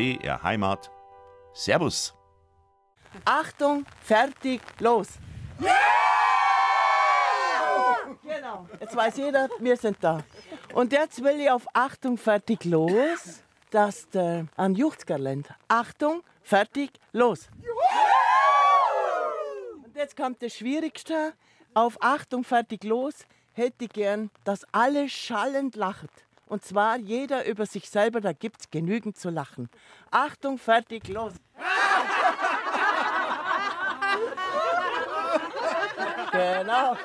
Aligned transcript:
BR 0.00 0.42
Heimat. 0.42 0.90
Servus. 1.52 2.14
Achtung, 3.26 3.84
fertig, 4.00 4.62
los. 4.78 5.08
Yeah! 5.60 5.74
Genau, 8.22 8.66
jetzt 8.80 8.96
weiß 8.96 9.18
jeder, 9.18 9.50
wir 9.58 9.76
sind 9.76 9.98
da. 10.00 10.22
Und 10.72 10.92
jetzt 10.92 11.22
will 11.22 11.38
ich 11.38 11.50
auf 11.50 11.66
Achtung, 11.74 12.16
fertig, 12.16 12.64
los, 12.64 13.42
dass 13.70 14.08
der 14.08 14.46
an 14.56 14.74
Juchtsgerland. 14.74 15.50
Achtung, 15.68 16.22
fertig, 16.42 16.92
los. 17.12 17.50
Und 19.84 19.94
jetzt 19.94 20.16
kommt 20.16 20.42
das 20.42 20.54
Schwierigste. 20.54 21.34
Auf 21.74 21.98
Achtung, 22.00 22.42
fertig, 22.42 22.84
los 22.84 23.26
hätte 23.52 23.84
ich 23.84 23.90
gern, 23.90 24.30
dass 24.44 24.64
alle 24.72 25.10
schallend 25.10 25.76
lachen. 25.76 26.08
Und 26.50 26.64
zwar 26.64 26.98
jeder 26.98 27.46
über 27.46 27.64
sich 27.64 27.88
selber, 27.88 28.20
da 28.20 28.32
gibt 28.32 28.60
es 28.60 28.70
genügend 28.70 29.16
zu 29.16 29.30
lachen. 29.30 29.70
Achtung, 30.10 30.58
fertig, 30.58 31.06
los. 31.06 31.32
genau. 36.32 36.96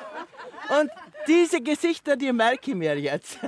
Und 0.80 0.90
diese 1.28 1.60
Gesichter, 1.60 2.16
die 2.16 2.32
merke 2.32 2.72
ich 2.72 2.76
mir 2.76 2.98
jetzt. 2.98 3.38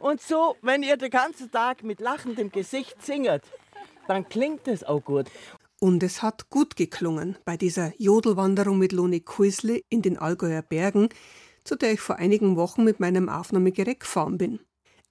Und 0.00 0.22
so, 0.22 0.56
wenn 0.62 0.82
ihr 0.82 0.96
den 0.96 1.10
ganzen 1.10 1.50
Tag 1.50 1.82
mit 1.82 2.00
lachendem 2.00 2.50
Gesicht 2.50 3.04
singet, 3.04 3.42
dann 4.08 4.26
klingt 4.30 4.66
es 4.66 4.84
auch 4.84 5.04
gut. 5.04 5.26
Und 5.80 6.02
es 6.02 6.22
hat 6.22 6.48
gut 6.48 6.76
geklungen 6.76 7.36
bei 7.44 7.58
dieser 7.58 7.92
Jodelwanderung 7.98 8.78
mit 8.78 8.92
Loni 8.92 9.20
Kuisle 9.20 9.82
in 9.90 10.00
den 10.00 10.16
Allgäuer 10.16 10.62
Bergen, 10.62 11.10
zu 11.62 11.76
der 11.76 11.92
ich 11.92 12.00
vor 12.00 12.16
einigen 12.16 12.56
Wochen 12.56 12.84
mit 12.84 13.00
meinem 13.00 13.28
Aufnahmegerät 13.28 14.00
gefahren 14.00 14.38
bin. 14.38 14.60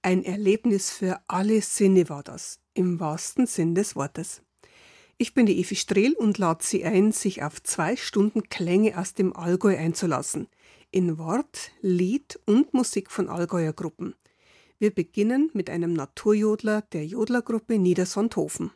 Ein 0.06 0.22
Erlebnis 0.22 0.92
für 0.92 1.18
alle 1.26 1.60
Sinne 1.60 2.08
war 2.08 2.22
das, 2.22 2.60
im 2.74 3.00
wahrsten 3.00 3.48
Sinn 3.48 3.74
des 3.74 3.96
Wortes. 3.96 4.40
Ich 5.18 5.34
bin 5.34 5.46
die 5.46 5.58
Evi 5.58 5.74
Strehl 5.74 6.12
und 6.12 6.38
lade 6.38 6.62
Sie 6.62 6.84
ein, 6.84 7.10
sich 7.10 7.42
auf 7.42 7.60
zwei 7.60 7.96
Stunden 7.96 8.44
Klänge 8.48 8.96
aus 8.96 9.14
dem 9.14 9.34
Allgäu 9.34 9.76
einzulassen. 9.76 10.46
In 10.92 11.18
Wort, 11.18 11.72
Lied 11.80 12.38
und 12.46 12.72
Musik 12.72 13.10
von 13.10 13.28
Allgäuer 13.28 13.72
Gruppen. 13.72 14.14
Wir 14.78 14.94
beginnen 14.94 15.50
mit 15.54 15.68
einem 15.68 15.92
Naturjodler 15.92 16.82
der 16.82 17.04
Jodlergruppe 17.04 17.76
Niedersondhofen. 17.76 18.70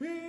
Die 0.00 0.27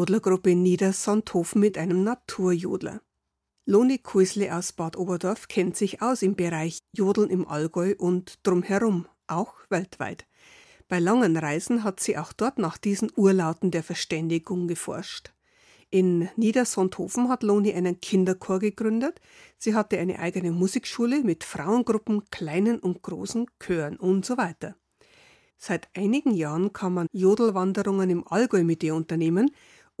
Jodlergruppe 0.00 0.54
Niedersandhofen 0.54 1.60
mit 1.60 1.76
einem 1.76 2.04
Naturjodler. 2.04 3.02
Loni 3.66 3.98
Kuisle 3.98 4.56
aus 4.56 4.72
Bad 4.72 4.96
Oberdorf 4.96 5.46
kennt 5.46 5.76
sich 5.76 6.00
aus 6.00 6.22
im 6.22 6.36
Bereich 6.36 6.78
Jodeln 6.96 7.28
im 7.28 7.46
Allgäu 7.46 7.94
und 7.98 8.38
drumherum, 8.42 9.06
auch 9.26 9.52
weltweit. 9.68 10.26
Bei 10.88 11.00
langen 11.00 11.36
Reisen 11.36 11.84
hat 11.84 12.00
sie 12.00 12.16
auch 12.16 12.32
dort 12.32 12.56
nach 12.56 12.78
diesen 12.78 13.12
Urlauten 13.14 13.70
der 13.70 13.82
Verständigung 13.82 14.68
geforscht. 14.68 15.34
In 15.90 16.30
Niedersandhofen 16.34 17.28
hat 17.28 17.42
Loni 17.42 17.74
einen 17.74 18.00
Kinderchor 18.00 18.58
gegründet. 18.58 19.20
Sie 19.58 19.74
hatte 19.74 19.98
eine 19.98 20.18
eigene 20.18 20.50
Musikschule 20.50 21.22
mit 21.22 21.44
Frauengruppen, 21.44 22.24
kleinen 22.30 22.78
und 22.78 23.02
großen 23.02 23.50
Chören 23.62 23.98
und 23.98 24.24
so 24.24 24.38
weiter. 24.38 24.76
Seit 25.62 25.90
einigen 25.94 26.32
Jahren 26.32 26.72
kann 26.72 26.94
man 26.94 27.06
Jodelwanderungen 27.12 28.08
im 28.08 28.26
Allgäu 28.26 28.64
mit 28.64 28.82
ihr 28.82 28.94
unternehmen. 28.94 29.50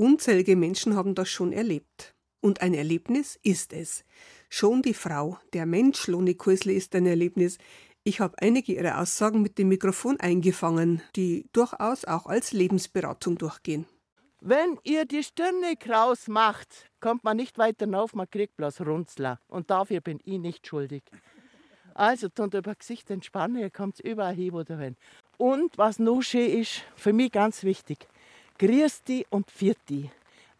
Unzählige 0.00 0.56
Menschen 0.56 0.96
haben 0.96 1.14
das 1.14 1.28
schon 1.28 1.52
erlebt. 1.52 2.14
Und 2.40 2.62
ein 2.62 2.72
Erlebnis 2.72 3.38
ist 3.42 3.74
es. 3.74 4.06
Schon 4.48 4.80
die 4.80 4.94
Frau, 4.94 5.36
der 5.52 5.66
Mensch 5.66 6.06
Loni 6.06 6.36
Kuisle 6.36 6.72
ist 6.72 6.94
ein 6.94 7.04
Erlebnis. 7.04 7.58
Ich 8.02 8.18
habe 8.20 8.34
einige 8.40 8.72
ihrer 8.72 8.98
Aussagen 8.98 9.42
mit 9.42 9.58
dem 9.58 9.68
Mikrofon 9.68 10.18
eingefangen, 10.18 11.02
die 11.16 11.44
durchaus 11.52 12.06
auch 12.06 12.24
als 12.24 12.52
Lebensberatung 12.52 13.36
durchgehen. 13.36 13.84
Wenn 14.40 14.78
ihr 14.84 15.04
die 15.04 15.22
Stirne 15.22 15.76
kraus 15.78 16.28
macht, 16.28 16.90
kommt 17.00 17.22
man 17.22 17.36
nicht 17.36 17.58
weiter 17.58 17.84
hinauf, 17.84 18.14
man 18.14 18.30
kriegt 18.30 18.56
bloß 18.56 18.80
Runzler. 18.80 19.38
Und 19.48 19.70
dafür 19.70 20.00
bin 20.00 20.18
ich 20.24 20.38
nicht 20.38 20.66
schuldig. 20.66 21.02
Also, 21.92 22.30
tun 22.30 22.50
über 22.54 22.74
Gesicht 22.74 23.10
entspannen, 23.10 23.58
ihr 23.58 23.70
kommt 23.70 24.00
überall 24.00 24.34
hin, 24.34 24.54
wo 24.54 24.60
ihr 24.60 24.78
wollt. 24.78 24.96
Und 25.36 25.76
was 25.76 25.98
noch 25.98 26.22
schön 26.22 26.58
ist, 26.58 26.84
für 26.96 27.12
mich 27.12 27.32
ganz 27.32 27.64
wichtig, 27.64 28.08
Christi 28.60 29.24
und 29.30 29.50
Vierti. 29.50 30.10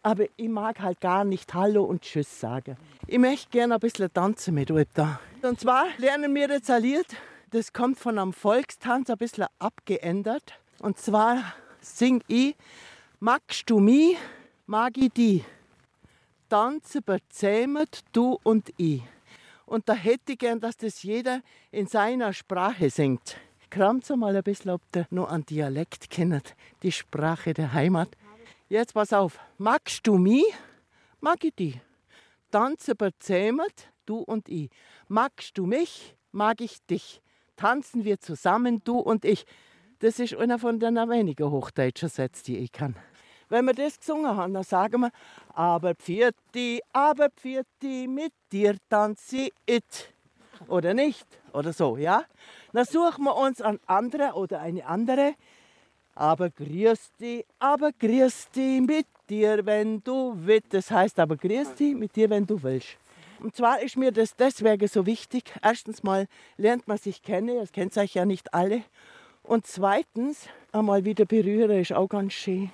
Aber 0.01 0.25
ich 0.35 0.49
mag 0.49 0.79
halt 0.79 0.99
gar 0.99 1.23
nicht 1.23 1.53
Hallo 1.53 1.83
und 1.83 2.01
Tschüss 2.01 2.39
sagen. 2.39 2.75
Ich 3.05 3.19
möchte 3.19 3.51
gerne 3.51 3.75
ein 3.75 3.79
bisschen 3.79 4.11
tanzen 4.11 4.55
mit 4.55 4.71
euch 4.71 4.87
da. 4.95 5.19
Und 5.43 5.59
zwar 5.59 5.85
lernen 5.99 6.33
wir 6.33 6.49
jetzt 6.49 6.71
ein 6.71 6.81
Lied, 6.81 7.05
das 7.51 7.71
kommt 7.71 7.99
von 7.99 8.17
einem 8.17 8.33
Volkstanz, 8.33 9.11
ein 9.11 9.19
bisschen 9.19 9.45
abgeändert. 9.59 10.55
Und 10.79 10.97
zwar 10.97 11.43
sing 11.79 12.23
ich, 12.27 12.55
magst 13.19 13.69
du 13.69 13.79
mich, 13.79 14.17
mag 14.65 14.97
ich 14.97 15.11
die. 15.11 15.45
Tanzen 16.49 17.03
bezähmet 17.05 17.99
du 18.13 18.39
und 18.41 18.73
ich. 18.77 19.03
Und 19.67 19.87
da 19.87 19.93
hätte 19.93 20.31
ich 20.31 20.39
gern, 20.39 20.59
dass 20.59 20.75
das 20.75 21.03
jeder 21.03 21.41
in 21.69 21.85
seiner 21.85 22.33
Sprache 22.33 22.89
singt 22.89 23.37
kramt 23.71 24.07
mal 24.15 24.35
ein 24.35 24.43
bisschen, 24.43 24.69
ob 24.71 24.81
der 24.91 25.07
noch 25.09 25.31
einen 25.31 25.45
Dialekt 25.45 26.11
kennt, 26.11 26.55
die 26.83 26.91
Sprache 26.91 27.53
der 27.55 27.73
Heimat. 27.73 28.09
Jetzt 28.69 28.93
pass 28.93 29.13
auf, 29.13 29.39
magst 29.57 30.05
du 30.05 30.17
mich? 30.17 30.45
Mag 31.19 31.43
ich 31.43 31.55
dich. 31.55 31.79
Tanzen 32.51 32.95
bezähmet, 32.97 33.89
du 34.05 34.17
und 34.17 34.47
ich. 34.49 34.69
Magst 35.07 35.57
du 35.57 35.65
mich? 35.65 36.15
Mag 36.31 36.61
ich 36.61 36.85
dich. 36.85 37.21
Tanzen 37.55 38.03
wir 38.05 38.19
zusammen, 38.19 38.81
du 38.83 38.99
und 38.99 39.25
ich. 39.25 39.45
Das 39.99 40.19
ist 40.19 40.35
einer 40.35 40.59
von 40.59 40.79
den 40.79 40.95
wenigen 40.95 41.49
hochdeutschen 41.49 42.09
Sätzen, 42.09 42.43
die 42.45 42.57
ich 42.57 42.71
kann. 42.71 42.95
Wenn 43.49 43.65
wir 43.65 43.73
das 43.73 43.99
gesungen 43.99 44.35
haben, 44.35 44.53
dann 44.53 44.63
sagen 44.63 45.01
wir, 45.01 45.11
aber 45.53 45.93
Pfirti, 45.95 46.81
aber 46.93 47.29
Pfirti, 47.29 48.07
mit 48.07 48.33
dir 48.51 48.77
tanze 48.89 49.49
ich. 49.65 49.83
Oder 50.67 50.93
nicht? 50.93 51.25
Oder 51.53 51.73
so, 51.73 51.97
ja? 51.97 52.23
Dann 52.73 52.85
suchen 52.85 53.25
wir 53.25 53.35
uns 53.35 53.61
einen 53.61 53.79
anderen 53.85 54.31
oder 54.33 54.61
eine 54.61 54.85
andere. 54.85 55.35
Aber 56.15 56.49
grüß 56.49 57.13
dich, 57.19 57.45
aber 57.59 57.91
grüß 57.91 58.49
dich 58.51 58.81
mit 58.81 59.07
dir, 59.29 59.65
wenn 59.65 60.03
du 60.03 60.33
willst. 60.35 60.73
Das 60.73 60.91
heißt 60.91 61.19
aber 61.19 61.37
grüß 61.37 61.75
dich 61.75 61.95
mit 61.95 62.15
dir, 62.15 62.29
wenn 62.29 62.45
du 62.45 62.61
willst. 62.61 62.97
Und 63.39 63.55
zwar 63.55 63.81
ist 63.81 63.97
mir 63.97 64.11
das 64.11 64.35
deswegen 64.35 64.87
so 64.87 65.05
wichtig. 65.05 65.51
Erstens 65.63 66.03
mal 66.03 66.27
lernt 66.57 66.87
man 66.87 66.97
sich 66.97 67.23
kennen, 67.23 67.57
das 67.57 67.71
kennt 67.71 67.97
euch 67.97 68.13
ja 68.13 68.25
nicht 68.25 68.53
alle. 68.53 68.83
Und 69.41 69.65
zweitens, 69.65 70.47
einmal 70.71 71.05
wieder 71.05 71.25
berühren 71.25 71.79
ist 71.79 71.93
auch 71.93 72.07
ganz 72.07 72.33
schön. 72.33 72.71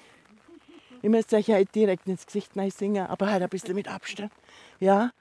Ich 1.02 1.10
müsste 1.10 1.38
euch 1.38 1.48
ja 1.48 1.64
direkt 1.64 2.08
ins 2.08 2.26
Gesicht 2.26 2.52
singen, 2.78 3.08
aber 3.08 3.32
halt 3.32 3.44
ein 3.44 3.50
bisschen 3.50 3.76
mit 3.76 3.88
Abstand. 3.88 4.32
Ja, 4.80 5.12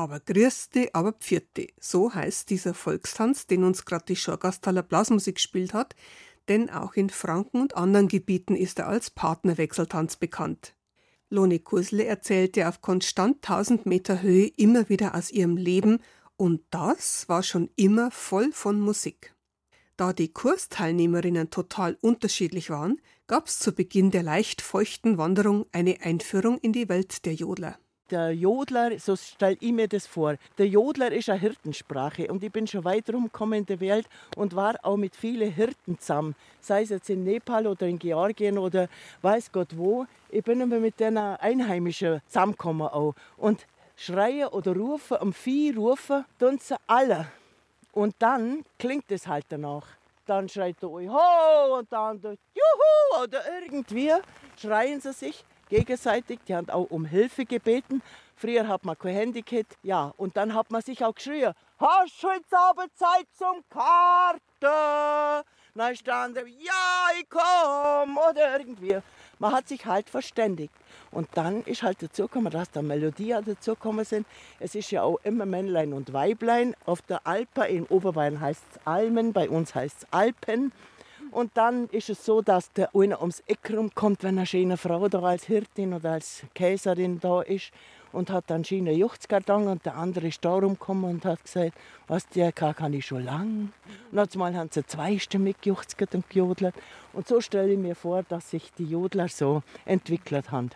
Aber 0.00 0.18
Grüßte, 0.18 0.88
aber 0.94 1.12
Pfierte, 1.12 1.66
so 1.78 2.14
heißt 2.14 2.48
dieser 2.48 2.72
Volkstanz, 2.72 3.46
den 3.46 3.64
uns 3.64 3.84
gerade 3.84 4.06
die 4.06 4.16
Schorgastaler 4.16 4.82
Blasmusik 4.82 5.34
gespielt 5.34 5.74
hat, 5.74 5.94
denn 6.48 6.70
auch 6.70 6.94
in 6.94 7.10
Franken 7.10 7.60
und 7.60 7.76
anderen 7.76 8.08
Gebieten 8.08 8.56
ist 8.56 8.78
er 8.78 8.88
als 8.88 9.10
Partnerwechseltanz 9.10 10.16
bekannt. 10.16 10.74
Lone 11.28 11.58
Kursle 11.58 12.06
erzählte 12.06 12.66
auf 12.66 12.80
konstant 12.80 13.46
1000 13.46 13.84
Meter 13.84 14.22
Höhe 14.22 14.46
immer 14.46 14.88
wieder 14.88 15.14
aus 15.14 15.30
ihrem 15.30 15.58
Leben 15.58 15.98
und 16.38 16.62
das 16.70 17.28
war 17.28 17.42
schon 17.42 17.68
immer 17.76 18.10
voll 18.10 18.52
von 18.52 18.80
Musik. 18.80 19.34
Da 19.98 20.14
die 20.14 20.32
Kursteilnehmerinnen 20.32 21.50
total 21.50 21.98
unterschiedlich 22.00 22.70
waren, 22.70 23.02
gab 23.26 23.48
es 23.48 23.58
zu 23.58 23.72
Beginn 23.72 24.10
der 24.10 24.22
leicht 24.22 24.62
feuchten 24.62 25.18
Wanderung 25.18 25.66
eine 25.72 26.00
Einführung 26.00 26.56
in 26.56 26.72
die 26.72 26.88
Welt 26.88 27.26
der 27.26 27.34
Jodler 27.34 27.78
der 28.10 28.32
Jodler, 28.32 28.98
so 28.98 29.16
stelle 29.16 29.56
ich 29.60 29.72
mir 29.72 29.88
das 29.88 30.06
vor, 30.06 30.36
der 30.58 30.66
Jodler 30.66 31.12
ist 31.12 31.28
eine 31.28 31.38
Hirtensprache 31.38 32.28
und 32.28 32.42
ich 32.42 32.52
bin 32.52 32.66
schon 32.66 32.84
weit 32.84 33.08
rumgekommen 33.12 33.60
in 33.60 33.66
der 33.66 33.80
Welt 33.80 34.06
und 34.36 34.54
war 34.54 34.76
auch 34.82 34.96
mit 34.96 35.14
vielen 35.16 35.52
Hirten 35.52 35.98
zusammen, 35.98 36.34
sei 36.60 36.82
es 36.82 36.90
jetzt 36.90 37.10
in 37.10 37.24
Nepal 37.24 37.66
oder 37.66 37.86
in 37.86 37.98
Georgien 37.98 38.58
oder 38.58 38.88
weiß 39.22 39.52
Gott 39.52 39.76
wo. 39.76 40.06
Ich 40.28 40.44
bin 40.44 40.60
immer 40.60 40.78
mit 40.78 41.00
einer 41.02 41.40
Einheimischen 41.40 42.20
zusammengekommen 42.26 42.88
auch 42.88 43.14
und 43.36 43.66
schreien 43.96 44.48
oder 44.48 44.74
rufen, 44.74 45.16
am 45.18 45.32
Vieh 45.32 45.74
rufen, 45.76 46.24
tun 46.38 46.58
sie 46.58 46.76
alle. 46.86 47.26
Und 47.92 48.14
dann 48.18 48.64
klingt 48.78 49.10
es 49.10 49.26
halt 49.26 49.46
danach. 49.48 49.86
Dann 50.26 50.48
schreit 50.48 50.76
der 50.80 50.88
Ho 50.88 51.78
und 51.78 51.92
dann 51.92 52.20
der 52.20 52.36
Juhu 52.54 53.24
oder 53.24 53.40
irgendwie 53.60 54.12
schreien 54.56 55.00
sie 55.00 55.12
sich 55.12 55.44
gegenseitig. 55.70 56.40
Die 56.46 56.54
haben 56.54 56.68
auch 56.68 56.90
um 56.90 57.06
Hilfe 57.06 57.46
gebeten. 57.46 58.02
Früher 58.36 58.68
hat 58.68 58.84
man 58.84 58.98
kein 58.98 59.14
Handy 59.14 59.42
gehabt. 59.42 59.78
Ja, 59.82 60.12
und 60.16 60.36
dann 60.36 60.54
hat 60.54 60.70
man 60.70 60.82
sich 60.82 61.02
auch 61.02 61.14
geschrien, 61.14 61.54
hast 61.78 62.22
du 62.22 62.28
jetzt 62.30 62.52
aber 62.52 62.86
Zeit 62.94 63.26
zum 63.32 63.64
Karten? 63.70 65.46
Dann 65.74 65.96
stand 65.96 66.36
er, 66.36 66.46
ja, 66.46 67.08
ich 67.18 67.26
komm, 67.30 68.18
oder 68.18 68.58
irgendwie. 68.58 68.98
Man 69.38 69.52
hat 69.52 69.68
sich 69.68 69.86
halt 69.86 70.10
verständigt. 70.10 70.74
Und 71.10 71.28
dann 71.34 71.62
ist 71.62 71.82
halt 71.82 72.02
dazu 72.02 72.22
gekommen, 72.22 72.50
dass 72.50 72.70
da 72.70 72.82
Melodien 72.82 73.42
dazu 73.44 73.74
gekommen 73.74 74.04
sind. 74.04 74.26
Es 74.58 74.74
ist 74.74 74.90
ja 74.90 75.02
auch 75.02 75.18
immer 75.22 75.46
Männlein 75.46 75.92
und 75.92 76.12
Weiblein. 76.12 76.74
Auf 76.84 77.02
der 77.02 77.26
Alpe 77.26 77.64
in 77.66 77.86
Oberbayern 77.86 78.40
heißt 78.40 78.62
es 78.72 78.86
Almen, 78.86 79.32
bei 79.32 79.48
uns 79.48 79.74
heißt 79.74 79.98
es 80.02 80.12
Alpen. 80.12 80.72
Und 81.30 81.56
dann 81.56 81.86
ist 81.88 82.10
es 82.10 82.24
so, 82.24 82.42
dass 82.42 82.72
der 82.72 82.94
einer 82.94 83.20
ums 83.20 83.42
Eck 83.46 83.70
rumkommt, 83.70 84.22
wenn 84.22 84.38
eine 84.38 84.46
schöne 84.46 84.76
Frau 84.76 85.08
da 85.08 85.20
als 85.22 85.44
Hirtin 85.44 85.94
oder 85.94 86.12
als 86.12 86.42
Käserin 86.54 87.20
da 87.20 87.42
ist 87.42 87.72
und 88.12 88.30
hat 88.30 88.44
dann 88.48 88.64
schöne 88.64 88.92
Juchtskarton 88.92 89.68
und 89.68 89.86
der 89.86 89.96
andere 89.96 90.26
ist 90.28 90.44
da 90.44 90.54
rumgekommen 90.54 91.04
und 91.04 91.24
hat 91.24 91.44
gesagt, 91.44 91.72
was 92.08 92.26
der 92.28 92.52
kann, 92.52 92.74
kann 92.74 92.92
ich 92.92 93.06
schon 93.06 93.24
lang. 93.24 93.72
Und 94.10 94.36
mal 94.36 94.56
haben 94.56 94.70
sie 94.72 94.84
zweistimmig 94.84 95.60
gejuchzt 95.60 95.96
und 96.12 96.28
gejodelt. 96.28 96.74
Und 97.12 97.28
so 97.28 97.40
stelle 97.40 97.72
ich 97.72 97.78
mir 97.78 97.94
vor, 97.94 98.22
dass 98.24 98.50
sich 98.50 98.72
die 98.72 98.86
Jodler 98.86 99.28
so 99.28 99.62
entwickelt 99.84 100.50
haben. 100.50 100.70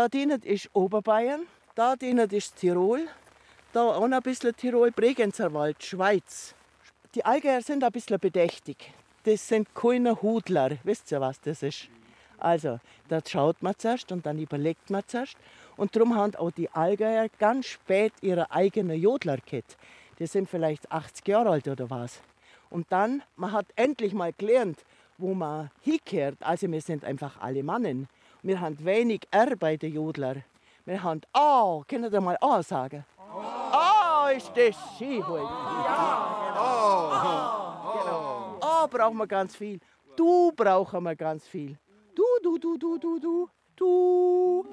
Da 0.00 0.08
drinnen 0.08 0.40
ist 0.44 0.70
Oberbayern, 0.72 1.46
da 1.74 1.94
drinnen 1.94 2.30
ist 2.30 2.56
Tirol, 2.56 3.06
da 3.74 3.82
auch 3.82 4.02
ein 4.02 4.22
bisschen 4.22 4.56
Tirol, 4.56 4.90
Bregenzerwald, 4.92 5.84
Schweiz. 5.84 6.54
Die 7.14 7.22
Allgäuer 7.22 7.60
sind 7.60 7.84
ein 7.84 7.92
bisschen 7.92 8.18
bedächtig. 8.18 8.94
Das 9.24 9.46
sind 9.46 9.74
keine 9.74 10.22
Hudler. 10.22 10.78
Wisst 10.84 11.12
ihr, 11.12 11.20
was 11.20 11.38
das 11.42 11.62
ist? 11.62 11.88
Also, 12.38 12.80
da 13.08 13.20
schaut 13.28 13.62
man 13.62 13.74
zuerst 13.76 14.10
und 14.10 14.24
dann 14.24 14.38
überlegt 14.38 14.88
man 14.88 15.02
zuerst. 15.06 15.36
Und 15.76 15.94
darum 15.94 16.16
haben 16.16 16.34
auch 16.36 16.50
die 16.50 16.70
Allgäuer 16.70 17.28
ganz 17.38 17.66
spät 17.66 18.14
ihre 18.22 18.50
eigene 18.50 18.94
Jodler 18.94 19.36
gehabt. 19.36 19.76
Die 20.18 20.26
sind 20.26 20.48
vielleicht 20.48 20.90
80 20.90 21.28
Jahre 21.28 21.50
alt 21.50 21.68
oder 21.68 21.90
was. 21.90 22.22
Und 22.70 22.90
dann, 22.90 23.22
man 23.36 23.52
hat 23.52 23.66
endlich 23.76 24.14
mal 24.14 24.32
gelernt, 24.32 24.78
wo 25.18 25.34
man 25.34 25.70
hinkehrt. 25.82 26.38
Also 26.40 26.72
wir 26.72 26.80
sind 26.80 27.04
einfach 27.04 27.38
alle 27.38 27.62
Mannen. 27.62 28.08
Wir 28.42 28.58
haben 28.58 28.82
wenig 28.82 29.28
R 29.30 29.54
bei 29.56 29.76
den 29.76 29.92
Jodler. 29.92 30.36
Wir 30.86 31.02
haben 31.02 31.20
A. 31.34 31.62
Oh, 31.62 31.84
können 31.86 32.10
Sie 32.10 32.20
mal 32.20 32.38
A 32.40 32.62
sagen? 32.62 33.04
A 33.18 34.24
oh, 34.24 34.34
ist 34.34 34.50
das 34.56 34.76
Skihut. 34.96 35.42
Ja, 35.84 36.48
genau. 36.48 37.92
genau. 37.98 38.58
A 38.62 38.86
brauchen 38.86 39.18
wir 39.18 39.26
ganz 39.26 39.54
viel. 39.54 39.78
Du 40.16 40.52
brauchen 40.52 41.02
wir 41.04 41.14
ganz 41.14 41.46
viel. 41.46 41.76
Du, 42.14 42.24
du, 42.42 42.58
du, 42.58 42.78
du, 42.78 42.98
du, 42.98 43.18
du, 43.18 43.48
du. 43.76 44.66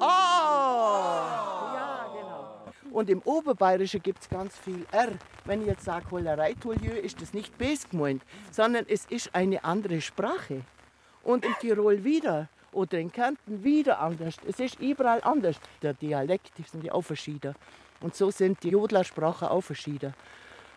A. 0.00 1.74
Ja, 1.74 2.06
genau. 2.12 2.64
Und 2.90 3.08
im 3.08 3.22
Oberbayerischen 3.22 4.02
gibt 4.02 4.22
es 4.22 4.28
ganz 4.28 4.58
viel 4.58 4.84
R. 4.90 5.12
Wenn 5.44 5.60
ich 5.60 5.68
jetzt 5.68 5.84
sage 5.84 6.10
Hollerei-Tolieu, 6.10 6.94
ist 6.94 7.22
das 7.22 7.32
nicht 7.32 7.56
bes 7.56 7.88
gemeint, 7.88 8.24
sondern 8.50 8.86
es 8.88 9.06
ist 9.06 9.32
eine 9.36 9.62
andere 9.62 10.00
Sprache. 10.00 10.62
Und 11.22 11.44
in 11.44 11.54
Tirol 11.60 12.02
wieder 12.02 12.48
oder 12.72 12.98
in 12.98 13.12
Kärnten 13.12 13.62
wieder 13.62 14.00
anders. 14.00 14.36
Es 14.46 14.58
ist 14.60 14.80
überall 14.80 15.22
anders. 15.22 15.56
Der 15.82 15.94
Dialekt 15.94 16.52
sind 16.70 16.84
ja 16.84 16.92
auch 16.92 17.02
verschieden. 17.02 17.54
Und 18.00 18.14
so 18.14 18.30
sind 18.30 18.62
die 18.62 18.70
Jodlersprachen 18.70 19.48
auch 19.48 19.60
verschieden. 19.60 20.14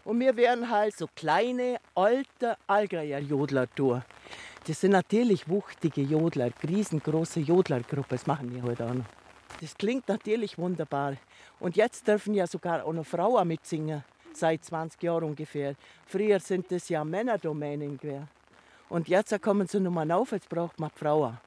Und 0.03 0.19
wir 0.19 0.37
werden 0.37 0.69
halt 0.69 0.95
so 0.95 1.07
kleine, 1.15 1.79
alte 1.95 2.57
Allgäuer 2.67 3.19
Jodler 3.19 3.67
durch. 3.75 4.03
Das 4.67 4.81
sind 4.81 4.91
natürlich 4.91 5.49
wuchtige 5.49 6.01
Jodler, 6.01 6.51
riesengroße 6.67 7.39
Jodlergruppe. 7.39 8.09
Das 8.09 8.27
machen 8.27 8.51
die 8.51 8.61
heute 8.61 8.85
auch 8.85 8.93
noch. 8.93 9.05
Das 9.61 9.75
klingt 9.75 10.07
natürlich 10.07 10.57
wunderbar. 10.57 11.15
Und 11.59 11.75
jetzt 11.75 12.07
dürfen 12.07 12.33
ja 12.33 12.45
sogar 12.45 12.85
auch 12.85 12.93
noch 12.93 13.05
Frauen 13.05 13.47
mitsingen, 13.47 14.03
seit 14.33 14.63
20 14.63 15.01
Jahren 15.01 15.23
ungefähr. 15.23 15.75
Früher 16.05 16.39
sind 16.39 16.71
das 16.71 16.89
ja 16.89 17.03
Männerdomänen 17.03 17.97
gewesen. 17.97 18.27
Und 18.89 19.07
jetzt 19.07 19.41
kommen 19.41 19.67
sie 19.67 19.79
nochmal 19.79 20.11
auf, 20.11 20.31
jetzt 20.31 20.49
braucht 20.49 20.79
man 20.79 20.91
Frauen. 20.91 21.37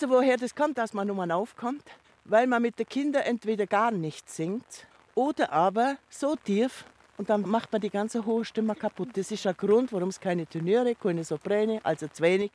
Wisst 0.00 0.10
ihr, 0.10 0.16
woher 0.16 0.38
das 0.38 0.54
kommt, 0.54 0.78
dass 0.78 0.94
man 0.94 1.08
nochmal 1.08 1.30
aufkommt? 1.30 1.84
Weil 2.24 2.46
man 2.46 2.62
mit 2.62 2.78
den 2.78 2.88
Kindern 2.88 3.22
entweder 3.24 3.66
gar 3.66 3.90
nicht 3.90 4.30
singt 4.30 4.86
oder 5.14 5.52
aber 5.52 5.98
so 6.08 6.36
tief 6.36 6.86
und 7.18 7.28
dann 7.28 7.42
macht 7.42 7.70
man 7.70 7.82
die 7.82 7.90
ganze 7.90 8.24
hohe 8.24 8.46
Stimme 8.46 8.74
kaputt. 8.74 9.10
Das 9.12 9.30
ist 9.30 9.44
der 9.44 9.52
Grund, 9.52 9.92
warum 9.92 10.08
es 10.08 10.18
keine 10.18 10.46
Tenöre, 10.46 10.94
keine 10.94 11.22
Soprane, 11.22 11.80
also 11.82 12.08
zu 12.08 12.22
wenig, 12.22 12.50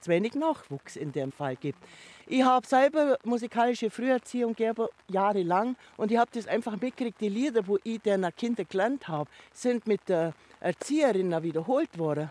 zu 0.00 0.10
wenig 0.10 0.34
Nachwuchs 0.34 0.96
in 0.96 1.10
dem 1.10 1.32
Fall 1.32 1.56
gibt. 1.56 1.78
Ich 2.26 2.42
habe 2.42 2.66
selber 2.66 3.16
musikalische 3.24 3.88
Früherziehung 3.88 4.54
gegeben, 4.54 4.88
jahrelang, 5.08 5.74
und 5.96 6.12
ich 6.12 6.18
habe 6.18 6.30
das 6.34 6.46
einfach 6.46 6.72
mitgekriegt. 6.72 7.18
Die 7.22 7.30
Lieder, 7.30 7.66
wo 7.66 7.78
ich 7.82 8.02
den 8.02 8.26
Kinder 8.36 8.64
gelernt 8.64 9.08
habe, 9.08 9.30
sind 9.54 9.86
mit 9.86 10.06
der 10.06 10.34
Erzieherin 10.60 11.42
wiederholt 11.42 11.98
worden, 11.98 12.30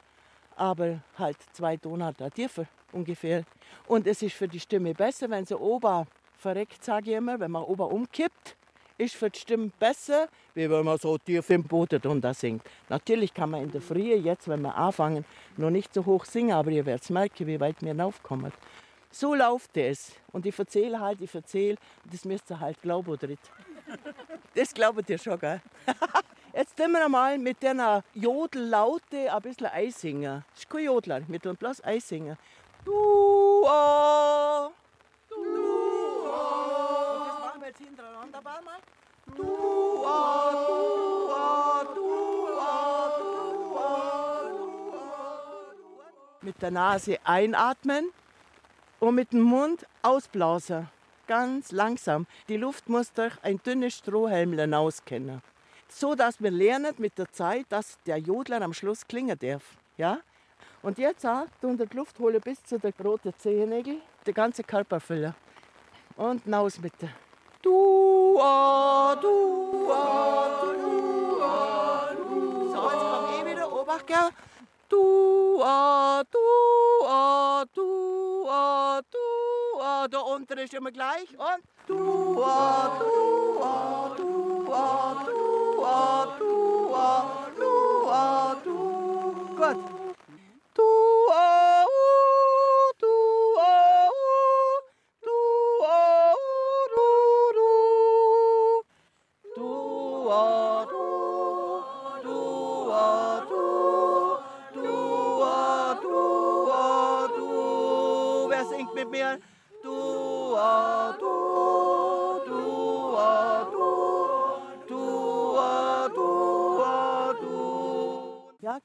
aber 0.58 1.00
halt 1.18 1.38
zwei 1.54 1.78
Tonarten 1.78 2.32
tiefer 2.32 2.66
ungefähr. 2.92 3.44
Und 3.88 4.08
es 4.08 4.22
ist 4.22 4.36
für 4.36 4.48
die 4.48 4.60
Stimme 4.60 4.94
besser, 4.94 5.30
wenn 5.30 5.46
sie 5.46 5.58
Ober 5.58 6.08
verreckt, 6.38 6.84
sage 6.84 7.12
ich 7.12 7.18
immer, 7.18 7.40
wenn 7.40 7.52
man 7.52 7.64
Ober 7.64 7.92
umkippt, 7.92 8.56
ist 8.98 9.16
für 9.16 9.30
die 9.30 9.40
Stimme 9.40 9.72
besser, 9.80 10.28
wie 10.56 10.70
wenn 10.70 10.84
man 10.84 10.98
so 10.98 11.18
tief 11.18 11.50
im 11.52 11.64
Boden 11.64 12.02
drunter 12.02 12.34
singt. 12.34 12.64
Natürlich 12.90 13.34
kann 13.34 13.52
man 13.52 13.64
in 13.64 13.72
der 13.72 13.82
Früh, 13.82 14.14
jetzt, 14.16 14.48
wenn 14.48 14.62
wir 14.62 14.76
anfangen, 14.76 15.24
noch 15.56 15.70
nicht 15.70 15.94
so 15.94 16.06
hoch 16.06 16.26
singen, 16.26 16.54
aber 16.54 16.72
ihr 16.72 16.86
werdet 16.86 17.10
merken, 17.10 17.46
wie 17.46 17.60
weit 17.60 17.82
wir 17.82 17.98
raufkommen. 17.98 18.52
So 19.12 19.36
läuft 19.36 19.78
es. 19.78 20.14
Und 20.32 20.46
ich 20.46 20.58
erzähle 20.58 21.00
halt, 21.00 21.22
ich 21.22 21.34
erzähle, 21.34 21.78
das 22.12 22.26
müsst 22.26 22.50
ihr 22.52 22.60
halt 22.60 22.82
glauben 22.82 23.10
oder 23.10 23.28
nicht. 23.28 23.52
Das 24.56 24.74
glaubt 24.74 25.10
ihr 25.10 25.18
schon, 25.18 25.40
gell? 25.40 25.62
Jetzt 26.58 26.76
tun 26.76 26.92
wir 26.92 27.08
mal 27.08 27.38
mit 27.38 27.62
der 27.62 28.04
Jodellaute 28.16 29.32
ein 29.32 29.42
bisschen 29.44 29.68
einsingen. 29.68 30.44
Das 30.54 30.62
ist 30.62 30.70
kein 30.72 30.86
Jodler, 30.86 31.22
wir 31.28 31.40
tun 31.40 31.56
bloß 31.56 31.82
einsingen. 31.82 32.36
Du, 32.84 33.64
ah, 33.68 34.72
du. 35.30 35.36
Und 35.36 36.26
das 37.28 37.40
machen 37.42 37.62
wir 37.62 37.68
jetzt 37.68 37.78
hintereinander 37.78 38.40
ein 38.40 38.64
mal. 38.66 38.80
Du, 39.36 40.04
ah, 40.04 41.84
du, 41.94 42.48
ah, 42.50 43.10
du. 46.42 46.44
Mit 46.44 46.60
der 46.60 46.72
Nase 46.72 47.20
einatmen 47.24 48.10
und 49.00 49.14
mit 49.14 49.32
dem 49.32 49.44
Mund 49.44 49.86
ausblasen. 50.02 50.90
Ganz 51.28 51.72
langsam. 51.72 52.26
Die 52.50 52.58
Luft 52.58 52.90
muss 52.90 53.14
durch 53.14 53.36
ein 53.44 53.62
dünnes 53.62 53.94
Strohhelm 53.94 54.58
hinauskennen. 54.58 55.44
So 55.90 56.16
dass 56.16 56.42
wir 56.42 56.52
lernen 56.52 56.94
mit 56.98 57.18
der 57.18 57.32
Zeit, 57.32 57.66
dass 57.70 57.98
der 58.06 58.18
Jodler 58.18 58.62
am 58.62 58.74
Schluss 58.74 59.08
klingen 59.08 59.38
darf. 59.40 59.64
Ja? 59.98 60.20
Und 60.82 60.98
jetzt 60.98 61.26
auch 61.26 61.48
unter 61.62 61.86
die 61.86 61.98
Luft 61.98 62.20
holen 62.20 62.42
bis 62.42 62.64
zu 62.64 62.78
den 62.80 62.94
roten 63.04 63.34
Zehennägel, 63.38 63.98
ganzen 64.34 64.66
Körper 64.66 65.00
füllen. 65.00 65.34
Und 66.16 66.44
hinaus 66.44 66.80
mit 66.80 66.94
der 67.02 67.10
Du, 67.62 68.40
ah, 68.40 69.16
du, 69.16 69.92
ah, 69.92 70.62
du, 70.64 71.42
ah, 71.42 72.10
du. 72.14 72.72
So, 72.72 72.92
jetzt 72.92 73.06
komm 73.12 73.26
ich 73.36 73.46
wieder. 73.52 73.74
Obacht, 73.74 74.08
gell? 74.08 74.30
Du, 74.88 75.62
ah, 75.64 76.24
du, 76.32 77.06
ah, 77.06 77.66
du, 77.74 78.46
ah, 78.48 79.02
du, 79.02 79.82
ah. 79.82 80.08
Der 80.08 80.26
untere 80.26 80.64
ist 80.64 80.74
immer 80.74 80.92
gleich. 80.92 81.30
Und 81.32 81.64
du, 81.88 82.44
ah, 82.44 83.00
du, 83.00 83.64
ah, 83.64 84.16
du, 84.16 84.74
ah, 84.74 85.26
du, 85.26 85.57
ah, 86.00 86.77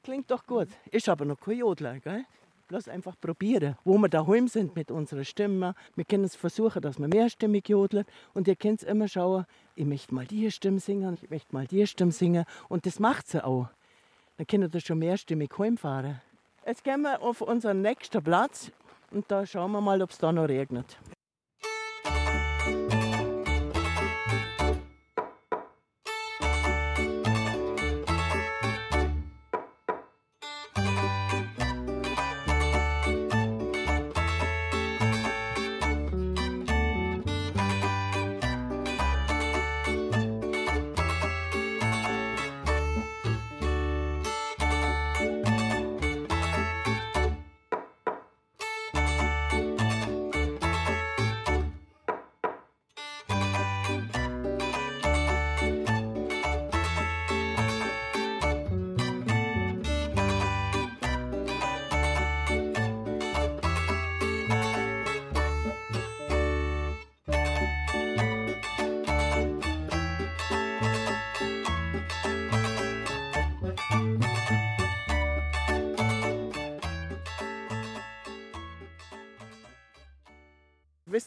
klingt 0.03 0.29
doch 0.29 0.45
gut. 0.45 0.67
Ist 0.91 1.09
aber 1.09 1.25
noch 1.25 1.39
kein 1.39 1.57
Jodler, 1.57 1.99
gell? 1.99 2.25
Bloß 2.67 2.87
einfach 2.87 3.19
probieren, 3.19 3.75
wo 3.83 3.97
wir 3.97 4.09
daheim 4.09 4.47
sind 4.47 4.75
mit 4.75 4.89
unserer 4.89 5.23
Stimme. 5.23 5.75
Wir 5.95 6.05
können 6.05 6.23
es 6.23 6.35
versuchen, 6.35 6.81
dass 6.81 6.97
wir 6.97 7.07
mehrstimmig 7.07 7.67
jodeln. 7.67 8.05
Und 8.33 8.47
ihr 8.47 8.55
könnt 8.55 8.83
immer 8.83 9.07
schauen, 9.07 9.45
ich 9.75 9.85
möchte 9.85 10.15
mal 10.15 10.25
die 10.25 10.49
Stimme 10.49 10.79
singen, 10.79 11.17
ich 11.21 11.29
möchte 11.29 11.53
mal 11.53 11.67
die 11.67 11.85
Stimme 11.85 12.11
singen. 12.11 12.45
Und 12.69 12.85
das 12.85 12.99
macht 12.99 13.27
sie 13.27 13.43
auch. 13.43 13.67
Dann 14.37 14.47
könnt 14.47 14.73
ihr 14.73 14.81
schon 14.81 14.99
mehrstimmig 14.99 15.51
heimfahren. 15.57 16.21
Jetzt 16.65 16.83
gehen 16.83 17.01
wir 17.01 17.21
auf 17.21 17.41
unseren 17.41 17.81
nächsten 17.81 18.23
Platz 18.23 18.71
und 19.11 19.29
da 19.29 19.45
schauen 19.45 19.71
wir 19.71 19.81
mal, 19.81 20.01
ob 20.01 20.11
es 20.11 20.17
da 20.17 20.31
noch 20.31 20.47
regnet. 20.47 20.97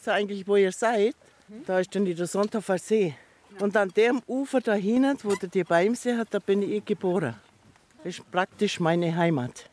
Wisst 0.07 0.13
ihr 0.13 0.13
eigentlich, 0.13 0.47
wo 0.47 0.55
ihr 0.55 0.71
seid? 0.71 1.15
Da 1.65 1.79
ist 1.79 1.93
dann 1.93 2.05
der 2.05 2.27
Sonnthofer 2.27 2.77
See. 2.77 3.13
Und 3.59 3.75
an 3.75 3.89
dem 3.89 4.21
Ufer 4.27 4.61
da 4.61 4.73
hinten, 4.73 5.17
wo 5.23 5.35
der 5.35 5.49
die 5.49 5.63
Beimsee 5.63 6.15
hat, 6.15 6.27
da 6.31 6.39
bin 6.39 6.61
ich 6.61 6.85
geboren. 6.85 7.35
Das 8.03 8.17
ist 8.17 8.31
praktisch 8.31 8.79
meine 8.79 9.15
Heimat. 9.15 9.69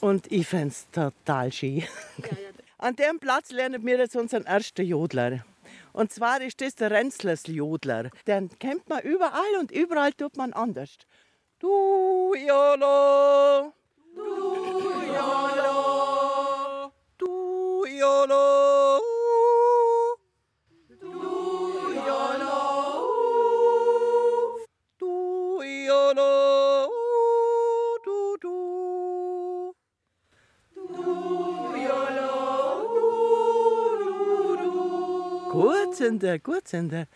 Und 0.00 0.30
ich 0.32 0.46
finde 0.46 0.68
es 0.68 0.90
total 0.90 1.52
schön. 1.52 1.84
An 2.78 2.94
dem 2.94 3.18
Platz 3.18 3.50
lernen 3.50 3.84
wir 3.84 3.98
jetzt 3.98 4.16
unseren 4.16 4.46
ersten 4.46 4.84
Jodler. 4.84 5.44
Und 5.92 6.12
zwar 6.12 6.40
ist 6.40 6.60
das 6.60 6.76
der 6.76 6.92
Renzlers 6.92 7.46
Jodler. 7.46 8.10
Den 8.26 8.50
kennt 8.58 8.88
man 8.88 9.00
überall 9.02 9.56
und 9.58 9.72
überall 9.72 10.12
tut 10.12 10.36
man 10.36 10.52
anders. 10.52 10.96
Du 11.58 12.34
Jolo, 12.34 13.72
du 14.14 14.22
Jolo, 15.12 16.92
du 17.18 17.84
Jolo. 17.86 19.17
Gurtsender, 35.88 36.38
Gurtsender. 36.38 37.06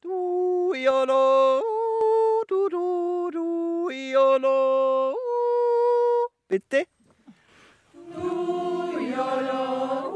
Du, 0.00 0.72
Iolo, 0.72 1.60
du, 2.48 2.68
du, 2.70 3.30
du, 3.30 3.90
Iolo. 3.90 5.14
Bitte. 6.48 6.86
Du, 7.92 8.98
Iolo, 8.98 10.14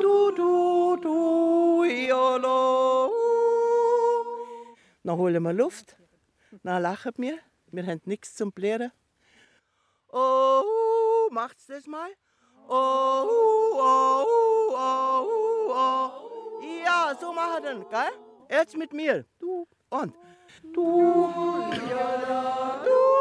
du, 0.00 0.30
du, 0.36 0.96
du, 1.02 1.82
Iolo. 1.82 3.10
Dann 5.02 5.16
holen 5.18 5.42
wir 5.42 5.52
Luft, 5.52 5.96
dann 6.62 6.80
lachen 6.80 7.14
wir, 7.16 7.40
wir 7.72 7.86
haben 7.86 8.02
nichts 8.04 8.36
zum 8.36 8.52
Blären. 8.52 8.92
Oh, 10.12 10.62
macht's 11.32 11.66
das 11.66 11.88
mal. 11.88 12.10
Oh, 12.68 13.26
oh, 13.28 13.80
oh. 13.80 14.39
Ja, 17.10 17.16
so 17.16 17.32
machen 17.32 17.54
wir 17.54 17.60
dann, 17.60 17.88
gell? 17.88 18.12
Jetzt 18.48 18.76
mit 18.76 18.92
mir. 18.92 19.24
Du 19.40 19.66
und. 19.88 20.14
Du, 20.72 21.00
ja, 21.90 22.82
du, 22.84 22.88
du, 22.88 23.19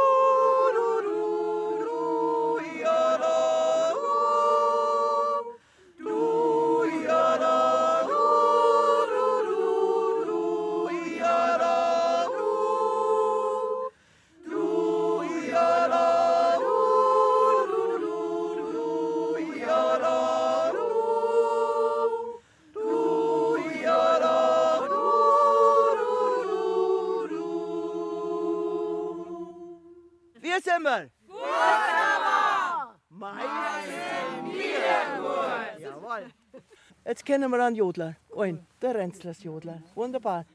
Jetzt 37.09 37.25
kennen 37.25 37.49
wir 37.49 37.65
einen 37.65 37.75
Jodler. 37.75 38.17
Ein, 38.37 38.67
der 38.83 38.93
Renzlers 38.93 39.41
Jodler. 39.41 39.81
Wunderbar. 39.95 40.45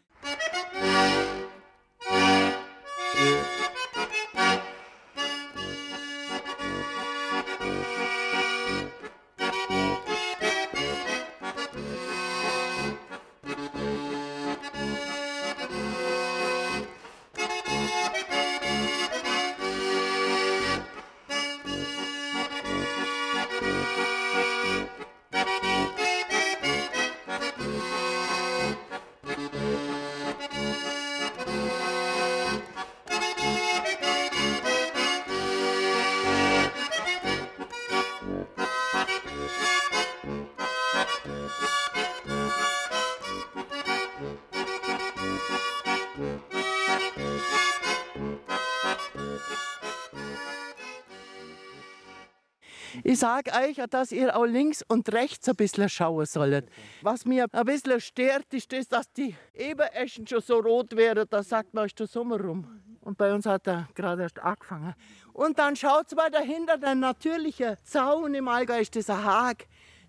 Sage 53.24 53.52
euch, 53.52 53.80
dass 53.88 54.12
ihr 54.12 54.36
auch 54.36 54.44
links 54.44 54.84
und 54.86 55.10
rechts 55.10 55.48
ein 55.48 55.56
bisschen 55.56 55.88
schauen 55.88 56.26
sollt. 56.26 56.68
Was 57.00 57.24
mir 57.24 57.46
ein 57.50 57.64
bisschen 57.64 57.98
stört, 57.98 58.52
ist 58.52 58.70
das, 58.70 58.86
dass 58.86 59.10
die 59.14 59.34
Ebereschen 59.54 60.26
schon 60.26 60.42
so 60.42 60.58
rot 60.58 60.94
werden. 60.94 61.24
Da 61.30 61.42
sagt 61.42 61.72
man, 61.72 61.86
ist 61.86 61.98
der 61.98 62.06
Sommer 62.06 62.38
rum. 62.38 62.66
Und 63.00 63.16
bei 63.16 63.32
uns 63.32 63.46
hat 63.46 63.66
er 63.66 63.88
gerade 63.94 64.24
erst 64.24 64.38
angefangen. 64.40 64.94
Und 65.32 65.58
dann 65.58 65.74
schaut 65.74 66.14
mal 66.14 66.30
dahinter, 66.30 66.76
der 66.76 66.94
natürliche 66.94 67.78
Zaun 67.82 68.34
im 68.34 68.46
Allgäu 68.46 68.80
ist 68.80 68.94
dieser 68.94 69.24
Hag. 69.24 69.68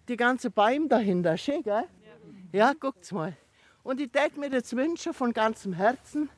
Die 0.10 0.18
ganze 0.18 0.50
Bäume 0.50 0.90
dahinter. 0.90 1.38
Schön, 1.38 1.64
gell? 1.64 1.86
Ja, 2.52 2.74
guckt's 2.78 3.14
mal. 3.14 3.38
Und 3.84 4.02
ich 4.02 4.12
denke 4.12 4.42
mir 4.42 4.50
jetzt 4.50 4.76
wünschen 4.76 5.14
von 5.14 5.32
ganzem 5.32 5.72
Herzen, 5.72 6.30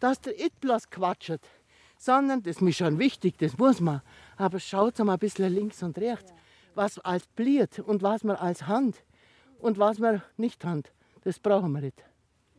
dass 0.00 0.20
der 0.20 0.34
bloß 0.60 0.90
quatscht, 0.90 1.40
sondern, 1.96 2.42
das 2.42 2.56
ist 2.56 2.60
mir 2.60 2.74
schon 2.74 2.98
wichtig, 2.98 3.38
das 3.38 3.56
muss 3.56 3.80
man, 3.80 4.02
aber 4.36 4.60
schaut 4.60 4.98
mal 4.98 5.14
ein 5.14 5.18
bisschen 5.18 5.52
links 5.52 5.82
und 5.82 5.98
rechts, 5.98 6.32
was 6.74 6.98
als 6.98 7.26
Bliert 7.28 7.78
und 7.78 8.02
was 8.02 8.24
man 8.24 8.36
als 8.36 8.66
Hand 8.66 9.02
und 9.58 9.78
was 9.78 9.98
man 9.98 10.22
nicht 10.36 10.64
Hand, 10.64 10.92
das 11.24 11.38
brauchen 11.38 11.72
wir 11.72 11.80
nicht. 11.80 12.04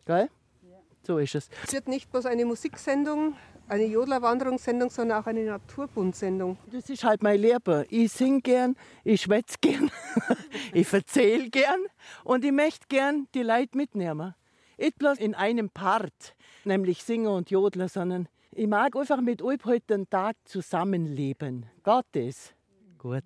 Gell? 0.05 0.29
So 1.03 1.19
ist 1.19 1.35
es. 1.35 1.49
Es 1.65 1.73
wird 1.73 1.87
nicht 1.87 2.11
bloß 2.11 2.25
eine 2.25 2.43
Musiksendung, 2.43 3.35
eine 3.69 3.85
Jodler-Wanderungssendung, 3.85 4.89
sondern 4.89 5.21
auch 5.21 5.27
eine 5.27 5.45
Naturbundsendung. 5.45 6.57
Das 6.71 6.89
ist 6.89 7.03
halt 7.03 7.23
mein 7.23 7.39
Leben. 7.39 7.85
Ich 7.89 8.11
sing 8.11 8.41
gern, 8.41 8.75
ich 9.03 9.21
schwätz 9.21 9.55
gern, 9.61 9.89
ich 10.73 10.87
verzähl 10.87 11.49
gern 11.49 11.79
und 12.23 12.43
ich 12.43 12.51
möchte 12.51 12.87
gern 12.89 13.27
die 13.33 13.43
Leute 13.43 13.77
mitnehmen. 13.77 14.35
Nicht 14.77 14.97
bloß 14.99 15.17
in 15.19 15.33
einem 15.33 15.69
Part, 15.69 16.35
nämlich 16.65 17.03
Singer 17.03 17.33
und 17.33 17.49
Jodler, 17.49 17.89
sondern 17.89 18.27
ich 18.57 18.67
mag 18.67 18.95
einfach 18.95 19.21
mit 19.21 19.43
euch 19.43 19.59
heute 19.65 19.97
den 19.97 20.09
Tag 20.09 20.35
zusammenleben. 20.45 21.67
Das? 22.11 22.55
Gut. 22.97 23.23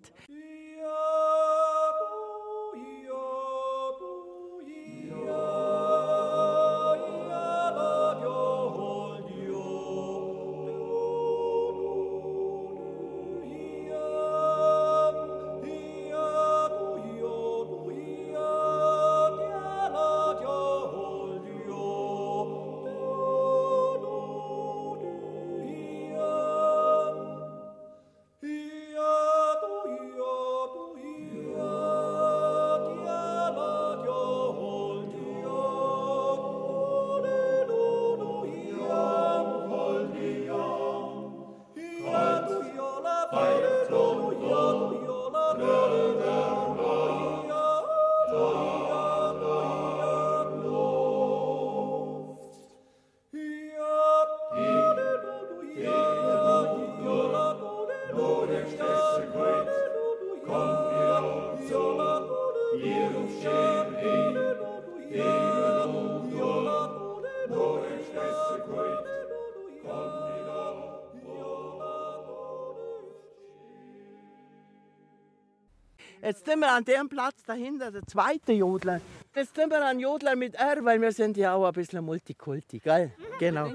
An 76.71 76.85
dem 76.85 77.09
Platz 77.09 77.43
dahinter, 77.43 77.91
der 77.91 78.05
zweite 78.07 78.53
Jodler. 78.53 79.01
Jetzt 79.35 79.55
sind 79.55 79.69
wir 79.69 79.85
an 79.85 79.99
Jodler 79.99 80.35
mit 80.35 80.55
R, 80.55 80.83
weil 80.83 81.01
wir 81.01 81.11
sind 81.11 81.37
ja 81.37 81.53
auch 81.53 81.65
ein 81.65 81.73
bisschen 81.73 82.03
Multikulti, 82.03 82.79
gell? 82.79 83.11
Genau. 83.39 83.71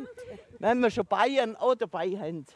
Wenn 0.58 0.80
wir 0.80 0.90
schon 0.90 1.06
Bayern 1.06 1.56
auch 1.56 1.74
dabei 1.74 2.10
haben. 2.18 2.46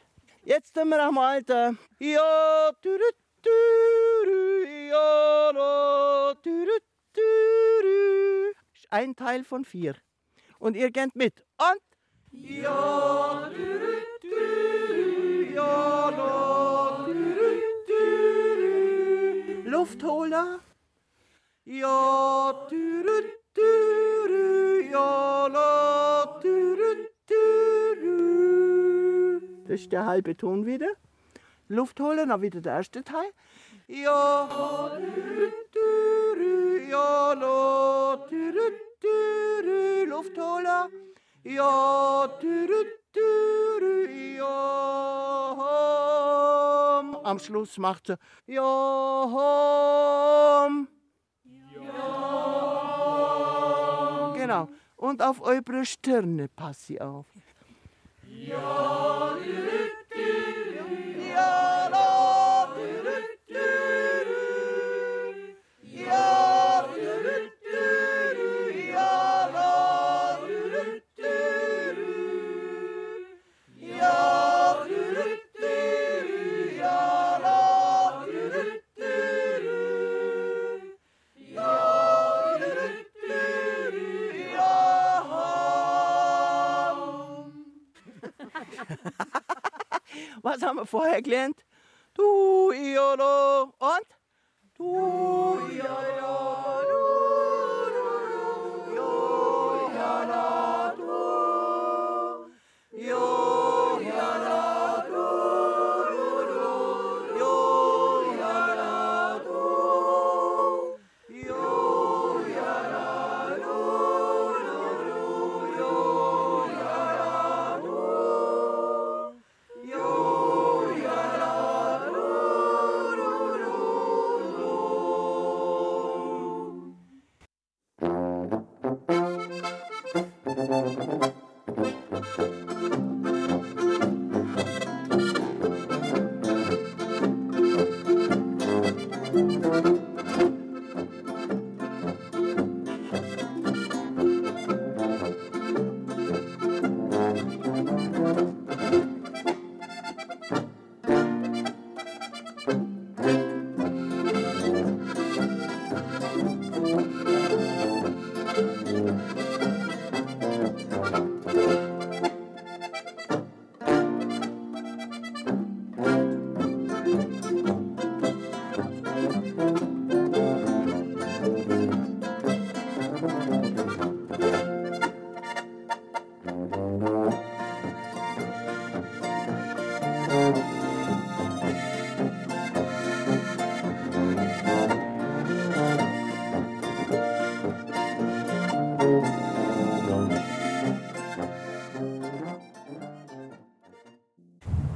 Jetzt 0.43 0.75
sind 0.75 0.89
wir 0.89 1.07
einmal 1.07 1.43
da. 1.43 1.75
Ja, 1.99 2.71
türü, 2.81 3.11
türü, 3.43 4.89
ja, 4.89 5.53
da, 5.53 6.35
türü, 6.43 6.79
türü. 7.13 8.53
Ist 8.75 8.87
Ein 8.91 9.15
Teil 9.15 9.45
von 9.45 9.65
vier. 9.65 9.95
Und 10.59 10.77
ihr 10.77 10.91
geht 10.91 11.15
mit. 11.15 11.45
Und 11.59 11.83
ja, 12.33 13.51
türü, 13.51 13.55
türü, 13.55 13.60
Luft 19.91 20.03
Luftholer. 20.03 20.61
Ja, 21.67 22.69
dürü, 22.71 23.39
dürü, 23.57 24.89
ja, 24.93 25.53
la, 25.53 26.41
dürü, 26.43 27.09
dürü. 27.29 28.61
Das 29.69 29.81
ist 29.81 29.91
der 29.91 30.07
halbe 30.07 30.37
Ton 30.37 30.65
wieder. 30.65 30.95
Luft 31.69 31.99
Luftholer, 31.99 32.27
dann 32.27 32.43
wieder 32.43 32.61
der 32.61 32.75
erste 32.75 33.03
Teil. 33.03 33.33
Ja, 33.89 34.49
dürü, 35.17 35.53
dürü, 35.75 36.89
ja, 36.89 37.33
la, 37.33 38.29
dürü, 38.31 38.79
dürü, 39.03 40.11
Luftholer. 40.11 40.89
Ja, 41.45 42.29
dürü, 42.41 42.99
dürü, 43.15 44.11
ja, 44.37 46.10
Schluss 47.39 47.79
macht 47.79 48.09
sie 48.09 48.17
Johom. 48.47 48.89
Ja. 51.45 52.51
Genau. 54.37 54.69
Und 54.97 55.23
auf 55.23 55.41
eure 55.41 55.85
Stirne 55.87 56.49
pass 56.49 56.87
sie 56.87 57.01
auf. 57.01 57.27
Ja, 58.27 59.37
Was 90.43 90.63
haben 90.63 90.77
wir 90.77 90.87
vorher 90.87 91.21
gelernt? 91.23 91.65
Du, 92.15 92.73
Iolo. 92.73 93.75
Und? 93.79 94.07
Du, 94.75 95.59
Iolo. 95.71 96.50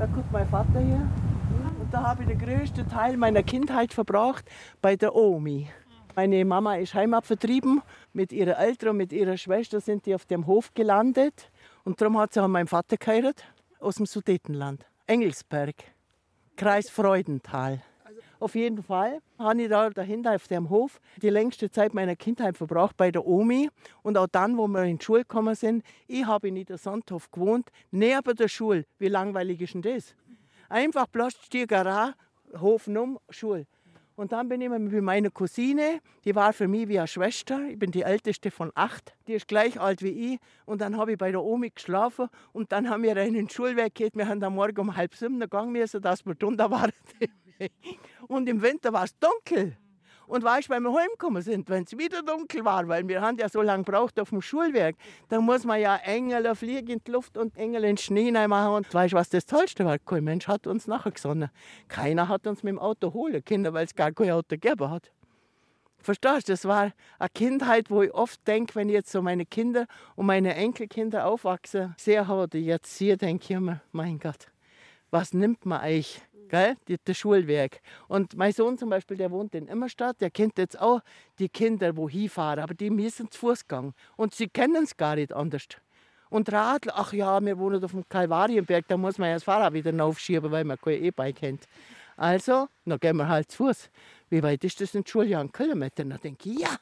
Da 0.04 0.10
guckt 0.10 0.30
mein 0.32 0.46
Vater 0.46 0.80
her. 0.80 1.10
Und 1.80 1.88
da 1.90 2.02
habe 2.02 2.24
ich 2.24 2.28
den 2.28 2.38
größten 2.38 2.86
Teil 2.90 3.16
meiner 3.16 3.42
Kindheit 3.42 3.94
verbracht 3.94 4.44
bei 4.82 4.96
der 4.96 5.14
Omi. 5.14 5.70
Meine 6.14 6.44
Mama 6.44 6.74
ist 6.76 6.92
heimatvertrieben. 6.92 7.80
Mit 8.12 8.30
ihrer 8.30 8.58
Eltern 8.58 8.90
und 8.90 8.98
mit 8.98 9.14
ihrer 9.14 9.38
Schwester 9.38 9.80
sind 9.80 10.04
die 10.04 10.14
auf 10.14 10.26
dem 10.26 10.46
Hof 10.46 10.74
gelandet. 10.74 11.50
Und 11.84 12.02
darum 12.02 12.18
hat 12.18 12.34
sie 12.34 12.40
auch 12.40 12.48
meinen 12.48 12.66
Vater 12.66 12.98
geheiratet 12.98 13.46
aus 13.80 13.94
dem 13.94 14.04
Sudetenland. 14.04 14.84
Engelsberg, 15.06 15.76
Kreis 16.54 16.90
Freudenthal. 16.90 17.80
Auf 18.40 18.54
jeden 18.54 18.82
Fall 18.82 19.20
habe 19.38 19.62
ich 19.62 19.68
da 19.68 19.90
dahinter 19.90 20.34
auf 20.34 20.48
dem 20.48 20.70
Hof 20.70 21.00
die 21.22 21.30
längste 21.30 21.70
Zeit 21.70 21.94
meiner 21.94 22.16
Kindheit 22.16 22.56
verbracht 22.56 22.96
bei 22.96 23.10
der 23.10 23.26
Omi. 23.26 23.70
Und 24.02 24.18
auch 24.18 24.26
dann, 24.26 24.56
wo 24.56 24.66
wir 24.66 24.84
in 24.84 24.98
die 24.98 25.04
Schule 25.04 25.20
gekommen 25.20 25.54
sind, 25.54 25.84
ich 26.06 26.26
habe 26.26 26.48
in 26.48 26.54
Niedersandhof 26.54 27.30
gewohnt, 27.30 27.70
neben 27.90 28.36
der 28.36 28.48
Schule. 28.48 28.84
Wie 28.98 29.08
langweilig 29.08 29.60
ist 29.60 29.74
denn 29.74 29.82
das? 29.82 30.14
Einfach 30.68 31.06
bloß 31.06 31.34
Stiegerei, 31.44 32.12
Hof 32.58 32.86
um, 32.88 33.18
Schule. 33.30 33.66
Und 34.16 34.30
dann 34.30 34.48
bin 34.48 34.60
ich 34.60 34.68
mit 34.68 35.02
meiner 35.02 35.30
Cousine, 35.30 36.00
die 36.24 36.36
war 36.36 36.52
für 36.52 36.68
mich 36.68 36.86
wie 36.86 36.98
eine 36.98 37.08
Schwester. 37.08 37.60
Ich 37.68 37.78
bin 37.78 37.90
die 37.90 38.02
älteste 38.02 38.52
von 38.52 38.70
acht. 38.76 39.12
Die 39.26 39.32
ist 39.32 39.48
gleich 39.48 39.80
alt 39.80 40.02
wie 40.02 40.34
ich. 40.34 40.38
Und 40.66 40.80
dann 40.80 40.96
habe 40.96 41.12
ich 41.12 41.18
bei 41.18 41.32
der 41.32 41.42
Omi 41.42 41.70
geschlafen. 41.70 42.28
Und 42.52 42.70
dann 42.70 42.88
haben 42.88 43.02
wir 43.02 43.16
in 43.16 43.34
den 43.34 43.48
Schulweg 43.48 43.94
gehört. 43.94 44.14
Wir 44.14 44.28
haben 44.28 44.42
am 44.44 44.54
Morgen 44.54 44.80
um 44.80 44.96
halb 44.96 45.16
sieben 45.16 45.40
gegangen 45.40 45.72
müssen, 45.72 46.00
dass 46.00 46.24
wir 46.24 46.36
drunter 46.36 46.70
waren. 46.70 46.92
Und 48.28 48.48
im 48.48 48.62
Winter 48.62 48.92
war 48.92 49.04
es 49.04 49.18
dunkel. 49.18 49.76
Und 50.26 50.42
weißt 50.42 50.68
du, 50.68 50.72
weil 50.72 50.80
wir 50.80 50.92
heimgekommen 50.94 51.42
sind, 51.42 51.68
wenn 51.68 51.84
es 51.84 51.96
wieder 51.98 52.22
dunkel 52.22 52.64
war, 52.64 52.88
weil 52.88 53.06
wir 53.06 53.20
haben 53.20 53.36
ja 53.38 53.48
so 53.48 53.60
lange 53.60 53.84
gebraucht 53.84 54.18
auf 54.18 54.30
dem 54.30 54.40
Schulwerk, 54.40 54.96
dann 55.28 55.44
muss 55.44 55.64
man 55.64 55.80
ja 55.80 55.96
Engel 55.96 56.54
fliegen 56.54 56.88
in 56.88 57.00
die 57.06 57.10
Luft 57.10 57.36
und 57.36 57.56
Engel 57.56 57.84
in 57.84 57.90
den 57.90 57.96
Schnee 57.98 58.30
machen. 58.30 58.74
Und 58.74 58.94
weißt 58.94 59.14
was 59.14 59.28
das 59.28 59.44
Tollste 59.44 59.84
war? 59.84 59.98
Kein 59.98 60.24
Mensch 60.24 60.48
hat 60.48 60.66
uns 60.66 60.86
nachher 60.86 61.12
gesonnen. 61.12 61.50
Keiner 61.88 62.28
hat 62.28 62.46
uns 62.46 62.62
mit 62.62 62.72
dem 62.72 62.78
Auto 62.78 63.12
holen 63.12 63.44
können, 63.44 63.72
weil 63.74 63.84
es 63.84 63.94
gar 63.94 64.12
kein 64.12 64.30
Auto 64.30 64.56
gegeben 64.56 64.90
hat. 64.90 65.12
Verstehst 65.98 66.48
du, 66.48 66.52
das 66.52 66.66
war 66.66 66.92
eine 67.18 67.28
Kindheit, 67.34 67.90
wo 67.90 68.02
ich 68.02 68.12
oft 68.12 68.46
denke, 68.46 68.74
wenn 68.74 68.90
ich 68.90 68.94
jetzt 68.94 69.10
so 69.10 69.22
meine 69.22 69.46
Kinder 69.46 69.86
und 70.16 70.26
meine 70.26 70.54
Enkelkinder 70.54 71.26
aufwachsen 71.26 71.94
sehe, 71.96 72.26
die 72.52 72.58
jetzt 72.58 72.98
hier, 72.98 73.16
denke 73.16 73.44
ich 73.44 73.50
immer, 73.52 73.80
mein 73.90 74.18
Gott, 74.18 74.48
was 75.10 75.32
nimmt 75.32 75.64
man 75.64 75.80
eigentlich? 75.80 76.22
Gell? 76.48 76.76
Die, 76.88 76.96
das 77.02 77.16
Schulwerk. 77.16 77.80
Und 78.09 78.37
mein 78.37 78.52
Sohn 78.52 78.78
zum 78.78 78.90
Beispiel, 78.90 79.16
der 79.16 79.30
wohnt 79.30 79.54
in 79.54 79.68
Immerstadt, 79.68 80.20
der 80.20 80.30
kennt 80.30 80.59
jetzt 80.59 80.80
auch 80.80 81.00
die 81.38 81.48
Kinder, 81.48 81.96
wo 81.96 82.09
hinfahren, 82.09 82.61
aber 82.61 82.74
die 82.74 82.90
müssen 82.90 83.30
zu 83.30 83.40
Fuß 83.40 83.66
gehen. 83.66 83.94
Und 84.16 84.35
sie 84.35 84.48
kennen 84.48 84.85
es 84.85 84.96
gar 84.96 85.16
nicht 85.16 85.33
anders. 85.33 85.66
Und 86.30 86.52
Radl, 86.52 86.90
ach 86.92 87.12
ja, 87.12 87.40
wir 87.40 87.59
wohnen 87.59 87.85
auf 87.85 87.92
dem 87.92 88.09
Kalvarienberg, 88.09 88.88
da 88.88 88.96
muss 88.96 89.18
man 89.18 89.28
ja 89.28 89.35
das 89.35 89.44
Fahrrad 89.44 89.72
wieder 89.72 90.04
aufschieben, 90.04 90.50
weil 90.50 90.64
man 90.64 90.78
kein 90.78 91.02
E-Bike 91.02 91.37
kennt. 91.37 91.68
Also, 92.16 92.68
dann 92.85 92.98
gehen 92.98 93.16
wir 93.16 93.28
halt 93.28 93.50
zu 93.50 93.64
Fuß. 93.64 93.90
Wie 94.30 94.42
weit 94.42 94.64
ist 94.64 94.80
das 94.80 94.94
in? 94.94 95.04
Ja, 95.26 95.40
ein 95.40 95.52
Kilometer. 95.52 96.04
Dann 96.04 96.18
denke 96.20 96.50
ich, 96.50 96.61
ja, 96.61 96.76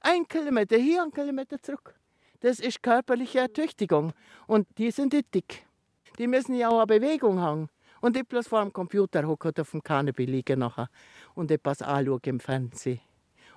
ein 0.00 0.26
Kilometer 0.26 0.76
hier, 0.76 1.02
ein 1.02 1.12
Kilometer 1.12 1.62
zurück. 1.62 1.94
Das 2.40 2.58
ist 2.58 2.82
körperliche 2.82 3.40
Ertüchtigung. 3.40 4.12
Und 4.46 4.66
die 4.78 4.90
sind 4.90 5.12
nicht 5.12 5.34
dick. 5.34 5.66
Die 6.18 6.26
müssen 6.26 6.54
ja 6.54 6.68
auch 6.68 6.78
eine 6.78 6.86
Bewegung 6.86 7.40
haben. 7.40 7.68
Und 8.00 8.16
ich 8.16 8.26
bloß 8.26 8.48
vor 8.48 8.62
dem 8.62 8.72
Computer 8.72 9.26
hocken 9.26 9.52
auf 9.58 9.70
dem 9.70 9.82
Kanapee 9.82 10.24
liegen 10.24 10.60
nachher 10.60 10.88
und 11.34 11.50
etwas 11.50 11.82
anschauen 11.82 12.20
im 12.24 12.40
Fernsehen. 12.40 13.00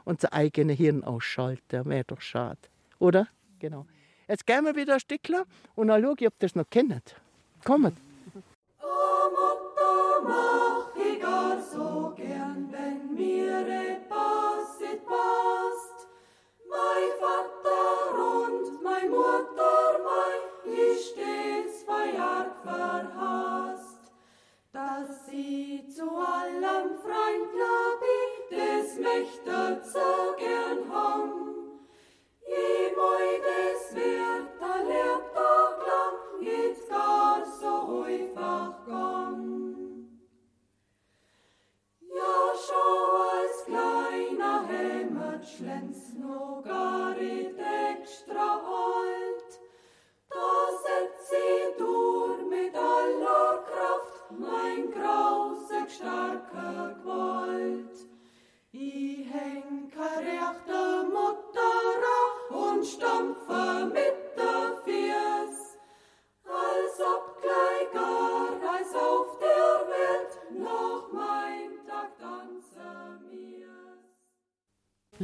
Und 0.06 0.24
das 0.24 0.32
eigene 0.32 0.74
Hirn 0.74 1.04
ausschalten, 1.04 1.86
wäre 1.86 2.04
doch 2.04 2.22
schade. 2.22 2.60
Oder? 3.00 3.28
Genau. 3.60 3.86
Jetzt 4.28 4.46
gehen 4.46 4.66
wir 4.66 4.76
wieder 4.76 4.96
ein 4.96 5.00
Stückchen 5.00 5.44
und 5.76 5.88
dann 5.88 6.02
schaue 6.02 6.16
ich, 6.20 6.28
ob 6.28 6.34
ihr 6.34 6.40
das 6.40 6.56
noch 6.56 6.70
kennt. 6.70 7.16
Kommt. 7.64 7.98
mach 10.28 10.96
ich 10.96 11.22
gar 11.22 11.62
so 11.62 12.14
gern, 12.16 12.70
wenn 12.72 13.14
mir 13.14 13.60
etwas 13.60 14.80
nicht 14.80 15.06
passt. 15.06 16.08
Mein 16.70 17.12
Vater 17.20 18.16
und 18.46 18.84
mein 18.84 19.10
Mutter, 19.10 20.00
mein, 20.08 20.74
ich 20.74 21.10
stets 21.10 21.84
feiert 21.84 22.56
verhasst 22.64 23.73
dass 24.74 25.28
sie 25.28 25.88
zu 25.88 26.10
allem 26.10 26.98
freundler 26.98 27.94
des 28.50 28.98
möchte 28.98 29.82
so 29.84 30.36
gern 30.38 30.92
haben. 30.92 31.80
Je 32.48 32.96
moi 32.96 33.30
des 33.46 33.96
wird 33.96 34.50
der 34.60 34.80
Lehrtag 34.90 35.76
lang 35.90 36.40
nicht 36.40 36.90
gar 36.90 37.46
so 37.46 38.02
einfach 38.02 38.84
gern. 38.88 40.10
Ja, 42.18 42.38
schon 42.66 43.10
als 43.38 43.66
kleiner 43.66 44.66
Hämmer 44.68 45.44
schlänzt 45.44 46.18
noch 46.18 46.64
gar 46.66 47.14
nicht 47.14 47.60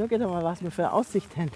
mies. 0.09 0.21
Schau 0.21 0.29
mal, 0.29 0.43
was 0.43 0.63
wir 0.63 0.71
für 0.71 0.83
eine 0.83 0.93
Aussicht 0.93 1.35
haben. 1.37 1.51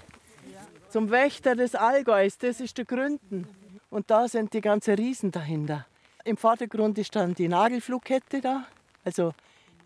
Zum 0.90 1.10
Wächter 1.10 1.56
des 1.56 1.74
Allgäus, 1.74 2.38
das 2.38 2.60
ist 2.60 2.78
der 2.78 2.84
Gründen. 2.84 3.48
Und 3.90 4.10
da 4.10 4.28
sind 4.28 4.52
die 4.52 4.60
ganzen 4.60 4.94
Riesen 4.94 5.30
dahinter. 5.30 5.86
Im 6.24 6.36
Vordergrund 6.36 6.98
ist 6.98 7.14
dann 7.14 7.34
die 7.34 7.48
Nagelflugkette 7.48 8.40
da, 8.40 8.64
also 9.04 9.34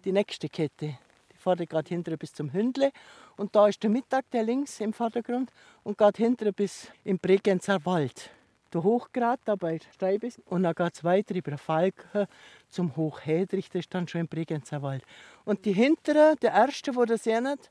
die 0.05 0.13
nächste 0.13 0.49
Kette. 0.49 0.99
Die 1.33 1.37
fährt 1.37 1.69
gerade 1.69 1.89
hinter 1.89 2.17
bis 2.17 2.33
zum 2.33 2.53
Hündle. 2.53 2.93
Und 3.37 3.57
da 3.57 3.69
ist 3.69 3.83
der 3.83 3.91
Mittag, 3.91 4.31
der 4.31 4.45
links 4.45 4.81
im 4.81 4.93
Vordergrund, 4.93 5.51
und 5.83 5.99
geht 5.99 6.17
hinter 6.19 6.53
bis 6.53 6.89
im 7.05 7.19
Bregenzer 7.19 7.85
Wald. 7.87 8.31
Der 8.73 8.83
Hochgrad 8.83 9.41
da 9.47 9.57
bei 9.57 9.79
Steibis 9.95 10.39
und 10.45 10.63
dann 10.63 10.75
geht 10.75 10.95
es 10.95 11.03
weiter 11.03 11.35
über 11.35 11.57
Falke 11.57 12.29
zum 12.69 12.95
Hochhedrich, 12.97 13.71
das 13.71 13.81
ist 13.81 13.95
dann 13.95 14.07
schon 14.07 14.21
im 14.23 14.29
Bregenzer 14.29 14.83
Wald. 14.83 15.03
Und 15.47 15.65
die 15.65 15.73
hintere, 15.73 16.37
der 16.43 16.53
erste, 16.53 16.95
wo 16.95 17.05
ihr 17.05 17.17
seht, 17.17 17.71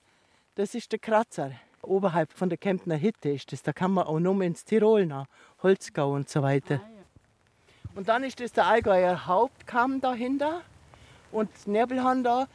das 0.57 0.73
ist 0.73 0.91
der 0.91 0.99
Kratzer. 0.99 1.51
Oberhalb 1.83 2.33
von 2.33 2.49
der 2.49 2.57
Kemptner 2.57 2.99
Hütte 2.99 3.29
ist 3.29 3.51
das. 3.51 3.61
Da 3.61 3.73
kann 3.73 3.91
man 3.91 4.07
auch 4.07 4.19
noch 4.19 4.39
ins 4.41 4.65
Tirol 4.65 5.05
nach, 5.05 5.27
Holzgau 5.61 6.13
und 6.13 6.27
so 6.29 6.41
weiter. 6.41 6.81
Und 7.95 8.09
dann 8.09 8.23
ist 8.23 8.39
das 8.39 8.51
der 8.51 8.65
Allgäuer 8.65 9.27
Hauptkamm 9.27 10.01
dahinter 10.01 10.61
und 11.31 11.49
Nebelhahn 11.67 12.23
da. 12.23 12.47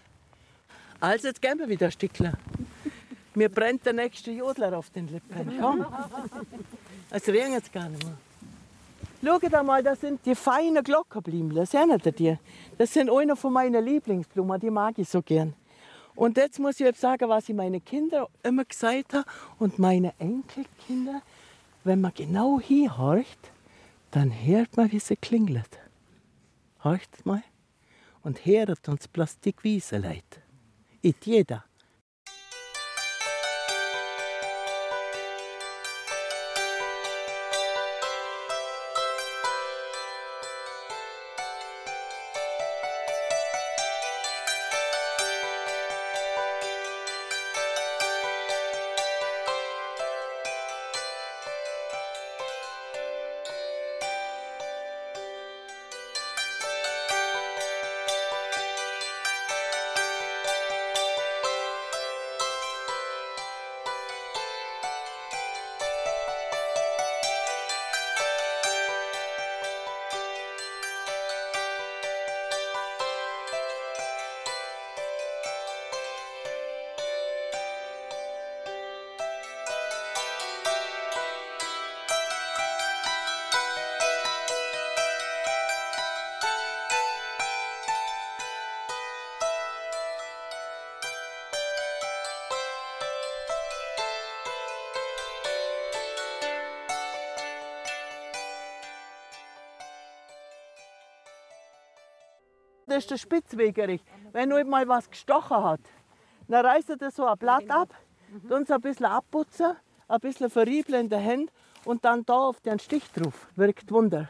Also 1.01 1.29
jetzt 1.29 1.41
gehen 1.41 1.59
wir 1.59 1.69
wieder 1.69 1.87
ein 1.87 1.93
Stückchen. 1.93 2.33
Mir 3.35 3.49
brennt 3.49 3.87
der 3.87 3.93
nächste 3.93 4.33
Jodler 4.33 4.77
auf 4.77 4.91
den 4.91 5.07
Lippen. 5.07 5.59
Komm. 5.61 5.87
Es 7.11 7.27
regnet 7.29 7.53
jetzt 7.53 7.73
gar 7.73 7.89
nicht 7.89 8.05
mehr. 8.05 8.17
Schaut 9.25 9.55
einmal, 9.55 9.83
das 9.83 10.01
sind 10.01 10.27
die 10.27 10.35
feinen 10.35 10.83
Glockenblümchen. 10.83 11.67
Seht 11.67 12.07
ihr 12.07 12.13
die? 12.13 12.39
Das 12.77 12.93
sind 12.93 13.09
eine 13.09 13.37
von 13.37 13.53
meinen 13.53 13.85
Lieblingsblumen, 13.85 14.61
die 14.61 14.71
mag 14.71 14.99
ich 14.99 15.09
so 15.09 15.23
gern. 15.23 15.55
Und 16.15 16.37
jetzt 16.37 16.59
muss 16.59 16.81
ich 16.81 16.87
jetzt 16.87 17.01
sagen, 17.01 17.29
was 17.29 17.49
ich 17.49 17.55
meinen 17.55 17.85
Kindern 17.85 18.27
immer 18.43 18.65
gesagt 18.65 19.15
habe 19.15 19.25
und 19.59 19.79
meine 19.79 20.13
Enkelkinder. 20.19 21.23
Wenn 21.85 22.01
man 22.01 22.13
genau 22.15 22.61
hinhorcht, 22.61 23.51
dann 24.11 24.31
hört 24.31 24.77
man, 24.77 24.93
wie 24.93 25.01
sie 25.01 25.17
klingelt. 25.17 25.79
Horcht 26.85 27.25
mal 27.25 27.43
und 28.23 28.45
hört 28.45 28.89
uns 28.89 29.09
Plastikwiese 29.09 29.99
leid. 29.99 30.41
It 31.01 31.25
jeder. 31.25 31.65
Das 102.93 103.05
ist 103.05 103.11
der 103.11 103.17
Spitzwegerich. 103.17 104.03
Wenn 104.33 104.51
nur 104.51 104.63
mal 104.65 104.87
was 104.87 105.09
gestochen 105.09 105.65
hat, 105.65 105.81
dann 106.47 106.67
reißt 106.67 106.91
er 106.91 106.97
das 106.99 107.17
so 107.17 107.25
ein 107.25 107.39
Blatt 107.39 107.71
ab, 107.71 107.89
es 108.51 108.71
ein 108.71 108.81
bisschen 108.83 109.07
abputzen, 109.07 109.77
ein 110.09 110.21
bisschen 110.21 110.51
verriebeln 110.51 111.05
in 111.05 111.09
der 111.09 111.25
Hand 111.25 111.51
und 111.87 112.05
dann 112.05 112.23
da 112.27 112.35
auf 112.35 112.61
den 112.61 112.79
Stich 112.79 113.11
drauf. 113.13 113.49
Wirkt 113.57 113.91
Wunder. 113.91 114.29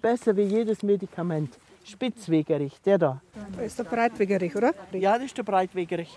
Besser 0.00 0.36
wie 0.36 0.42
jedes 0.42 0.84
Medikament. 0.84 1.58
Spitzwegerich, 1.82 2.80
der 2.82 2.98
da. 2.98 3.22
Das 3.56 3.66
ist 3.66 3.80
der 3.80 3.84
Breitwegerich, 3.84 4.54
oder? 4.54 4.72
Ja, 4.92 5.14
das 5.14 5.24
ist 5.24 5.38
der 5.38 5.42
Breitwegerich. 5.42 6.16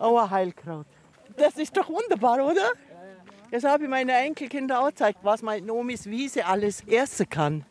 Auch 0.00 0.20
ein 0.20 0.30
Heilkraut. 0.30 0.86
Das 1.36 1.56
ist 1.56 1.76
doch 1.76 1.88
wunderbar, 1.88 2.44
oder? 2.44 2.72
Das 3.52 3.62
habe 3.62 3.84
ich 3.84 3.88
meinen 3.88 4.10
Enkelkindern 4.10 4.78
auch 4.78 4.88
gezeigt, 4.88 5.20
was 5.22 5.40
meine 5.40 5.72
Omis 5.72 6.06
Wiese 6.06 6.44
alles 6.44 6.82
essen 6.88 7.28
kann. 7.28 7.64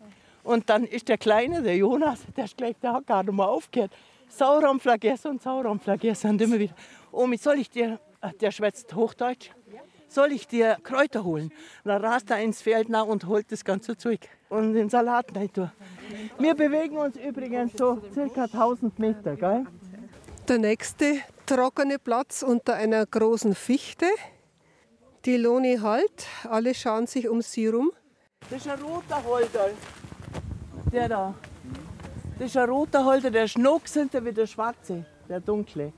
Und 0.46 0.70
dann 0.70 0.86
ist 0.86 1.10
der 1.10 1.18
Kleine, 1.18 1.64
der 1.64 1.76
Jonas, 1.76 2.20
der 2.38 2.46
ist 2.46 2.56
gleich, 2.56 2.76
der 2.82 2.94
hat 2.94 3.10
nicht 3.10 3.36
mehr 3.36 3.50
aufgehört. 3.50 3.92
Sauerampflagessen 4.30 5.32
und 5.32 5.42
Sauerampflagessen 5.42 6.30
und 6.30 6.42
immer 6.42 6.60
wieder. 6.60 6.76
Omi, 7.12 7.38
soll 7.38 7.58
ich 7.58 7.70
dir, 7.70 8.00
ach, 8.22 8.32
der 8.34 8.52
schwätzt 8.52 8.94
Hochdeutsch, 8.94 9.50
soll 10.08 10.32
ich 10.32 10.48
dir 10.48 10.78
Kräuter 10.84 11.24
holen? 11.24 11.52
Und 11.84 11.90
dann 11.90 12.06
rast 12.06 12.30
er 12.30 12.40
ins 12.42 12.62
Feld 12.62 12.90
nach 12.90 13.06
und 13.06 13.26
holt 13.26 13.52
das 13.52 13.66
ganze 13.66 13.98
Zeug 13.98 14.20
und 14.50 14.74
den 14.74 14.88
Salat 14.88 15.36
rein. 15.36 15.50
Wir 16.38 16.54
bewegen 16.54 16.98
uns 16.98 17.18
übrigens 17.18 17.74
so 17.76 18.02
circa 18.14 18.44
1000 18.44 19.00
Meter, 19.00 19.36
gell? 19.36 19.66
Der 20.48 20.60
nächste 20.60 21.18
trockene 21.48 21.98
Platz 21.98 22.44
unter 22.44 22.76
einer 22.76 23.04
großen 23.08 23.56
Fichte. 23.56 24.06
Die 25.26 25.38
Loni 25.38 25.80
halt. 25.82 26.28
Alle 26.48 26.76
schauen 26.76 27.08
sich 27.08 27.28
um 27.28 27.42
sie 27.42 27.68
rum. 27.68 27.92
Das 28.52 28.60
ist 28.64 28.70
ein 28.70 28.80
roter 28.80 29.24
Holder. 29.24 29.70
Der 30.96 31.10
da. 31.10 31.34
Das 32.40 32.48
ist 32.48 32.56
ein 32.56 32.70
roter 32.70 33.04
Holder, 33.04 33.30
der 33.30 33.50
Schnuck 33.50 33.86
sind 33.86 34.14
wie 34.14 34.32
der 34.32 34.48
schwarze, 34.48 35.04
der 35.28 35.42
dunkle. 35.42 35.92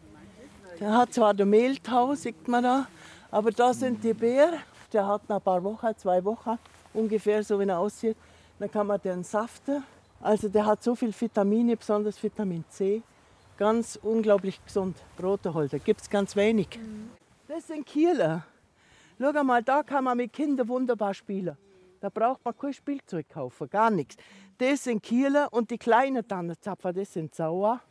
Der 0.80 0.92
hat 0.92 1.14
zwar 1.14 1.36
der 1.36 1.46
Mehltau, 1.46 2.16
sieht 2.16 2.48
man 2.48 2.64
da, 2.64 2.88
aber 3.30 3.52
da 3.52 3.76
sind 3.76 4.04
die 4.04 4.16
Beeren. 4.16 4.60
Der 4.92 5.06
hat 5.06 5.30
noch 5.30 5.36
ein 5.36 5.42
paar 5.44 5.64
Wochen, 5.64 5.96
zwei 5.98 6.26
Wochen 6.26 6.58
ungefähr, 6.96 7.44
so 7.44 7.60
wie 7.60 7.68
er 7.68 7.78
aussieht. 7.78 8.18
Dann 8.58 8.72
kann 8.72 8.88
man 8.88 9.00
den 9.00 9.24
saften. 9.24 9.84
Also 10.20 10.50
der 10.50 10.66
hat 10.66 10.82
so 10.82 10.96
viel 10.96 11.14
Vitamine, 11.14 11.78
besonders 11.78 12.22
Vitamin 12.24 12.66
C. 12.68 13.04
Ganz 13.56 14.00
unglaublich 14.02 14.60
gesund. 14.66 14.98
Roter 15.22 15.54
Holder, 15.54 15.78
gibt 15.78 16.02
es 16.02 16.10
ganz 16.10 16.36
wenig. 16.36 16.70
Das 17.48 17.68
sind 17.68 17.86
Kieler. 17.86 18.46
Schau 19.20 19.44
mal, 19.44 19.62
da 19.62 19.84
kann 19.84 20.06
man 20.06 20.18
mit 20.18 20.34
Kindern 20.34 20.68
wunderbar 20.68 21.14
spielen. 21.14 21.56
Da 22.00 22.10
braucht 22.10 22.44
man 22.46 22.58
kein 22.58 22.74
Spielzeug 22.74 23.30
kaufen, 23.30 23.70
gar 23.70 23.90
nichts. 23.90 24.16
Das 24.58 24.84
sind 24.84 25.02
Kieler 25.02 25.52
und 25.52 25.72
die 25.72 25.78
kleinen 25.78 26.28
Tannenzapfer, 26.28 26.94
das 26.94 27.14
sind 27.14 27.34
Sauer. 27.34 27.82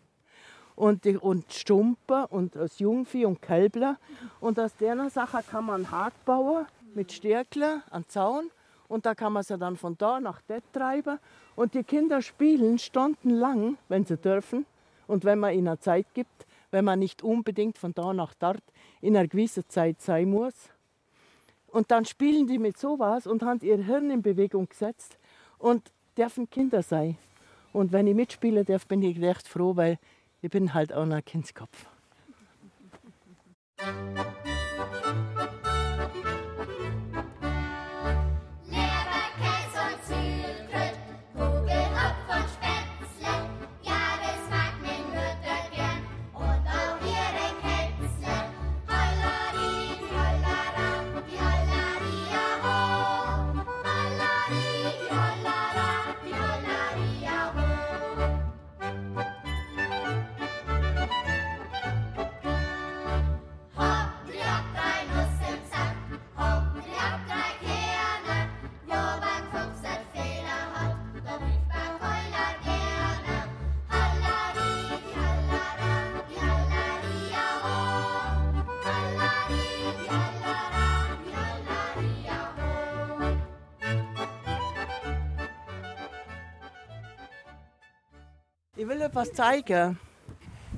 Und, 0.74 1.04
die, 1.04 1.16
und 1.16 1.50
Stumpen 1.50 2.26
und 2.26 2.54
das 2.54 2.78
Jungvieh 2.78 3.24
und 3.24 3.40
Kälbler. 3.40 3.98
Und 4.40 4.60
aus 4.60 4.76
der 4.76 5.08
Sache 5.08 5.42
kann 5.50 5.64
man 5.64 5.76
einen 5.76 5.90
Hag 5.90 6.12
bauen 6.26 6.66
mit 6.94 7.12
Stärkler, 7.12 7.82
einen 7.90 8.06
Zaun. 8.08 8.50
Und 8.86 9.06
da 9.06 9.14
kann 9.14 9.32
man 9.32 9.42
sie 9.42 9.56
dann 9.56 9.76
von 9.76 9.96
da 9.96 10.20
nach 10.20 10.42
dort 10.42 10.64
treiben. 10.72 11.18
Und 11.54 11.72
die 11.72 11.82
Kinder 11.82 12.20
spielen 12.20 12.78
stundenlang, 12.78 13.78
wenn 13.88 14.04
sie 14.04 14.18
dürfen. 14.18 14.66
Und 15.06 15.24
wenn 15.24 15.38
man 15.38 15.54
ihnen 15.54 15.80
Zeit 15.80 16.06
gibt, 16.12 16.46
wenn 16.70 16.84
man 16.84 16.98
nicht 16.98 17.22
unbedingt 17.22 17.78
von 17.78 17.94
da 17.94 18.12
nach 18.12 18.34
dort 18.34 18.62
in 19.00 19.16
einer 19.16 19.28
gewissen 19.28 19.64
Zeit 19.68 20.02
sein 20.02 20.30
muss. 20.30 20.54
Und 21.68 21.90
dann 21.90 22.04
spielen 22.04 22.46
die 22.46 22.58
mit 22.58 22.78
sowas 22.78 23.26
und 23.26 23.42
haben 23.42 23.60
ihr 23.62 23.78
Hirn 23.78 24.10
in 24.10 24.22
Bewegung 24.22 24.68
gesetzt 24.68 25.18
und 25.58 25.90
dürfen 26.16 26.48
Kinder 26.48 26.82
sein. 26.82 27.18
Und 27.72 27.92
wenn 27.92 28.06
ich 28.06 28.14
mitspielen 28.14 28.64
darf, 28.64 28.86
bin 28.86 29.02
ich 29.02 29.20
recht 29.20 29.46
froh, 29.46 29.76
weil 29.76 29.98
ich 30.42 30.50
bin 30.50 30.72
halt 30.72 30.92
auch 30.92 31.02
ein 31.02 31.24
Kindskopf. 31.24 31.86
Will 88.96 89.02
etwas 89.02 89.32
zeigen. 89.32 89.98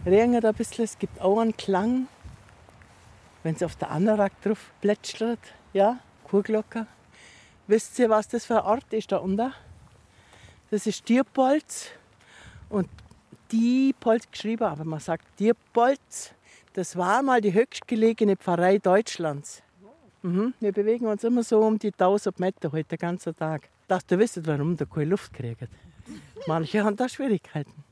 Regnet 0.05 0.45
ein 0.45 0.55
bisschen, 0.55 0.85
es 0.85 0.99
gibt 0.99 1.21
auch 1.21 1.39
einen 1.39 1.57
Klang. 1.57 2.09
Wenn 3.45 3.55
es 3.55 3.63
auf 3.63 3.77
der 3.77 3.91
Anorak 3.91 4.33
drauf 4.43 4.73
plätschert, 4.81 5.39
ja, 5.73 5.99
Kuhglocke. 6.25 6.87
Wisst 7.69 7.99
ihr, 7.99 8.11
was 8.11 8.27
das 8.27 8.45
für 8.45 8.57
ein 8.57 8.65
Ort 8.65 8.93
ist 8.93 9.13
da 9.13 9.19
unten? 9.19 9.53
Das 10.71 10.87
ist 10.87 11.09
Diepolz 11.09 11.91
und 12.69 12.89
Diepolz 13.53 14.29
geschrieben, 14.31 14.65
aber 14.65 14.85
man 14.85 15.01
sagt 15.01 15.25
Diepolz. 15.39 16.33
Das 16.73 16.97
war 16.97 17.23
mal 17.23 17.41
die 17.41 17.53
höchstgelegene 17.53 18.37
Pfarrei 18.37 18.79
Deutschlands. 18.79 19.63
Mhm. 20.23 20.55
Wir 20.59 20.73
bewegen 20.73 21.07
uns 21.07 21.23
immer 21.23 21.45
so 21.45 21.61
um 21.61 21.79
die 21.79 21.93
1000 21.93 22.41
Meter 22.41 22.73
heute 22.73 22.89
den 22.89 22.99
ganzen 22.99 23.37
Tag. 23.37 23.69
Dass 23.87 24.05
du 24.05 24.19
wisst, 24.19 24.45
warum 24.47 24.77
da 24.77 24.85
keine 24.85 25.07
Luft 25.07 25.33
kriegt. 25.33 25.69
Manche 26.47 26.83
haben 26.83 26.97
da 26.97 27.09
Schwierigkeiten. 27.09 27.88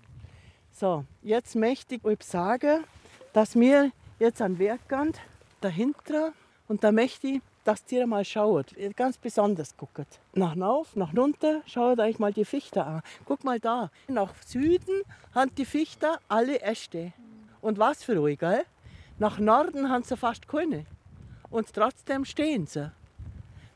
So, 0.78 1.06
jetzt 1.22 1.56
möchte 1.56 1.94
ich 1.94 2.04
euch 2.04 2.22
sagen, 2.22 2.84
dass 3.32 3.54
wir 3.54 3.92
jetzt 4.18 4.42
an 4.42 4.58
Werkand 4.58 5.18
dahinter 5.62 6.34
und 6.68 6.84
da 6.84 6.92
möchte 6.92 7.28
ich, 7.28 7.40
dass 7.64 7.80
ihr 7.90 8.06
mal 8.06 8.26
schaut, 8.26 8.74
ganz 8.94 9.16
besonders 9.16 9.74
guckt. 9.74 10.20
Nach 10.34 10.54
rauf, 10.54 10.94
nach 10.94 11.16
runter, 11.16 11.62
schaut 11.64 11.98
euch 11.98 12.18
mal 12.18 12.30
die 12.30 12.44
Fichte 12.44 12.84
an. 12.84 13.00
Guck 13.24 13.42
mal 13.42 13.58
da, 13.58 13.90
nach 14.06 14.34
Süden 14.44 15.00
haben 15.34 15.50
die 15.54 15.64
Fichte 15.64 16.18
alle 16.28 16.60
Äste. 16.60 17.14
Und 17.62 17.78
was 17.78 18.04
für 18.04 18.20
euch, 18.20 18.38
gell? 18.38 18.62
Nach 19.18 19.38
Norden 19.38 19.88
haben 19.88 20.04
sie 20.04 20.14
fast 20.18 20.46
keine. 20.46 20.84
Und 21.48 21.72
trotzdem 21.72 22.26
stehen 22.26 22.66
sie. 22.66 22.92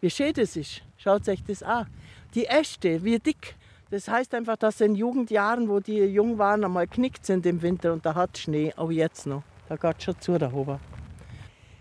Wie 0.03 0.11
schön 0.11 0.35
das 0.35 0.55
ist, 0.55 0.83
schaut 0.99 1.27
euch 1.31 1.43
das 1.45 1.63
an. 1.63 1.87
Die 2.35 2.45
Äste, 2.45 3.03
wie 3.03 3.19
dick, 3.19 3.57
das 3.91 4.07
heißt 4.07 4.35
einfach, 4.35 4.57
dass 4.57 4.81
in 4.81 4.95
Jugendjahren, 4.95 5.69
wo 5.69 5.81
die 5.81 5.99
jung 5.99 6.39
waren, 6.39 6.65
einmal 6.65 6.87
knickt 6.87 7.27
sind 7.27 7.45
im 7.45 7.61
Winter 7.61 7.93
und 7.93 8.07
da 8.07 8.15
hat 8.15 8.39
Schnee, 8.39 8.73
auch 8.77 8.91
jetzt 8.91 9.27
noch. 9.27 9.43
Da 9.69 9.77
geht 9.77 10.03
schon 10.03 10.21
zu 10.21 10.39
da 10.39 10.53
oben. 10.53 10.79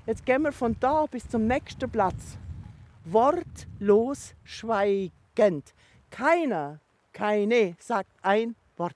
Jetzt 0.07 0.25
gehen 0.25 0.41
wir 0.41 0.51
von 0.51 0.75
da 0.79 1.05
bis 1.05 1.27
zum 1.27 1.45
nächsten 1.45 1.89
Platz. 1.89 2.39
Wortlos 3.05 4.33
schweigend. 4.43 5.73
Keiner, 6.09 6.79
keine 7.13 7.75
sagt 7.77 8.09
ein 8.23 8.55
Wort. 8.77 8.95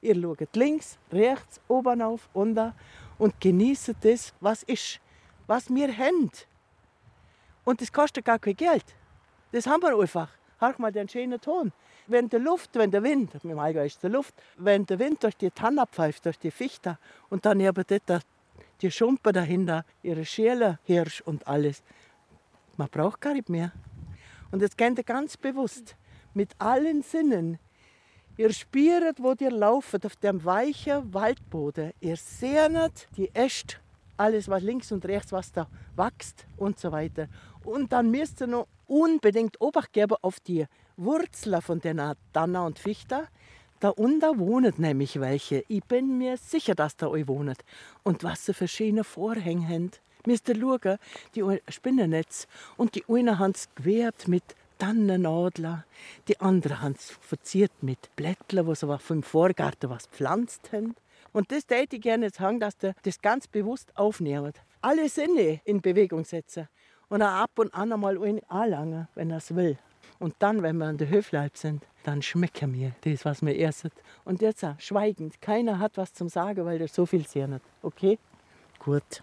Ihr 0.00 0.14
schaut 0.14 0.56
links, 0.56 0.98
rechts, 1.12 1.60
oben 1.68 2.00
auf, 2.00 2.30
unten 2.32 2.72
und 3.18 3.38
genießt 3.38 3.96
das, 4.00 4.32
was 4.40 4.62
ist, 4.62 5.00
was 5.46 5.68
wir 5.68 5.94
haben. 5.94 6.30
Und 7.64 7.82
das 7.82 7.92
kostet 7.92 8.24
gar 8.24 8.38
kein 8.38 8.56
Geld. 8.56 8.94
Das 9.52 9.66
haben 9.66 9.82
wir 9.82 9.98
einfach. 9.98 10.30
Hör 10.58 10.74
mal 10.78 10.90
den 10.90 11.08
schönen 11.08 11.38
Ton 11.38 11.70
wenn 12.08 12.28
die 12.28 12.36
Luft, 12.36 12.70
wenn 12.74 12.90
der 12.90 13.02
Wind, 13.02 13.32
im 13.42 13.58
Allgäu 13.58 13.86
ist 13.86 14.02
die 14.02 14.08
Luft, 14.08 14.34
wenn 14.56 14.86
der 14.86 14.98
Wind 14.98 15.22
durch 15.22 15.36
die 15.36 15.50
Tanne 15.50 15.84
pfeift, 15.86 16.24
durch 16.24 16.38
die 16.38 16.50
Fichte 16.50 16.98
und 17.30 17.44
dann 17.44 17.60
eben 17.60 17.84
dort 17.86 18.26
die 18.82 18.90
Schumpe 18.90 19.32
dahinter, 19.32 19.84
ihre 20.02 20.24
Schäle, 20.24 20.78
Hirsch 20.84 21.20
und 21.22 21.46
alles. 21.46 21.82
Man 22.76 22.88
braucht 22.88 23.20
gar 23.20 23.32
nicht 23.32 23.48
mehr. 23.48 23.72
Und 24.50 24.60
jetzt 24.62 24.76
kennt 24.76 24.98
ihr 24.98 25.04
ganz 25.04 25.36
bewusst, 25.36 25.96
mit 26.34 26.50
allen 26.58 27.02
Sinnen, 27.02 27.58
ihr 28.36 28.52
spürt, 28.52 29.22
wo 29.22 29.34
ihr 29.38 29.50
lauft, 29.50 30.04
auf 30.04 30.16
dem 30.16 30.44
weichen 30.44 31.12
Waldboden. 31.14 31.92
Ihr 32.00 32.16
seht 32.16 33.08
die 33.16 33.34
Äste, 33.34 33.76
alles 34.16 34.48
was 34.48 34.62
links 34.62 34.92
und 34.92 35.04
rechts, 35.06 35.32
was 35.32 35.52
da 35.52 35.66
wächst 35.96 36.46
und 36.56 36.78
so 36.78 36.92
weiter. 36.92 37.28
Und 37.64 37.92
dann 37.92 38.10
müsst 38.10 38.40
ihr 38.42 38.46
noch 38.46 38.68
unbedingt 38.86 39.60
Obacht 39.60 39.92
geben 39.92 40.16
auf 40.20 40.38
die 40.40 40.66
Wurzeln 40.96 41.60
von 41.60 41.80
den 41.80 42.00
Tanner 42.32 42.64
und 42.64 42.78
Fichter. 42.78 43.28
Da 43.80 43.90
unten 43.90 44.38
wohnen 44.38 44.72
nämlich 44.78 45.20
welche. 45.20 45.64
Ich 45.68 45.84
bin 45.84 46.16
mir 46.16 46.38
sicher, 46.38 46.74
dass 46.74 46.96
da 46.96 47.08
euch 47.08 47.28
wohnt. 47.28 47.58
Und 48.02 48.24
was 48.24 48.46
sie 48.46 48.54
für 48.54 48.68
schöne 48.68 49.04
Vorhänge 49.04 49.68
haben. 49.68 49.90
Ihr 50.26 50.38
schauen, 50.38 50.98
die 51.34 51.60
Spinnennetz. 51.68 52.48
Und 52.76 52.94
die 52.94 53.04
einen 53.08 53.38
haben 53.38 53.52
es 53.52 53.68
gewebt 53.74 54.26
mit 54.28 54.42
Tannennadler. 54.78 55.84
Die 56.28 56.40
anderen 56.40 56.80
haben 56.80 56.94
es 56.98 57.10
verziert 57.20 57.72
mit 57.82 58.14
Blättern, 58.16 58.66
wo 58.66 58.74
sie 58.74 58.98
vom 58.98 59.22
Vorgarten 59.22 59.90
was 59.90 60.10
gepflanzt 60.10 60.72
haben. 60.72 60.94
Und 61.32 61.52
das 61.52 61.66
täte 61.66 61.96
ich 61.96 62.02
gerne 62.02 62.30
sagen, 62.30 62.58
dass 62.58 62.78
der 62.78 62.94
das 63.02 63.20
ganz 63.20 63.46
bewusst 63.46 63.94
aufnimmt. 63.96 64.62
Alle 64.80 65.08
Sinne 65.10 65.60
in 65.64 65.82
Bewegung 65.82 66.24
setzen. 66.24 66.68
Und 67.08 67.22
auch 67.22 67.42
ab 67.42 67.50
und 67.56 67.72
an 67.74 67.92
einmal 67.92 68.18
anlangen, 68.48 69.08
wenn 69.14 69.30
er 69.30 69.36
es 69.36 69.54
will. 69.54 69.78
Und 70.18 70.34
dann, 70.38 70.62
wenn 70.62 70.76
wir 70.78 70.86
an 70.86 70.98
der 70.98 71.08
Höfleib 71.08 71.56
sind, 71.56 71.84
dann 72.04 72.22
schmecken 72.22 72.72
wir 72.72 72.92
das, 73.02 73.24
was 73.24 73.44
wir 73.44 73.58
essen. 73.58 73.90
Und 74.24 74.40
jetzt 74.40 74.64
schweigend. 74.78 75.40
Keiner 75.40 75.78
hat 75.78 75.96
was 75.96 76.12
zum 76.12 76.28
Sagen, 76.28 76.64
weil 76.64 76.78
der 76.78 76.88
so 76.88 77.06
viel 77.06 77.26
sehen 77.26 77.54
hat. 77.54 77.62
Okay? 77.82 78.18
Gut. 78.78 79.22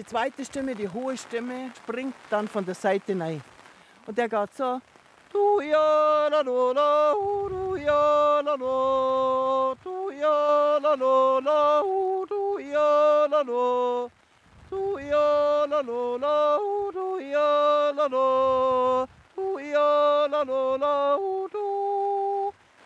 Die 0.00 0.06
zweite 0.06 0.42
Stimme, 0.46 0.74
die 0.74 0.88
hohe 0.88 1.14
Stimme, 1.14 1.70
springt 1.76 2.14
dann 2.30 2.48
von 2.48 2.64
der 2.64 2.74
Seite 2.74 3.18
rein. 3.20 3.42
Und 4.06 4.16
der 4.16 4.30
geht 4.30 4.54
so. 4.54 4.80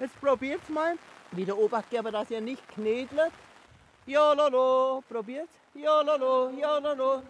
Jetzt 0.01 0.21
probiert's 0.21 0.69
mal. 0.69 0.99
Wieder 1.31 1.57
Obacht 1.57 1.91
geben, 1.91 2.13
dass 2.13 2.31
ihr 2.31 2.41
nicht 2.41 2.69
knedelt. 2.71 3.33
Jololo, 4.07 5.03
probiert. 5.09 5.49
Jololo, 5.75 6.51
jololo. 6.51 7.23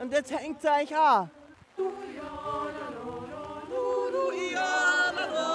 Und 0.00 0.12
jetzt 0.12 0.32
hängt 0.32 0.58
es 0.58 0.64
euch 0.64 0.96
an. 0.96 1.30
Du 1.76 1.84
jololo, 1.84 3.26
du, 3.70 4.10
du 4.10 4.32
jololo, 4.50 5.46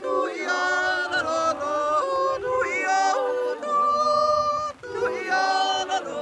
du 0.00 0.14
jololo, 0.42 1.38
du 2.42 2.54
jololo, 2.82 3.78
du 4.82 5.02
jololo, 5.30 6.18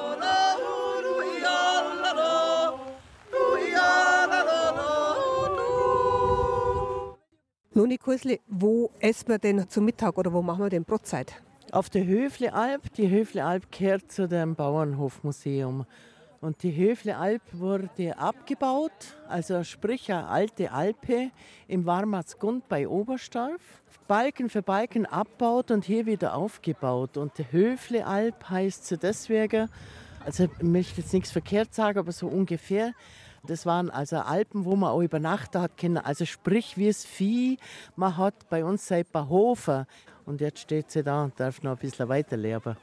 du 1.00 1.14
jololo, 1.40 2.32
du 3.32 3.42
jololo, 3.74 4.60
du. 5.56 5.64
Loni 7.80 7.96
Kursli, 7.96 8.36
wo 8.48 8.90
essen 8.98 9.28
wir 9.28 9.38
denn 9.38 9.66
zum 9.70 9.86
Mittag 9.86 10.18
oder 10.18 10.30
wo 10.30 10.42
machen 10.42 10.64
wir 10.64 10.70
denn 10.70 10.84
Brotzeit? 10.84 11.42
Auf 11.72 11.88
der 11.88 12.04
Höflealp. 12.04 12.92
Die 12.94 13.08
Höflealp 13.08 13.70
gehört 13.70 14.10
zu 14.10 14.26
dem 14.26 14.56
Bauernhofmuseum. 14.56 15.86
Und 16.40 16.62
die 16.64 16.74
Höflealp 16.74 17.42
wurde 17.52 18.18
abgebaut, 18.18 18.90
also 19.28 19.62
sprich 19.62 20.10
eine 20.10 20.26
alte 20.26 20.72
Alpe 20.72 21.30
im 21.68 21.86
Warmatsgund 21.86 22.68
bei 22.68 22.88
Oberstdorf. 22.88 23.60
Balken 24.08 24.48
für 24.48 24.62
Balken 24.62 25.06
abbaut 25.06 25.70
und 25.70 25.84
hier 25.84 26.06
wieder 26.06 26.34
aufgebaut. 26.34 27.16
Und 27.16 27.38
die 27.38 27.46
Höflealp 27.52 28.50
heißt 28.50 28.86
so 28.86 28.96
deswegen, 28.96 29.68
also 30.24 30.44
ich 30.44 30.62
möchte 30.62 31.02
jetzt 31.02 31.12
nichts 31.12 31.30
verkehrt 31.30 31.72
sagen, 31.72 32.00
aber 32.00 32.10
so 32.10 32.26
ungefähr. 32.26 32.94
Das 33.46 33.64
waren 33.64 33.90
also 33.90 34.16
Alpen, 34.16 34.64
wo 34.64 34.74
man 34.74 34.90
auch 34.90 35.02
übernachten 35.02 35.60
hat 35.60 35.76
können. 35.76 35.98
Also 35.98 36.24
sprich 36.24 36.76
wie 36.76 36.88
es 36.88 37.04
Vieh. 37.04 37.58
Man 37.94 38.16
hat 38.16 38.48
bei 38.50 38.64
uns 38.64 38.88
seit 38.88 39.06
Hofer 39.14 39.86
und 40.26 40.40
jetzt 40.40 40.60
steht 40.60 40.90
sie 40.90 41.02
da 41.02 41.24
und 41.24 41.38
darf 41.38 41.62
noch 41.62 41.72
ein 41.72 41.78
bisschen 41.78 42.08
weiterleben. 42.08 42.76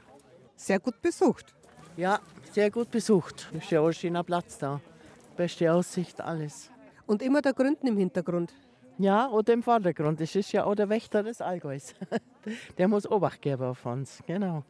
Sehr 0.56 0.80
gut 0.80 1.02
besucht. 1.02 1.54
Ja, 1.96 2.20
sehr 2.52 2.72
gut 2.72 2.92
besucht. 2.92 3.50
Ist 3.54 3.72
ja 3.72 3.82
auch 3.82 3.88
ein 3.88 3.94
schöner 3.94 4.24
Platz 4.24 4.58
da. 4.58 4.82
Beste 5.36 5.72
Aussicht, 5.72 6.22
alles. 6.22 6.70
Und 7.06 7.22
immer 7.22 7.42
der 7.42 7.54
Gründen 7.54 7.88
im 7.88 7.98
Hintergrund. 7.98 8.54
Ja, 8.98 9.30
oder 9.30 9.54
im 9.54 9.62
Vordergrund. 9.62 10.20
Das 10.20 10.36
ist 10.36 10.52
ja 10.52 10.66
auch 10.66 10.76
der 10.76 10.90
Wächter 10.90 11.22
des 11.24 11.42
Allgäus. 11.42 11.94
Der 12.78 12.88
muss 12.88 13.10
Obacht 13.10 13.42
geben 13.42 13.64
auf 13.64 13.86
uns. 13.86 14.24
Genau. 14.26 14.64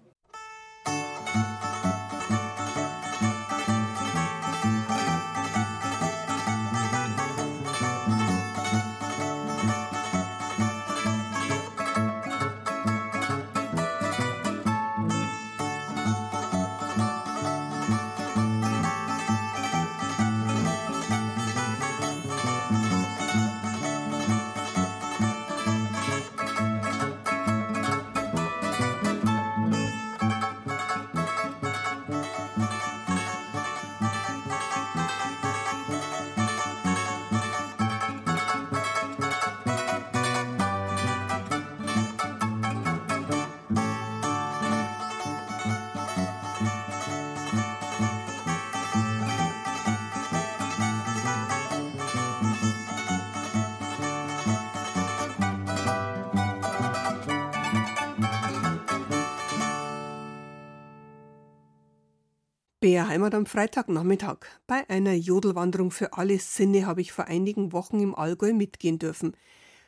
BR 62.87 63.09
Heimat 63.09 63.35
am 63.35 63.45
Freitagnachmittag. 63.45 64.37
Bei 64.65 64.89
einer 64.89 65.11
Jodelwanderung 65.11 65.91
für 65.91 66.13
alle 66.13 66.39
Sinne 66.39 66.85
habe 66.85 67.01
ich 67.01 67.11
vor 67.11 67.25
einigen 67.25 67.73
Wochen 67.73 67.99
im 67.99 68.15
Allgäu 68.15 68.53
mitgehen 68.53 68.97
dürfen. 68.97 69.35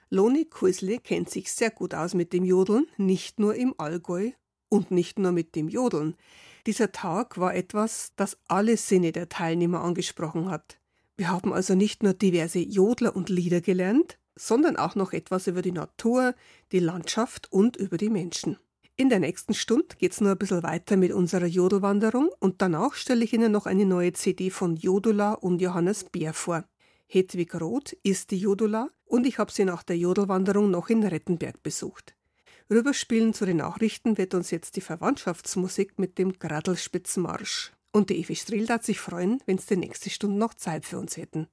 Loni 0.09 0.43
Kuisle 0.43 0.99
kennt 0.99 1.29
sich 1.29 1.49
sehr 1.53 1.71
gut 1.71 1.93
aus 1.93 2.13
mit 2.13 2.33
dem 2.33 2.43
Jodeln, 2.43 2.87
nicht 2.97 3.39
nur 3.39 3.55
im 3.55 3.73
Allgäu 3.77 4.31
und 4.67 4.91
nicht 4.91 5.17
nur 5.17 5.31
mit 5.31 5.55
dem 5.55 5.69
Jodeln. 5.69 6.17
Dieser 6.67 6.91
Tag 6.91 7.37
war 7.37 7.55
etwas, 7.55 8.11
das 8.17 8.37
alle 8.49 8.75
Sinne 8.75 9.13
der 9.13 9.29
Teilnehmer 9.29 9.79
angesprochen 9.79 10.51
hat. 10.51 10.77
Wir 11.15 11.29
haben 11.29 11.53
also 11.53 11.75
nicht 11.75 12.03
nur 12.03 12.11
diverse 12.11 12.59
Jodler 12.59 13.15
und 13.15 13.29
Lieder 13.29 13.61
gelernt, 13.61 14.19
sondern 14.35 14.75
auch 14.75 14.95
noch 14.95 15.13
etwas 15.13 15.47
über 15.47 15.61
die 15.61 15.71
Natur, 15.71 16.35
die 16.73 16.79
Landschaft 16.79 17.49
und 17.49 17.77
über 17.77 17.95
die 17.95 18.09
Menschen. 18.09 18.57
In 18.99 19.07
der 19.07 19.19
nächsten 19.21 19.53
Stunde 19.53 19.95
geht's 19.97 20.19
nur 20.19 20.31
ein 20.31 20.37
bisschen 20.37 20.61
weiter 20.61 20.97
mit 20.97 21.13
unserer 21.13 21.45
Jodelwanderung 21.45 22.31
und 22.39 22.61
danach 22.61 22.95
stelle 22.95 23.23
ich 23.23 23.31
Ihnen 23.31 23.49
noch 23.49 23.65
eine 23.65 23.85
neue 23.85 24.11
CD 24.11 24.49
von 24.49 24.75
Jodula 24.75 25.35
und 25.35 25.61
Johannes 25.61 26.03
Bär 26.03 26.33
vor. 26.33 26.65
Hedwig 27.07 27.55
Roth 27.55 27.93
ist 28.03 28.29
die 28.31 28.39
Jodula 28.39 28.89
und 29.05 29.25
ich 29.25 29.37
habe 29.37 29.53
sie 29.53 29.63
nach 29.63 29.83
der 29.83 29.97
Jodelwanderung 29.97 30.69
noch 30.69 30.89
in 30.89 31.01
Rettenberg 31.01 31.63
besucht. 31.63 32.13
Rüberspielen 32.69 33.33
zu 33.33 33.45
den 33.45 33.57
Nachrichten 33.57 34.17
wird 34.17 34.33
uns 34.33 34.51
jetzt 34.51 34.75
die 34.75 34.81
Verwandtschaftsmusik 34.81 35.97
mit 35.97 36.17
dem 36.17 36.37
Gradelspitzenmarsch. 36.37 37.71
Und 37.93 38.09
die 38.09 38.19
Evi 38.19 38.35
Strill 38.35 38.65
darf 38.65 38.83
sich 38.83 38.99
freuen, 38.99 39.41
wenn 39.45 39.59
sie 39.59 39.75
die 39.75 39.77
nächste 39.77 40.09
Stunde 40.09 40.37
noch 40.37 40.55
Zeit 40.55 40.83
für 40.83 40.99
uns 40.99 41.15
hätten. 41.15 41.47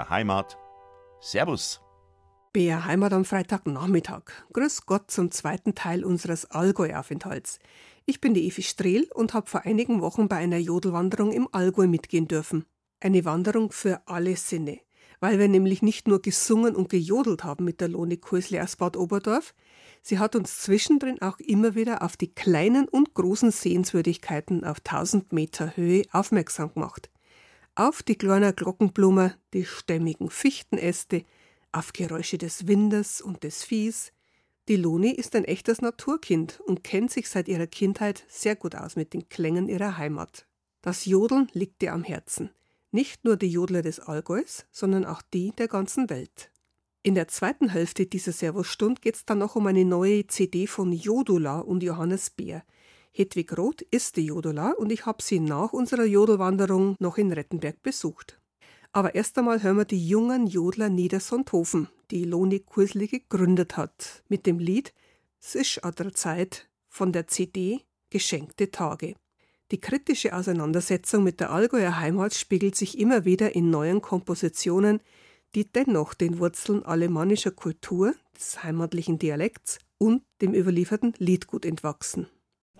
BR 0.00 0.08
Heimat. 0.08 0.56
Servus. 1.20 1.82
BR 2.54 2.86
Heimat 2.86 3.12
am 3.12 3.26
Freitagnachmittag. 3.26 4.22
Grüß 4.54 4.86
Gott 4.86 5.10
zum 5.10 5.30
zweiten 5.30 5.74
Teil 5.74 6.06
unseres 6.06 6.50
Allgäu-Aufenthalts. 6.50 7.58
Ich 8.06 8.22
bin 8.22 8.32
die 8.32 8.46
Evi 8.46 8.62
Strehl 8.62 9.06
und 9.12 9.34
habe 9.34 9.50
vor 9.50 9.66
einigen 9.66 10.00
Wochen 10.00 10.26
bei 10.26 10.36
einer 10.36 10.56
Jodelwanderung 10.56 11.32
im 11.32 11.48
Allgäu 11.52 11.86
mitgehen 11.86 12.28
dürfen. 12.28 12.64
Eine 12.98 13.26
Wanderung 13.26 13.72
für 13.72 14.00
alle 14.06 14.36
Sinne. 14.36 14.80
Weil 15.20 15.38
wir 15.38 15.48
nämlich 15.48 15.82
nicht 15.82 16.08
nur 16.08 16.22
gesungen 16.22 16.76
und 16.76 16.88
gejodelt 16.88 17.44
haben 17.44 17.66
mit 17.66 17.82
der 17.82 17.88
Lone 17.88 18.16
Kursle 18.16 18.62
aus 18.62 18.76
Bad 18.76 18.96
Oberdorf, 18.96 19.52
Sie 20.00 20.18
hat 20.18 20.34
uns 20.34 20.60
zwischendrin 20.60 21.20
auch 21.20 21.38
immer 21.40 21.74
wieder 21.74 22.00
auf 22.00 22.16
die 22.16 22.34
kleinen 22.34 22.88
und 22.88 23.12
großen 23.12 23.50
Sehenswürdigkeiten 23.50 24.64
auf 24.64 24.78
1000 24.78 25.34
Meter 25.34 25.76
Höhe 25.76 26.04
aufmerksam 26.10 26.72
gemacht. 26.72 27.10
Auf 27.80 28.02
die 28.02 28.16
kleinen 28.16 28.54
Glockenblume, 28.54 29.36
die 29.54 29.64
stämmigen 29.64 30.28
Fichtenäste, 30.28 31.24
auf 31.72 31.94
Geräusche 31.94 32.36
des 32.36 32.66
Windes 32.66 33.22
und 33.22 33.42
des 33.42 33.64
Viehs. 33.64 34.12
Die 34.68 34.76
Loni 34.76 35.12
ist 35.12 35.34
ein 35.34 35.46
echtes 35.46 35.80
Naturkind 35.80 36.60
und 36.66 36.84
kennt 36.84 37.10
sich 37.10 37.30
seit 37.30 37.48
ihrer 37.48 37.66
Kindheit 37.66 38.22
sehr 38.28 38.54
gut 38.54 38.74
aus 38.74 38.96
mit 38.96 39.14
den 39.14 39.30
Klängen 39.30 39.66
ihrer 39.66 39.96
Heimat. 39.96 40.46
Das 40.82 41.06
Jodeln 41.06 41.48
liegt 41.54 41.82
ihr 41.82 41.94
am 41.94 42.04
Herzen. 42.04 42.50
Nicht 42.90 43.24
nur 43.24 43.38
die 43.38 43.50
Jodler 43.50 43.80
des 43.80 43.98
Allgäus, 43.98 44.66
sondern 44.70 45.06
auch 45.06 45.22
die 45.32 45.52
der 45.52 45.68
ganzen 45.68 46.10
Welt. 46.10 46.50
In 47.02 47.14
der 47.14 47.28
zweiten 47.28 47.70
Hälfte 47.70 48.04
dieser 48.04 48.32
Servusstund 48.32 49.00
geht 49.00 49.14
es 49.14 49.24
dann 49.24 49.38
noch 49.38 49.56
um 49.56 49.66
eine 49.66 49.86
neue 49.86 50.26
CD 50.26 50.66
von 50.66 50.92
Jodula 50.92 51.60
und 51.60 51.82
Johannes 51.82 52.28
Beer. 52.28 52.62
Hedwig 53.12 53.56
Roth 53.58 53.82
ist 53.82 54.16
die 54.16 54.26
Jodula 54.26 54.72
und 54.72 54.92
ich 54.92 55.04
habe 55.04 55.22
sie 55.22 55.40
nach 55.40 55.72
unserer 55.72 56.04
Jodelwanderung 56.04 56.94
noch 57.00 57.18
in 57.18 57.32
Rettenberg 57.32 57.82
besucht. 57.82 58.40
Aber 58.92 59.14
erst 59.14 59.36
einmal 59.38 59.62
hören 59.62 59.78
wir 59.78 59.84
die 59.84 60.06
jungen 60.06 60.46
Jodler 60.46 60.88
Niedersonthofen, 60.88 61.88
die 62.10 62.24
Loni 62.24 62.60
Kursli 62.60 63.08
gegründet 63.08 63.76
hat, 63.76 64.22
mit 64.28 64.46
dem 64.46 64.58
Lied 64.58 64.92
Es 65.40 65.54
ist 65.54 65.84
an 65.84 65.94
der 65.96 66.12
Zeit 66.12 66.68
von 66.88 67.12
der 67.12 67.26
CD 67.26 67.82
Geschenkte 68.10 68.70
Tage. 68.70 69.14
Die 69.70 69.80
kritische 69.80 70.34
Auseinandersetzung 70.34 71.22
mit 71.22 71.38
der 71.38 71.52
Allgäuer 71.52 71.98
Heimat 71.98 72.34
spiegelt 72.34 72.74
sich 72.74 72.98
immer 72.98 73.24
wieder 73.24 73.54
in 73.54 73.70
neuen 73.70 74.00
Kompositionen, 74.00 75.00
die 75.54 75.70
dennoch 75.70 76.14
den 76.14 76.38
Wurzeln 76.38 76.84
alemannischer 76.84 77.52
Kultur, 77.52 78.14
des 78.34 78.62
heimatlichen 78.64 79.18
Dialekts 79.18 79.78
und 79.98 80.22
dem 80.40 80.54
überlieferten 80.54 81.14
Liedgut 81.18 81.64
entwachsen. 81.64 82.26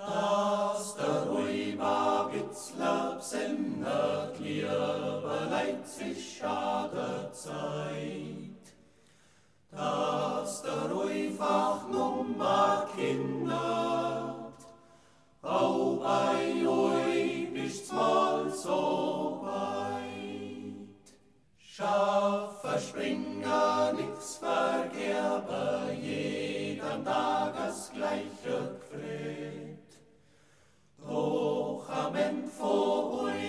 Das 0.07 0.97
der 0.97 1.31
Rüber 1.31 2.31
Witzler 2.33 3.19
sendet, 3.21 4.41
lieber 4.41 5.41
sich 5.85 6.41
der 6.41 7.33
Zeit. 7.33 8.65
Dass 9.71 10.63
der 10.63 10.91
Ruhfach 10.91 11.87
Nummer 11.89 12.89
Kinder, 12.97 14.53
auch 15.43 15.97
bei 16.03 16.67
euch 16.67 17.53
ist's 17.67 17.93
mal 17.93 18.51
so 18.51 19.41
weit. 19.43 21.15
Schaffe 21.59 22.79
Springer 22.79 23.93
nix 23.93 24.37
vergerbe, 24.37 25.93
jeden 26.01 27.05
Tag 27.05 27.55
das 27.55 27.93
gleiche 27.93 28.79
Gefred. 28.91 29.70
Doch 31.11 31.89
am 31.89 32.15
Ende 32.15 32.47
vor 32.47 33.25
euch 33.25 33.41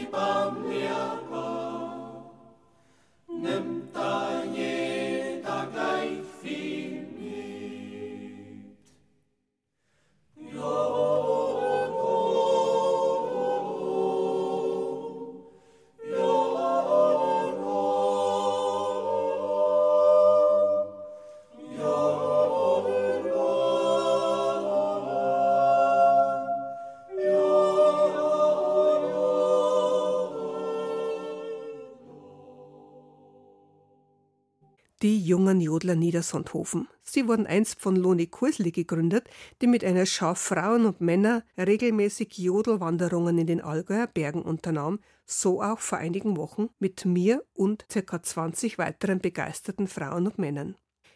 jungen 35.41 35.59
Jodler 35.59 35.95
Niedersondhofen. 35.95 36.87
Sie 37.01 37.27
wurden 37.27 37.47
einst 37.47 37.81
von 37.81 37.95
Loni 37.95 38.27
Kursli 38.27 38.71
gegründet, 38.71 39.27
die 39.59 39.65
mit 39.65 39.83
einer 39.83 40.05
Schar 40.05 40.35
Frauen 40.35 40.85
und 40.85 41.01
Männer 41.01 41.43
regelmäßig 41.57 42.37
Jodelwanderungen 42.37 43.39
in 43.39 43.47
den 43.47 43.59
Allgäuer 43.61 44.05
Bergen 44.05 44.43
unternahm, 44.43 44.99
so 45.25 45.63
auch 45.63 45.79
vor 45.79 45.97
einigen 45.97 46.37
Wochen 46.37 46.69
mit 46.77 47.05
mir 47.05 47.43
und 47.53 47.87
ca. 47.89 48.21
20 48.21 48.77
weiteren 48.77 49.17
begeisterten 49.17 49.87
Frauen 49.87 50.27
und 50.27 50.37
Männern. 50.37 50.75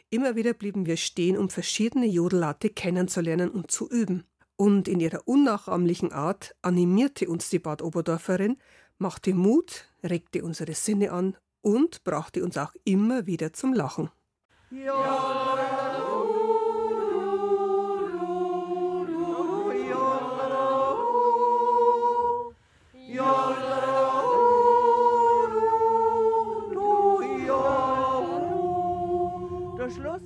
Immer 0.09 0.35
wieder 0.35 0.53
blieben 0.53 0.87
wir 0.87 0.97
stehen, 0.97 1.37
um 1.37 1.49
verschiedene 1.49 2.07
Jodellate 2.07 2.71
kennenzulernen 2.71 3.51
und 3.51 3.69
zu 3.69 3.87
üben. 3.87 4.23
Und 4.55 4.87
in 4.87 4.99
ihrer 4.99 5.27
unnachahmlichen 5.27 6.11
Art 6.11 6.55
animierte 6.63 7.29
uns 7.29 7.51
die 7.51 7.59
Bad 7.59 7.83
Oberdorferin, 7.83 8.57
machte 8.97 9.35
Mut, 9.35 9.87
regte 10.03 10.43
unsere 10.43 10.73
Sinne 10.73 11.11
an 11.11 11.37
und 11.65 12.03
brachte 12.03 12.43
uns 12.43 12.57
auch 12.57 12.73
immer 12.83 13.25
wieder 13.25 13.51
zum 13.51 13.73
Lachen. 13.73 14.11
Ja. 14.69 15.55
Schluss. 29.95 30.21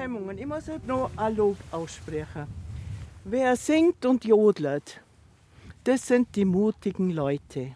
La, 0.00 0.06
la. 0.06 0.46
muss 0.46 0.66
halt 0.66 0.86
noch 0.86 1.10
ein 1.14 1.36
Lob 1.36 1.58
aussprechen. 1.70 2.46
Wer 3.24 3.54
singt 3.54 4.06
und 4.06 4.24
jodelt, 4.24 4.98
das 5.84 6.06
sind 6.06 6.34
die 6.34 6.46
mutigen 6.46 7.10
Leute. 7.10 7.72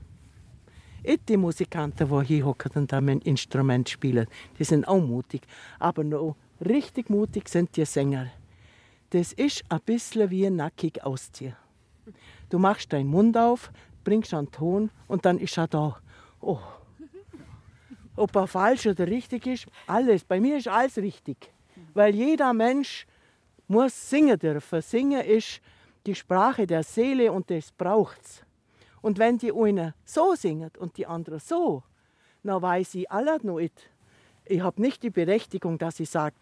Nicht 1.02 1.28
die 1.28 1.36
Musikanten, 1.36 2.08
die 2.08 2.26
hier 2.26 2.46
hocken 2.46 2.72
und 2.76 2.94
ein 2.94 3.20
Instrument 3.20 3.90
spielen, 3.90 4.26
die 4.58 4.64
sind 4.64 4.88
auch 4.88 5.02
mutig. 5.02 5.42
Aber 5.78 6.02
noch 6.02 6.36
richtig 6.64 7.10
mutig 7.10 7.46
sind 7.50 7.76
die 7.76 7.84
Sänger. 7.84 8.28
Das 9.10 9.34
ist 9.34 9.62
ein 9.68 9.80
bisschen 9.84 10.30
wie 10.30 10.48
nackig 10.48 11.04
ausziehen. 11.04 11.54
Du 12.48 12.58
machst 12.58 12.90
deinen 12.94 13.10
Mund 13.10 13.36
auf, 13.36 13.70
bringst 14.02 14.32
einen 14.32 14.50
Ton 14.50 14.90
und 15.08 15.26
dann 15.26 15.38
ist 15.38 15.58
er 15.58 15.68
da. 15.68 15.98
Oh. 16.40 16.58
Ob 18.16 18.34
er 18.34 18.46
falsch 18.46 18.86
oder 18.86 19.06
richtig 19.06 19.46
ist, 19.46 19.66
alles. 19.86 20.24
Bei 20.24 20.40
mir 20.40 20.56
ist 20.56 20.68
alles 20.68 20.96
richtig 20.96 21.53
weil 21.94 22.14
jeder 22.14 22.52
Mensch 22.52 23.06
muss 23.68 24.10
singen 24.10 24.38
dürfen. 24.38 24.82
Singen 24.82 25.22
ist 25.22 25.60
die 26.06 26.14
Sprache 26.14 26.66
der 26.66 26.82
Seele 26.82 27.32
und 27.32 27.48
des 27.48 27.72
Brauchts. 27.72 28.42
Und 29.00 29.18
wenn 29.18 29.38
die 29.38 29.52
eine 29.52 29.94
so 30.04 30.34
singt 30.34 30.76
und 30.76 30.96
die 30.96 31.06
andere 31.06 31.40
so, 31.40 31.82
dann 32.42 32.60
weiß 32.60 32.96
ich 32.96 33.10
alle 33.10 33.38
noch 33.42 33.58
nicht. 33.58 33.90
Ich 34.44 34.60
habe 34.60 34.80
nicht 34.80 35.02
die 35.02 35.10
Berechtigung, 35.10 35.78
dass 35.78 36.00
ich 36.00 36.10
sage, 36.10 36.36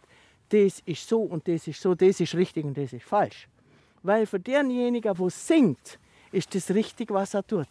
das 0.48 0.80
ist 0.84 1.08
so 1.08 1.22
und 1.22 1.46
das 1.46 1.66
ist 1.68 1.80
so, 1.80 1.94
das 1.94 2.20
ist 2.20 2.34
richtig 2.34 2.64
und 2.64 2.76
das 2.76 2.92
ist 2.92 3.04
falsch. 3.04 3.48
Weil 4.02 4.26
für 4.26 4.40
denjenigen, 4.40 5.14
der 5.14 5.30
singt, 5.30 5.98
ist 6.32 6.54
das 6.54 6.70
richtig, 6.70 7.10
was 7.10 7.34
er 7.34 7.46
tut. 7.46 7.68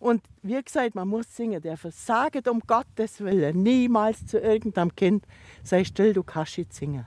Und 0.00 0.22
wie 0.42 0.60
gesagt, 0.60 0.94
man 0.94 1.06
muss 1.06 1.36
singen. 1.36 1.60
Der 1.60 1.76
versaget 1.76 2.48
um 2.48 2.60
Gottes 2.66 3.20
Willen 3.20 3.62
niemals 3.62 4.26
zu 4.26 4.40
irgendeinem 4.40 4.96
Kind, 4.96 5.26
sei 5.62 5.84
still, 5.84 6.14
du 6.14 6.24
kannst 6.24 6.58
nicht 6.58 6.72
singen. 6.72 7.06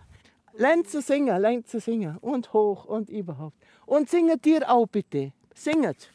Lern 0.53 0.85
zu 0.85 1.01
singen, 1.01 1.41
lern 1.41 1.65
zu 1.65 1.79
singen. 1.79 2.17
Und 2.19 2.53
hoch 2.53 2.85
und 2.85 3.09
überhaupt. 3.09 3.57
Und 3.87 4.09
singet 4.09 4.45
dir 4.45 4.69
auch 4.69 4.85
bitte. 4.85 5.33
Singet. 5.55 6.11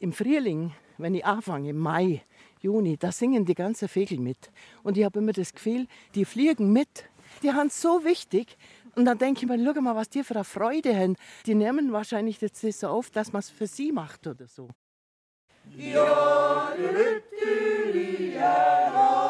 Im 0.00 0.12
Frühling, 0.12 0.72
wenn 0.98 1.14
ich 1.14 1.24
anfange, 1.24 1.70
im 1.70 1.78
Mai, 1.78 2.22
Juni, 2.60 2.96
da 2.96 3.12
singen 3.12 3.44
die 3.44 3.54
ganzen 3.54 3.86
Vögel 3.86 4.18
mit. 4.18 4.50
Und 4.82 4.98
ich 4.98 5.04
habe 5.04 5.20
immer 5.20 5.32
das 5.32 5.54
Gefühl, 5.54 5.86
die 6.16 6.24
fliegen 6.24 6.72
mit. 6.72 7.04
Die 7.44 7.52
haben 7.52 7.70
so 7.70 8.04
wichtig. 8.04 8.56
Und 8.96 9.04
dann 9.04 9.18
denke 9.18 9.42
ich 9.42 9.48
mir, 9.48 9.64
schau 9.64 9.80
mal, 9.80 9.94
was 9.94 10.10
die 10.10 10.24
für 10.24 10.34
eine 10.34 10.44
Freude 10.44 10.92
haben. 10.96 11.14
Die 11.46 11.54
nehmen 11.54 11.92
wahrscheinlich 11.92 12.40
das 12.40 12.60
so 12.60 12.88
auf, 12.88 13.10
dass 13.10 13.32
man 13.32 13.40
es 13.40 13.50
für 13.50 13.68
sie 13.68 13.92
macht 13.92 14.26
oder 14.26 14.48
so. 14.48 14.68
이어를 15.80 17.22
드리라 17.40 19.29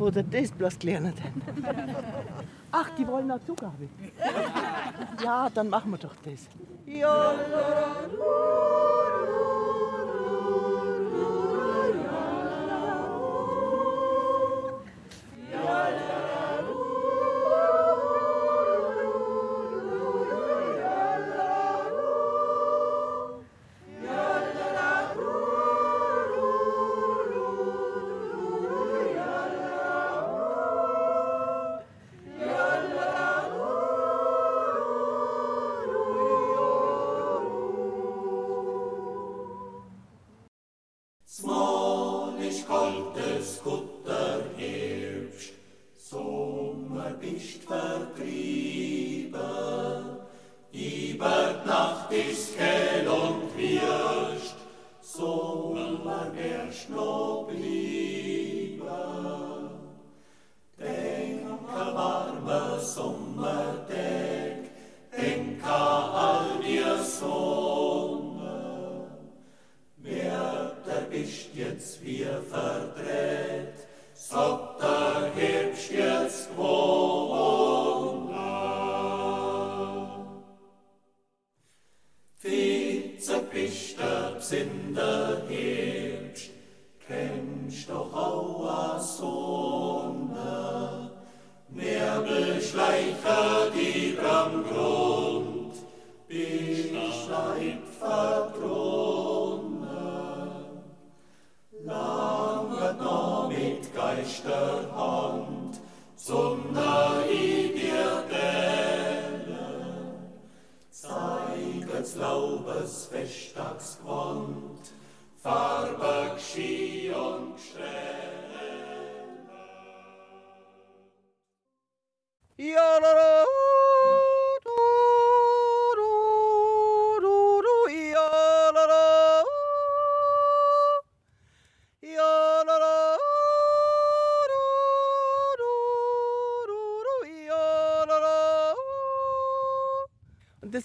wo 0.00 0.10
der 0.10 0.22
das 0.22 0.50
bloß 0.50 0.78
gelernt 0.78 1.20
hat. 1.22 1.32
Ach, 2.72 2.90
die 2.96 3.06
wollen 3.06 3.30
eine 3.30 3.44
Zugabe. 3.44 3.88
Ja, 5.22 5.48
dann 5.52 5.68
machen 5.68 5.90
wir 5.90 5.98
doch 5.98 6.14
das. 6.24 6.48
Ja, 6.86 7.34
das 7.34 8.89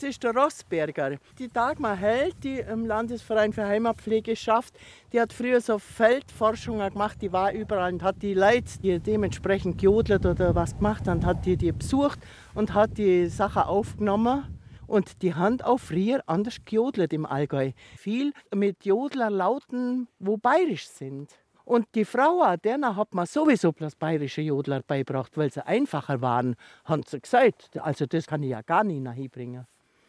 ist 0.05 0.23
der 0.23 0.35
Rossberger. 0.35 1.17
Die 1.39 1.47
Dagmar 1.47 1.95
Held, 1.95 2.35
die 2.43 2.59
im 2.59 2.85
Landesverein 2.85 3.51
für 3.51 3.65
Heimatpflege 3.65 4.35
schafft, 4.35 4.75
die 5.11 5.19
hat 5.19 5.33
früher 5.33 5.59
so 5.59 5.79
Feldforschungen 5.79 6.91
gemacht, 6.91 7.21
die 7.21 7.31
war 7.31 7.51
überall 7.51 7.93
und 7.93 8.03
hat 8.03 8.21
die 8.21 8.35
Leute, 8.35 8.79
die 8.83 8.99
dementsprechend 8.99 9.79
gejodelt 9.79 10.25
oder 10.25 10.53
was 10.53 10.77
gemacht 10.77 11.07
haben, 11.07 11.25
hat 11.25 11.45
die, 11.45 11.57
die 11.57 11.71
besucht 11.71 12.19
und 12.53 12.73
hat 12.73 12.97
die 12.97 13.25
Sache 13.27 13.65
aufgenommen 13.65 14.43
und 14.85 15.23
die 15.23 15.33
Hand 15.33 15.65
auch 15.65 15.79
früher 15.79 16.21
anders 16.27 16.57
gejodelt 16.63 17.11
im 17.11 17.25
Allgäu. 17.25 17.71
Viel 17.97 18.31
mit 18.53 18.85
Jodlerlauten, 18.85 20.07
wo 20.19 20.37
bayerisch 20.37 20.87
sind. 20.87 21.31
Und 21.63 21.87
die 21.95 22.05
Frau, 22.05 22.55
denen 22.57 22.95
hat 22.95 23.15
man 23.15 23.25
sowieso 23.25 23.71
bloß 23.71 23.95
bayerische 23.95 24.41
Jodler 24.41 24.83
beigebracht, 24.83 25.35
weil 25.35 25.51
sie 25.51 25.65
einfacher 25.65 26.21
waren, 26.21 26.55
haben 26.85 27.01
sie 27.07 27.19
gesagt. 27.19 27.79
Also 27.79 28.05
das 28.05 28.27
kann 28.27 28.43
ich 28.43 28.51
ja 28.51 28.61
gar 28.61 28.83
nicht 28.83 29.01
nachbringen. 29.01 29.65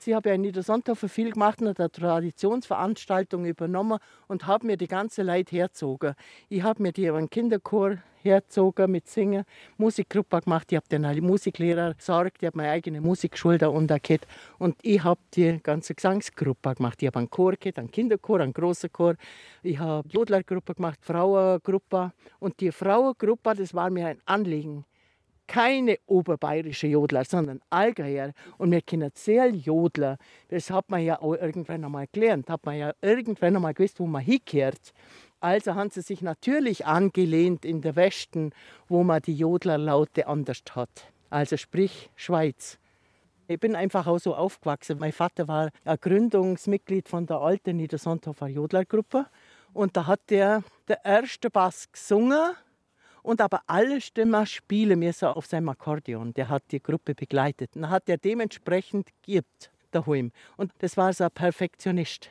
Ich 0.07 0.15
habe 0.15 0.29
ja 0.29 0.37
in 0.37 0.43
Niedersonnthofen 0.43 1.09
viel 1.09 1.33
gemacht 1.33 1.61
und 1.61 1.81
eine 1.81 1.91
Traditionsveranstaltung 1.91 3.45
übernommen 3.45 3.99
und 4.29 4.47
habe 4.47 4.65
mir 4.65 4.77
die 4.77 4.87
ganze 4.87 5.25
Leute 5.25 5.57
herzogen. 5.57 6.15
Ich 6.49 6.63
habe 6.63 6.81
mir 6.81 6.93
die 6.93 7.11
einen 7.11 7.29
Kinderchor 7.29 7.99
herzogen 8.23 8.93
mit 8.93 9.09
Singen, 9.09 9.45
Musikgruppe 9.79 10.43
gemacht, 10.43 10.71
ich 10.71 10.77
habe 10.77 10.87
den 10.89 11.25
Musiklehrer 11.25 11.95
gesorgt, 11.95 12.39
ich 12.41 12.47
habe 12.47 12.59
meine 12.59 12.71
eigene 12.71 13.01
Musikschule 13.01 13.59
da 13.59 13.69
und 13.69 13.91
ich 14.83 15.03
habe 15.03 15.21
die 15.35 15.61
ganze 15.61 15.95
Gesangsgruppe 15.95 16.77
gemacht. 16.77 17.03
Ich 17.03 17.09
habe 17.09 17.19
einen 17.19 17.31
Chor 17.31 17.53
gehabt, 17.53 17.79
einen 17.79 17.91
Kinderchor, 17.91 18.41
einen 18.41 18.53
großen 18.53 18.93
Chor. 18.93 19.15
Ich 19.63 19.79
habe 19.79 20.09
Jodlergruppe 20.09 20.75
gemacht, 20.75 21.01
Frauengruppe 21.03 22.13
und 22.39 22.61
die 22.61 22.71
Frauengruppe, 22.71 23.55
das 23.57 23.75
war 23.75 23.91
mir 23.91 24.07
ein 24.07 24.21
Anliegen 24.25 24.85
keine 25.47 25.99
oberbayerische 26.07 26.87
Jodler, 26.87 27.25
sondern 27.25 27.61
Allgäuer. 27.71 28.33
Und 28.59 28.71
wir 28.71 28.83
kennen 28.83 29.11
sehr 29.15 29.49
Jodler. 29.51 30.19
Das 30.49 30.71
hat 30.71 30.91
man 30.91 31.03
ja 31.03 31.21
auch 31.21 31.35
irgendwann 31.35 31.85
einmal 31.85 32.07
gelernt, 32.13 32.51
hat 32.51 32.65
man 32.65 32.77
ja 32.77 32.93
irgendwann 33.01 33.57
einmal 33.57 33.75
gewusst, 33.75 34.01
wo 34.01 34.07
man 34.07 34.23
hinkehrt. 34.23 34.93
Also 35.41 35.75
haben 35.75 35.91
sie 35.91 36.01
sich 36.01 36.23
natürlich 36.23 36.87
angelehnt 36.87 37.65
in 37.65 37.83
der 37.83 37.97
Westen, 37.97 38.53
wo 38.89 39.05
man 39.05 39.23
die 39.23 39.35
Jodlerlaute 39.35 40.27
anders 40.27 40.63
hat. 40.75 41.13
Also 41.31 41.57
sprich 41.57 42.11
Schweiz. 42.17 42.79
Ich 43.49 43.61
bin 43.61 43.77
einfach 43.77 44.07
auch 44.07 44.19
so 44.19 44.35
aufgewachsen. 44.35 44.99
Mein 44.99 45.13
Vater 45.13 45.47
war 45.47 45.71
ein 45.85 45.99
Gründungsmitglied 46.01 47.09
von 47.09 47.27
der 47.27 47.37
alten 47.37 47.77
Niedersonthoffer 47.77 48.49
Jodlergruppe. 48.49 49.27
Und 49.73 49.97
da 49.97 50.07
hat 50.07 50.21
der, 50.31 50.65
der 50.89 51.05
erste 51.05 51.51
Bass 51.51 51.93
gesungen 51.93 52.57
und 53.27 53.41
aber 53.41 53.63
alle 53.67 54.01
Stimmen 54.01 54.47
spielen 54.47 55.01
mir 55.01 55.13
so 55.13 55.27
auf 55.27 55.47
seinem 55.47 55.69
Akkordeon. 55.69 56.33
Der 56.35 56.49
hat 56.49 56.63
die 56.71 56.81
Gruppe 56.81 57.13
begleitet. 57.13 57.75
Und 57.75 57.91
hat 57.91 58.09
er 58.09 58.19
dementsprechend 58.19 59.09
gibt 59.23 59.73
daheim. 59.91 60.31
Und 60.57 60.71
das 60.79 60.97
war 60.97 61.13
so 61.13 61.25
ein 61.25 61.33
Perfektionist. 61.33 62.31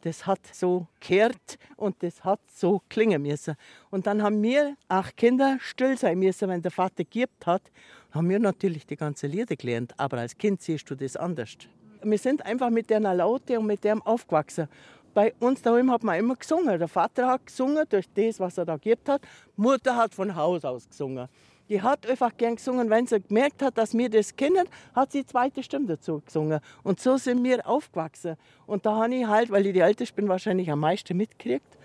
Das 0.00 0.26
hat 0.26 0.40
so 0.52 0.88
kehrt 0.98 1.58
und 1.76 2.02
das 2.02 2.24
hat 2.24 2.40
so 2.52 2.82
klingen 2.88 3.22
müssen. 3.22 3.54
Und 3.90 4.08
dann 4.08 4.20
haben 4.20 4.42
wir 4.42 4.76
acht 4.88 5.16
Kinder 5.16 5.58
still 5.60 5.96
sein 5.96 6.18
müssen, 6.18 6.48
wenn 6.48 6.60
der 6.60 6.72
Vater 6.72 7.04
gibt 7.04 7.46
hat. 7.46 7.62
Haben 8.10 8.28
wir 8.28 8.40
natürlich 8.40 8.84
die 8.84 8.96
ganze 8.96 9.28
Lieder 9.28 9.54
gelernt. 9.54 9.94
Aber 9.96 10.18
als 10.18 10.36
Kind 10.36 10.60
siehst 10.60 10.90
du 10.90 10.96
das 10.96 11.16
anders. 11.16 11.56
Wir 12.02 12.18
sind 12.18 12.44
einfach 12.44 12.70
mit 12.70 12.90
der 12.90 12.98
Laute 12.98 13.60
und 13.60 13.66
mit 13.66 13.84
dem 13.84 14.02
aufgewachsen 14.02 14.66
bei 15.14 15.34
uns 15.40 15.62
daheim 15.62 15.90
hat 15.90 16.02
man 16.02 16.18
immer 16.18 16.36
gesungen. 16.36 16.78
Der 16.78 16.88
Vater 16.88 17.28
hat 17.28 17.46
gesungen 17.46 17.84
durch 17.88 18.06
das, 18.14 18.40
was 18.40 18.58
er 18.58 18.64
da 18.64 18.76
gegeben 18.76 19.02
hat. 19.08 19.22
Mutter 19.56 19.96
hat 19.96 20.14
von 20.14 20.34
Haus 20.34 20.64
aus 20.64 20.88
gesungen. 20.88 21.28
Die 21.68 21.80
hat 21.80 22.06
einfach 22.06 22.36
gern 22.36 22.56
gesungen. 22.56 22.90
Wenn 22.90 23.06
sie 23.06 23.20
gemerkt 23.20 23.62
hat, 23.62 23.78
dass 23.78 23.94
wir 23.94 24.08
das 24.08 24.34
kennen, 24.36 24.66
hat 24.94 25.12
sie 25.12 25.24
zweite 25.24 25.62
Stimme 25.62 25.86
dazu 25.86 26.20
gesungen. 26.24 26.60
Und 26.82 27.00
so 27.00 27.16
sind 27.16 27.42
wir 27.44 27.66
aufgewachsen. 27.66 28.36
Und 28.66 28.84
da 28.86 28.96
habe 28.96 29.14
ich 29.14 29.26
halt, 29.26 29.50
weil 29.50 29.66
ich 29.66 29.72
die 29.72 29.80
Älteste 29.80 30.14
bin, 30.14 30.28
wahrscheinlich 30.28 30.70
am 30.70 30.80
meisten 30.80 31.16
mitgekriegt. 31.16 31.78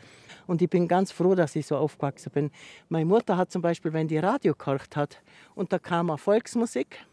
Und 0.45 0.61
ich 0.61 0.69
bin 0.69 0.87
ganz 0.87 1.11
froh, 1.11 1.35
dass 1.35 1.55
ich 1.55 1.67
so 1.67 1.77
aufgewachsen 1.77 2.31
bin. 2.31 2.51
Meine 2.89 3.05
Mutter 3.05 3.37
hat 3.37 3.51
zum 3.51 3.61
Beispiel, 3.61 3.93
wenn 3.93 4.07
die 4.07 4.17
Radio 4.17 4.55
gehört 4.55 4.95
hat 4.95 5.21
und 5.55 5.73
da 5.73 5.79
kam 5.79 6.09
eine 6.09 6.17
Volksmusik, 6.17 7.05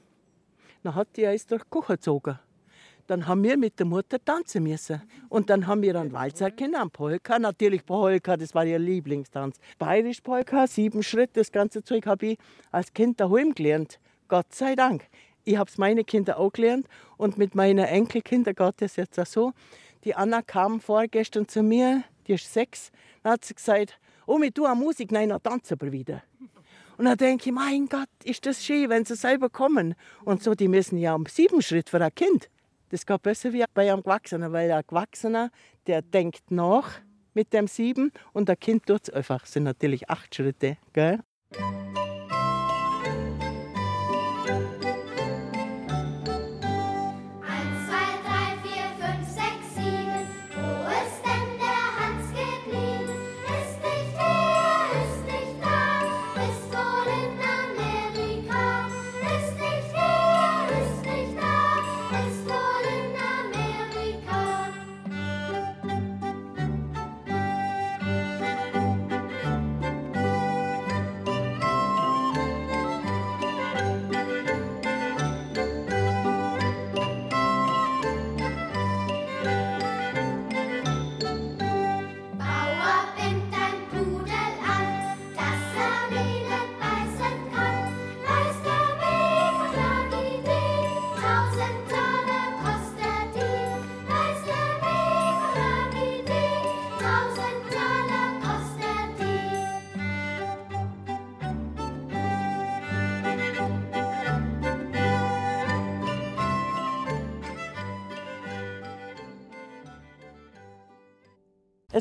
dann 0.85 0.95
hat 0.95 1.09
die 1.17 1.27
eins 1.27 1.47
durch 1.47 1.65
die 1.65 1.71
Küche 1.71 1.95
gezogen 1.95 2.39
dann 3.07 3.27
haben 3.27 3.43
wir 3.43 3.57
mit 3.57 3.79
der 3.79 3.87
Mutter 3.87 4.23
tanzen 4.25 4.63
müssen. 4.63 5.03
Und 5.29 5.51
dann 5.51 5.67
haben 5.67 5.83
wir 5.83 5.99
einen 5.99 6.13
Walzer 6.13 6.51
kennen, 6.51 6.91
Polka, 6.91 7.39
natürlich 7.39 7.85
Polka, 7.85 8.37
das 8.37 8.55
war 8.55 8.65
ihr 8.65 8.79
Lieblingstanz. 8.79 9.59
Bayerisch 9.79 10.21
Polka, 10.21 10.67
sieben 10.67 11.03
Schritt, 11.03 11.31
das 11.35 11.53
ganze 11.53 11.83
Zeug 11.83 12.07
habe 12.07 12.27
ich 12.27 12.39
als 12.71 12.93
Kind 12.93 13.21
daheim 13.21 13.55
gelernt. 13.55 13.99
Gott 14.29 14.55
sei 14.55 14.75
Dank. 14.75 15.05
Ich 15.45 15.57
habe 15.57 15.71
es 15.71 15.77
meine 15.77 16.05
Kinder 16.05 16.39
auch 16.39 16.53
gelernt 16.53 16.87
und 17.19 17.37
mit 17.37 17.55
meinen 17.55 17.85
Enkelkindern 17.85 18.55
geht 18.55 18.81
es 18.81 18.97
jetzt 18.97 19.19
auch 19.21 19.27
so. 19.27 19.53
Die 20.05 20.15
Anna 20.15 20.43
kam 20.43 20.81
vorgestern 20.81 21.47
zu 21.47 21.63
mir, 21.63 22.03
die 22.27 22.35
ist 22.35 22.53
sechs, 22.53 22.91
dann 23.23 23.35
hat 23.35 23.45
sie 23.45 23.55
gesagt, 23.55 23.99
oh, 24.27 24.39
mit 24.39 24.57
du 24.57 24.67
Musik, 24.75 25.13
nein, 25.13 25.29
dann 25.29 25.43
tanzen 25.43 25.79
wir 25.81 25.93
wieder. 25.93 26.23
Und 26.97 27.07
dann 27.07 27.17
denke 27.17 27.51
ich, 27.51 27.55
mein 27.55 27.87
Gott, 27.89 28.09
ist 28.23 28.47
das 28.47 28.65
schön, 28.65 28.89
wenn 28.89 29.05
sie 29.05 29.17
selber 29.17 29.51
kommen. 29.51 29.95
Und 30.25 30.43
so, 30.43 30.55
die 30.55 30.69
müssen 30.69 30.97
ja 30.97 31.15
um 31.15 31.27
sieben 31.27 31.61
Schritt 31.61 31.91
für 31.91 32.03
ein 32.03 32.15
Kind. 32.15 32.49
Das 32.95 33.07
geht 33.07 33.23
besser 33.23 33.53
wie 33.53 33.65
bei 33.75 33.93
einem 33.93 34.05
Gewachsenen, 34.05 34.53
weil 34.53 34.71
ein 34.71 34.85
Gewachsener, 34.87 35.51
der 35.89 36.01
denkt 36.01 36.53
nach 36.53 37.01
mit 37.33 37.53
dem 37.53 37.67
sieben 37.67 38.13
und 38.33 38.49
ein 38.49 38.57
Kind 38.61 38.87
tut 38.87 39.09
es 39.09 39.11
einfach. 39.11 39.41
Das 39.41 39.55
sind 39.55 39.65
natürlich 39.65 40.09
acht 40.09 40.33
Schritte. 40.33 40.77
Gell? 40.93 41.19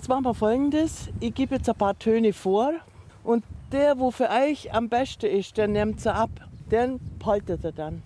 Jetzt 0.03 0.09
machen 0.09 0.25
wir 0.25 0.33
folgendes. 0.33 1.07
Ich 1.21 1.33
gebe 1.33 1.55
jetzt 1.55 1.69
ein 1.69 1.77
paar 1.77 1.97
Töne 1.97 2.33
vor 2.33 2.73
und 3.23 3.45
der, 3.71 3.97
wo 3.99 4.11
für 4.11 4.29
euch 4.29 4.73
am 4.73 4.89
besten 4.89 5.27
ist, 5.27 5.55
der 5.55 5.69
nimmt 5.69 6.01
sie 6.01 6.13
ab. 6.13 6.29
Den 6.69 6.99
haltet 7.25 7.63
er 7.63 7.71
dann. 7.71 8.03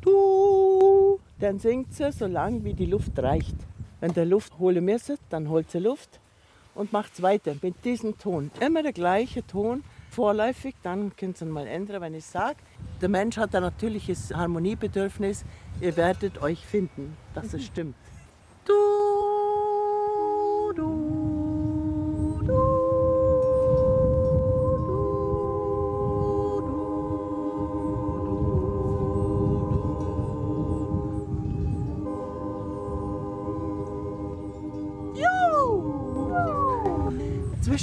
Du, 0.00 1.20
dann 1.38 1.58
singt 1.58 1.92
sie 1.92 2.10
so 2.10 2.26
lang, 2.26 2.64
wie 2.64 2.72
die 2.72 2.86
Luft 2.86 3.18
reicht. 3.18 3.54
Wenn 4.00 4.14
der 4.14 4.24
Luft 4.24 4.58
holen 4.58 4.82
müsst, 4.82 5.12
dann 5.28 5.50
holt 5.50 5.70
sie 5.70 5.78
Luft 5.78 6.20
und 6.74 6.94
macht 6.94 7.12
es 7.12 7.20
weiter 7.20 7.54
mit 7.60 7.84
diesem 7.84 8.16
Ton. 8.16 8.50
Immer 8.60 8.82
der 8.82 8.94
gleiche 8.94 9.46
Ton, 9.46 9.84
vorläufig, 10.08 10.74
dann 10.82 11.14
könnt 11.16 11.38
ihr 11.42 11.48
ihn 11.48 11.52
mal 11.52 11.66
ändern, 11.66 12.00
wenn 12.00 12.14
ich 12.14 12.24
sage. 12.24 12.56
Der 13.02 13.10
Mensch 13.10 13.36
hat 13.36 13.54
ein 13.54 13.60
natürliches 13.60 14.32
Harmoniebedürfnis. 14.34 15.44
Ihr 15.82 15.98
werdet 15.98 16.40
euch 16.40 16.64
finden, 16.64 17.14
dass 17.34 17.52
es 17.52 17.66
stimmt. 17.66 17.94
Du, 18.64 18.72
du, 20.74 21.25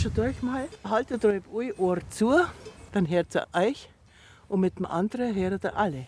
Zwischendurch 0.03 0.41
mal 0.41 0.67
haltet 0.83 1.23
euch 1.23 1.41
ein 1.49 1.73
Ohr 1.77 1.97
zu, 2.09 2.37
dann 2.91 3.09
hört 3.09 3.33
ihr 3.37 3.47
euch 3.53 3.87
und 4.49 4.59
mit 4.59 4.77
dem 4.77 4.85
anderen 4.85 5.33
hört 5.33 5.63
ihr 5.63 5.77
alle. 5.77 6.07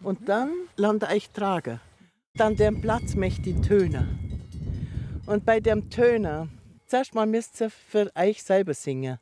Und 0.00 0.26
dann 0.30 0.50
lernt 0.76 1.02
ihr 1.02 1.10
euch 1.10 1.28
tragen. 1.28 1.78
Dann 2.36 2.56
den 2.56 2.80
Platz 2.80 3.16
möchte 3.16 3.42
die 3.42 3.60
Töne. 3.60 4.08
Und 5.26 5.44
bei 5.44 5.60
dem 5.60 5.90
Töner, 5.90 6.48
zuerst 6.86 7.14
mal 7.14 7.26
müsst 7.26 7.60
ihr 7.60 7.68
für 7.68 8.10
euch 8.16 8.42
selber 8.42 8.72
singen. 8.72 9.18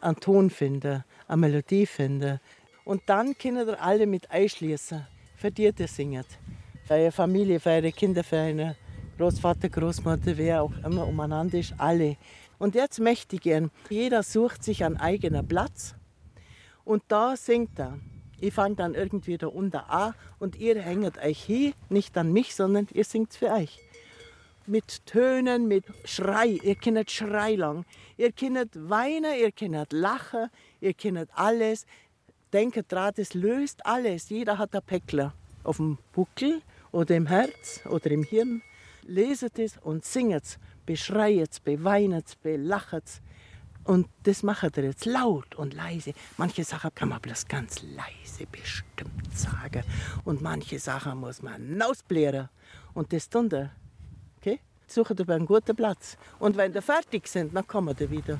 Einen 0.00 0.20
Ton 0.20 0.48
finden, 0.48 1.02
eine 1.26 1.36
Melodie 1.36 1.86
finden. 1.86 2.38
Und 2.84 3.02
dann 3.06 3.36
könnt 3.36 3.58
ihr 3.58 3.82
alle 3.82 4.06
mit 4.06 4.30
einschließen, 4.30 5.04
für 5.34 5.50
die 5.50 5.64
ihr 5.64 5.88
singt. 5.88 6.28
Für 6.84 6.94
eure 6.94 7.10
Familie, 7.10 7.58
für 7.58 7.70
eure 7.70 7.90
Kinder, 7.90 8.22
für 8.22 8.36
eure 8.36 8.76
Großvater, 9.18 9.70
Großmutter, 9.70 10.36
wer 10.36 10.62
auch 10.62 10.72
immer 10.84 11.08
umeinander 11.08 11.58
ist, 11.58 11.74
alle. 11.78 12.16
Und 12.58 12.74
jetzt 12.74 13.00
möchte 13.00 13.36
ich 13.36 13.42
gern, 13.42 13.70
jeder 13.90 14.22
sucht 14.22 14.64
sich 14.64 14.84
einen 14.84 14.96
eigenen 14.96 15.46
Platz 15.46 15.94
und 16.84 17.02
da 17.08 17.36
singt 17.36 17.78
er. 17.78 17.98
Ich 18.38 18.54
fange 18.54 18.76
dann 18.76 18.94
irgendwie 18.94 19.38
da 19.38 19.48
unter 19.48 19.90
an 19.90 20.14
und 20.38 20.56
ihr 20.56 20.80
hängt 20.80 21.18
euch 21.18 21.42
hier, 21.42 21.72
nicht 21.88 22.16
an 22.16 22.32
mich, 22.32 22.54
sondern 22.54 22.86
ihr 22.92 23.04
singt 23.04 23.34
für 23.34 23.50
euch. 23.50 23.78
Mit 24.66 25.06
Tönen, 25.06 25.68
mit 25.68 25.84
Schrei. 26.04 26.58
Ihr 26.62 26.74
könnt 26.74 27.10
Schrei 27.10 27.54
lang. 27.54 27.84
Ihr 28.16 28.32
könnt 28.32 28.70
weinen, 28.74 29.38
ihr 29.38 29.52
könnt 29.52 29.92
lachen, 29.92 30.48
ihr 30.80 30.92
könnt 30.92 31.30
alles. 31.34 31.86
Denkt 32.52 32.92
dran, 32.92 33.12
das 33.16 33.34
löst 33.34 33.86
alles. 33.86 34.28
Jeder 34.28 34.58
hat 34.58 34.74
ein 34.74 34.82
Päckler 34.82 35.34
auf 35.64 35.78
dem 35.78 35.98
Buckel 36.12 36.62
oder 36.92 37.16
im 37.16 37.26
Herz 37.26 37.80
oder 37.88 38.10
im 38.10 38.22
Hirn. 38.22 38.62
Leset 39.02 39.58
es 39.58 39.76
und 39.78 40.04
singet 40.04 40.58
es, 40.86 41.06
beschreit 41.06 41.50
es, 41.50 41.60
beweinet 41.60 42.26
es, 42.28 42.34
belachet 42.36 43.04
es. 43.04 43.20
Und 43.84 44.08
das 44.24 44.42
macht 44.42 44.76
er 44.76 44.84
jetzt 44.84 45.04
laut 45.04 45.54
und 45.54 45.72
leise. 45.72 46.12
Manche 46.38 46.64
Sachen 46.64 46.92
kann 46.94 47.08
man 47.08 47.20
bloß 47.20 47.46
ganz 47.46 47.82
leise 47.82 48.46
bestimmt 48.50 49.32
sagen. 49.32 49.84
Und 50.24 50.42
manche 50.42 50.78
Sachen 50.80 51.18
muss 51.18 51.40
man 51.40 51.80
ausblären. 51.80 52.48
Und 52.94 53.12
das 53.12 53.28
tun 53.28 53.50
wir. 53.50 53.70
Okay? 54.38 54.58
Sucht 54.88 55.20
aber 55.20 55.34
einen 55.34 55.46
guten 55.46 55.76
Platz. 55.76 56.16
Und 56.40 56.56
wenn 56.56 56.74
wir 56.74 56.82
fertig 56.82 57.28
sind, 57.28 57.54
dann 57.54 57.66
kommen 57.66 57.96
wir 57.96 58.10
wieder. 58.10 58.38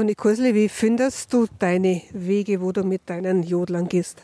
Loni 0.00 0.14
Kursli, 0.14 0.54
wie 0.54 0.70
findest 0.70 1.30
du 1.30 1.46
deine 1.58 2.00
Wege, 2.12 2.62
wo 2.62 2.72
du 2.72 2.82
mit 2.82 3.02
deinen 3.04 3.42
Jodlern 3.42 3.86
gehst? 3.86 4.22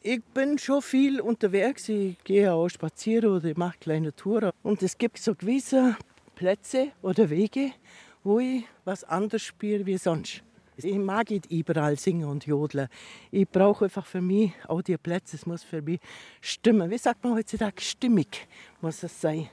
Ich 0.00 0.20
bin 0.24 0.58
schon 0.58 0.82
viel 0.82 1.20
unterwegs. 1.20 1.88
Ich 1.88 2.18
gehe 2.24 2.52
auch 2.52 2.68
spazieren 2.68 3.30
oder 3.30 3.44
ich 3.44 3.56
mache 3.56 3.78
kleine 3.78 4.12
Touren. 4.16 4.50
Und 4.64 4.82
es 4.82 4.98
gibt 4.98 5.18
so 5.18 5.36
gewisse 5.36 5.96
Plätze 6.34 6.88
oder 7.00 7.30
Wege, 7.30 7.70
wo 8.24 8.40
ich 8.40 8.64
was 8.84 9.04
anderes 9.04 9.42
spiele 9.42 9.86
wie 9.86 9.98
sonst. 9.98 10.42
Ich 10.78 10.96
mag 10.96 11.30
nicht 11.30 11.48
überall 11.48 11.96
singen 11.96 12.28
und 12.28 12.44
jodeln. 12.46 12.88
Ich 13.30 13.48
brauche 13.48 13.84
einfach 13.84 14.06
für 14.06 14.20
mich 14.20 14.50
auch 14.66 14.82
die 14.82 14.96
Plätze. 14.96 15.36
Es 15.36 15.46
muss 15.46 15.62
für 15.62 15.80
mich 15.80 16.00
stimmen. 16.40 16.90
Wie 16.90 16.98
sagt 16.98 17.22
man 17.22 17.34
heutzutage? 17.34 17.80
Stimmig 17.80 18.48
muss 18.80 19.00
es 19.04 19.20
sein. 19.20 19.48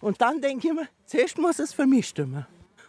Und 0.00 0.20
dann 0.20 0.40
denke 0.40 0.66
ich 0.66 0.74
mir, 0.74 0.88
zuerst 1.06 1.38
muss 1.38 1.60
es 1.60 1.72
für 1.72 1.86
mich 1.86 2.08
stimmen. 2.08 2.44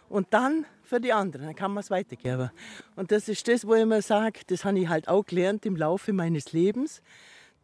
Und 0.08 0.26
dann 0.30 0.66
für 0.94 1.00
die 1.00 1.12
anderen, 1.12 1.46
dann 1.46 1.56
kann 1.56 1.72
man 1.72 1.82
es 1.82 1.90
weitergeben. 1.90 2.50
Und 2.94 3.10
das 3.10 3.28
ist 3.28 3.48
das, 3.48 3.66
wo 3.66 3.74
ich 3.74 3.84
mir 3.84 4.00
sage, 4.00 4.40
das 4.46 4.64
habe 4.64 4.78
ich 4.78 4.88
halt 4.88 5.08
auch 5.08 5.26
gelernt 5.26 5.66
im 5.66 5.74
Laufe 5.74 6.12
meines 6.12 6.52
Lebens, 6.52 7.02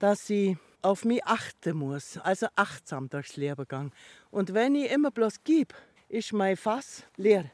dass 0.01 0.29
ich 0.31 0.57
auf 0.83 1.05
mich 1.05 1.25
achten 1.25 1.77
muss, 1.77 2.19
also 2.19 2.49
achtsam 2.57 3.09
durchs 3.09 3.37
Leben 3.37 3.69
gehen. 3.69 3.93
Und 4.33 4.53
wenn 4.53 4.75
ich 4.75 4.91
immer 4.91 5.13
bloß 5.13 5.45
gebe, 5.45 5.75
ist 6.09 6.33
mein 6.33 6.57
Fass 6.57 7.05
leer. 7.17 7.45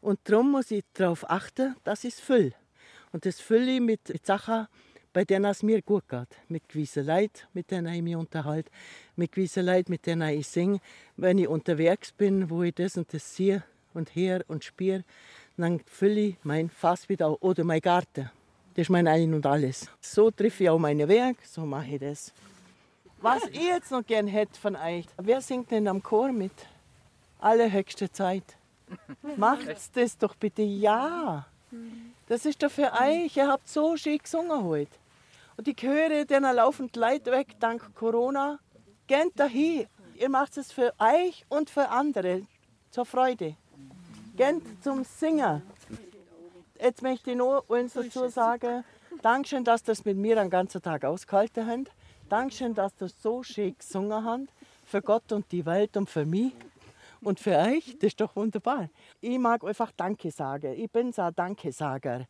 Und 0.00 0.18
darum 0.24 0.50
muss 0.50 0.70
ich 0.70 0.82
darauf 0.94 1.28
achten, 1.28 1.76
dass 1.84 2.04
ich 2.04 2.14
es 2.14 2.20
fülle. 2.20 2.54
Und 3.12 3.26
das 3.26 3.38
fülle 3.38 3.72
ich 3.72 3.80
mit, 3.80 4.08
mit 4.08 4.24
Sachen, 4.24 4.66
bei 5.12 5.26
denen 5.26 5.44
es 5.44 5.62
mir 5.62 5.82
gut 5.82 6.08
geht. 6.08 6.28
Mit 6.48 6.70
gewissen 6.70 7.04
Leuten, 7.04 7.42
mit 7.52 7.70
denen 7.70 7.92
ich 7.92 8.00
mich 8.00 8.16
unterhalte, 8.16 8.70
mit 9.14 9.32
gewissen 9.32 9.66
Leuten, 9.66 9.92
mit 9.92 10.06
denen 10.06 10.30
ich 10.30 10.48
singe. 10.48 10.80
Wenn 11.16 11.36
ich 11.36 11.48
unterwegs 11.48 12.12
bin, 12.12 12.48
wo 12.48 12.62
ich 12.62 12.74
das 12.74 12.96
und 12.96 13.12
das 13.12 13.36
sehe 13.36 13.62
und 13.94 14.14
her 14.14 14.44
und 14.48 14.64
spüre, 14.64 15.04
dann 15.56 15.80
fülle 15.86 16.20
ich 16.20 16.36
mein 16.42 16.70
Fass 16.70 17.08
wieder. 17.08 17.42
Oder 17.42 17.64
mein 17.64 17.80
Garten. 17.80 18.30
Das 18.74 18.82
ist 18.82 18.90
mein 18.90 19.06
Ein 19.06 19.34
und 19.34 19.44
Alles. 19.44 19.88
So 20.00 20.30
treffe 20.30 20.64
ich 20.64 20.70
auch 20.70 20.78
meine 20.78 21.06
Werke, 21.06 21.40
so 21.46 21.66
mache 21.66 21.94
ich 21.94 22.00
das. 22.00 22.32
Was 23.20 23.44
ich 23.46 23.62
jetzt 23.62 23.90
noch 23.90 24.04
gern 24.04 24.26
hätte 24.26 24.58
von 24.58 24.74
euch, 24.74 25.06
wer 25.18 25.40
singt 25.40 25.70
denn 25.70 25.86
am 25.86 26.02
Chor 26.02 26.32
mit? 26.32 26.52
Allerhöchste 27.38 28.10
Zeit. 28.10 28.56
Macht 29.36 29.68
das 29.94 30.18
doch 30.18 30.34
bitte, 30.34 30.62
ja. 30.62 31.46
Das 32.28 32.44
ist 32.44 32.62
doch 32.62 32.70
für 32.70 32.92
euch. 32.92 33.36
Ihr 33.36 33.48
habt 33.48 33.68
so 33.68 33.96
schön 33.96 34.18
gesungen 34.18 34.64
heute. 34.64 34.90
Und 35.56 35.68
ich 35.68 35.82
höre, 35.82 36.24
dann 36.24 36.42
laufen 36.54 36.90
die 36.92 36.98
Leute 36.98 37.30
weg 37.30 37.48
dank 37.60 37.94
Corona. 37.94 38.58
Geht 39.06 39.38
dahin. 39.38 39.86
Ihr 40.14 40.28
macht 40.28 40.56
es 40.56 40.72
für 40.72 40.92
euch 40.98 41.44
und 41.48 41.70
für 41.70 41.88
andere 41.88 42.42
zur 42.90 43.04
Freude. 43.04 43.56
Geht 44.42 44.82
zum 44.82 45.04
Singen. 45.04 45.62
Jetzt 46.80 47.00
möchte 47.00 47.30
ich 47.30 47.36
nur 47.36 47.62
uns 47.70 47.92
dazu 47.92 48.26
sagen, 48.26 48.82
Dankeschön, 49.22 49.62
dass 49.62 49.86
es 49.86 50.04
mit 50.04 50.16
mir 50.16 50.34
den 50.34 50.50
ganzen 50.50 50.82
Tag 50.82 51.04
ausgehalten 51.04 51.64
habt. 51.64 51.92
Dankeschön, 52.28 52.74
dass 52.74 52.92
ihr 53.00 53.08
so 53.08 53.44
schön 53.44 53.76
gesungen 53.78 54.24
habt. 54.24 54.48
Für 54.84 55.00
Gott 55.00 55.30
und 55.30 55.52
die 55.52 55.64
Welt 55.64 55.96
und 55.96 56.10
für 56.10 56.26
mich. 56.26 56.54
Und 57.20 57.38
für 57.38 57.56
euch, 57.56 57.96
das 58.00 58.08
ist 58.08 58.20
doch 58.20 58.34
wunderbar. 58.34 58.88
Ich 59.20 59.38
mag 59.38 59.62
einfach 59.62 59.92
Danke 59.96 60.32
sagen. 60.32 60.74
Ich 60.76 60.90
bin 60.90 61.12
so 61.12 61.22
ein 61.22 61.34
Dankesager. 61.36 62.26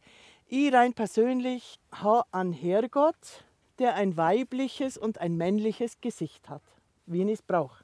Ich 0.49 0.71
rein 0.71 0.93
persönlich 0.93 1.79
habe 1.93 2.29
einen 2.31 2.53
Herrgott, 2.53 3.43
der 3.79 3.95
ein 3.95 4.19
weibliches 4.19 4.99
und 4.99 5.17
ein 5.19 5.39
männliches 5.39 5.99
Gesicht 6.03 6.51
hat, 6.51 6.63
wie 7.07 7.23
ich 7.23 7.31
es 7.31 7.43
brauche. 7.43 7.83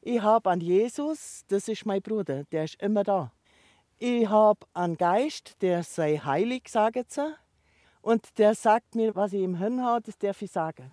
Ich 0.00 0.22
habe 0.22 0.48
an 0.48 0.62
Jesus, 0.62 1.44
das 1.48 1.68
ist 1.68 1.84
mein 1.84 2.00
Bruder, 2.00 2.44
der 2.44 2.64
ist 2.64 2.80
immer 2.80 3.04
da. 3.04 3.30
Ich 4.02 4.30
habe 4.30 4.60
einen 4.72 4.96
Geist, 4.96 5.60
der 5.60 5.82
sei 5.82 6.16
heilig, 6.16 6.70
sagen 6.70 7.04
sie. 7.06 7.34
Und 8.00 8.38
der 8.38 8.54
sagt 8.54 8.94
mir, 8.94 9.14
was 9.14 9.34
ich 9.34 9.42
im 9.42 9.58
Hirn 9.58 9.84
habe, 9.84 10.00
das 10.00 10.16
darf 10.16 10.40
ich 10.40 10.50
sagen. 10.50 10.90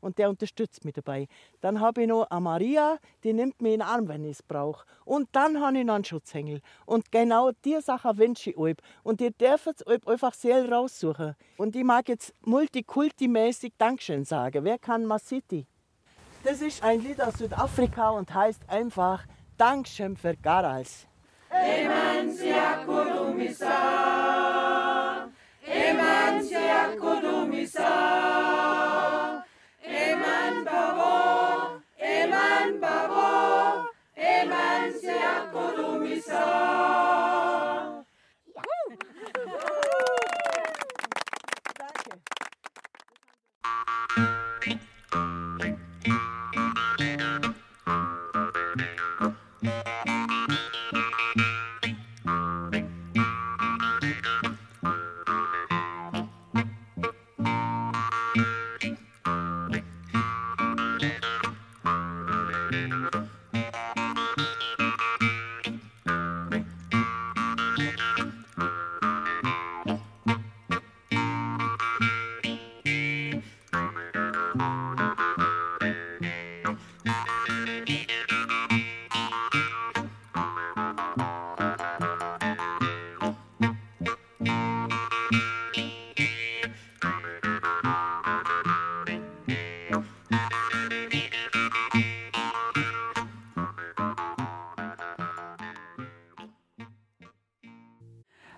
Und 0.00 0.16
der 0.16 0.30
unterstützt 0.30 0.82
mich 0.86 0.94
dabei. 0.94 1.28
Dann 1.60 1.80
habe 1.80 2.00
ich 2.00 2.08
noch 2.08 2.30
eine 2.30 2.40
Maria, 2.40 2.96
die 3.22 3.34
nimmt 3.34 3.60
mich 3.60 3.74
in 3.74 3.80
den 3.80 3.86
Arm, 3.86 4.08
wenn 4.08 4.24
ich 4.24 4.38
es 4.38 4.42
brauche. 4.42 4.86
Und 5.04 5.28
dann 5.32 5.60
habe 5.60 5.78
ich 5.78 5.84
noch 5.84 5.96
einen 5.96 6.06
Schutzengel. 6.06 6.62
Und 6.86 7.12
genau 7.12 7.50
diese 7.66 7.82
Sache 7.82 8.16
wünsche 8.16 8.48
ich 8.48 8.56
euch. 8.56 8.76
Und 9.02 9.20
ihr 9.20 9.32
dürft 9.32 9.66
es 9.66 9.86
euch 9.86 10.08
einfach 10.08 10.32
selber 10.32 10.76
raussuchen. 10.76 11.36
Und 11.58 11.76
ich 11.76 11.84
mag 11.84 12.08
jetzt 12.08 12.32
multikultimäßig 12.46 13.74
Dankeschön 13.76 14.24
sagen. 14.24 14.64
Wer 14.64 14.78
kann 14.78 15.04
Masiti? 15.04 15.66
Das 16.44 16.62
ist 16.62 16.82
ein 16.82 17.02
Lied 17.02 17.20
aus 17.20 17.34
Südafrika 17.34 18.08
und 18.08 18.32
heißt 18.32 18.62
einfach 18.70 19.26
Dankeschön 19.58 20.16
für 20.16 20.34
Garals. 20.34 21.06
Emancia 21.52 22.56
yakudumisa 22.56 23.74
emanzi 25.66 26.54
yakudumisa 26.54 27.90
eman 29.84 30.64
babo 30.64 31.82
eman 32.00 32.80
babo. 32.80 33.28
Emancia 34.16 35.16
yakudumisa 35.24 36.42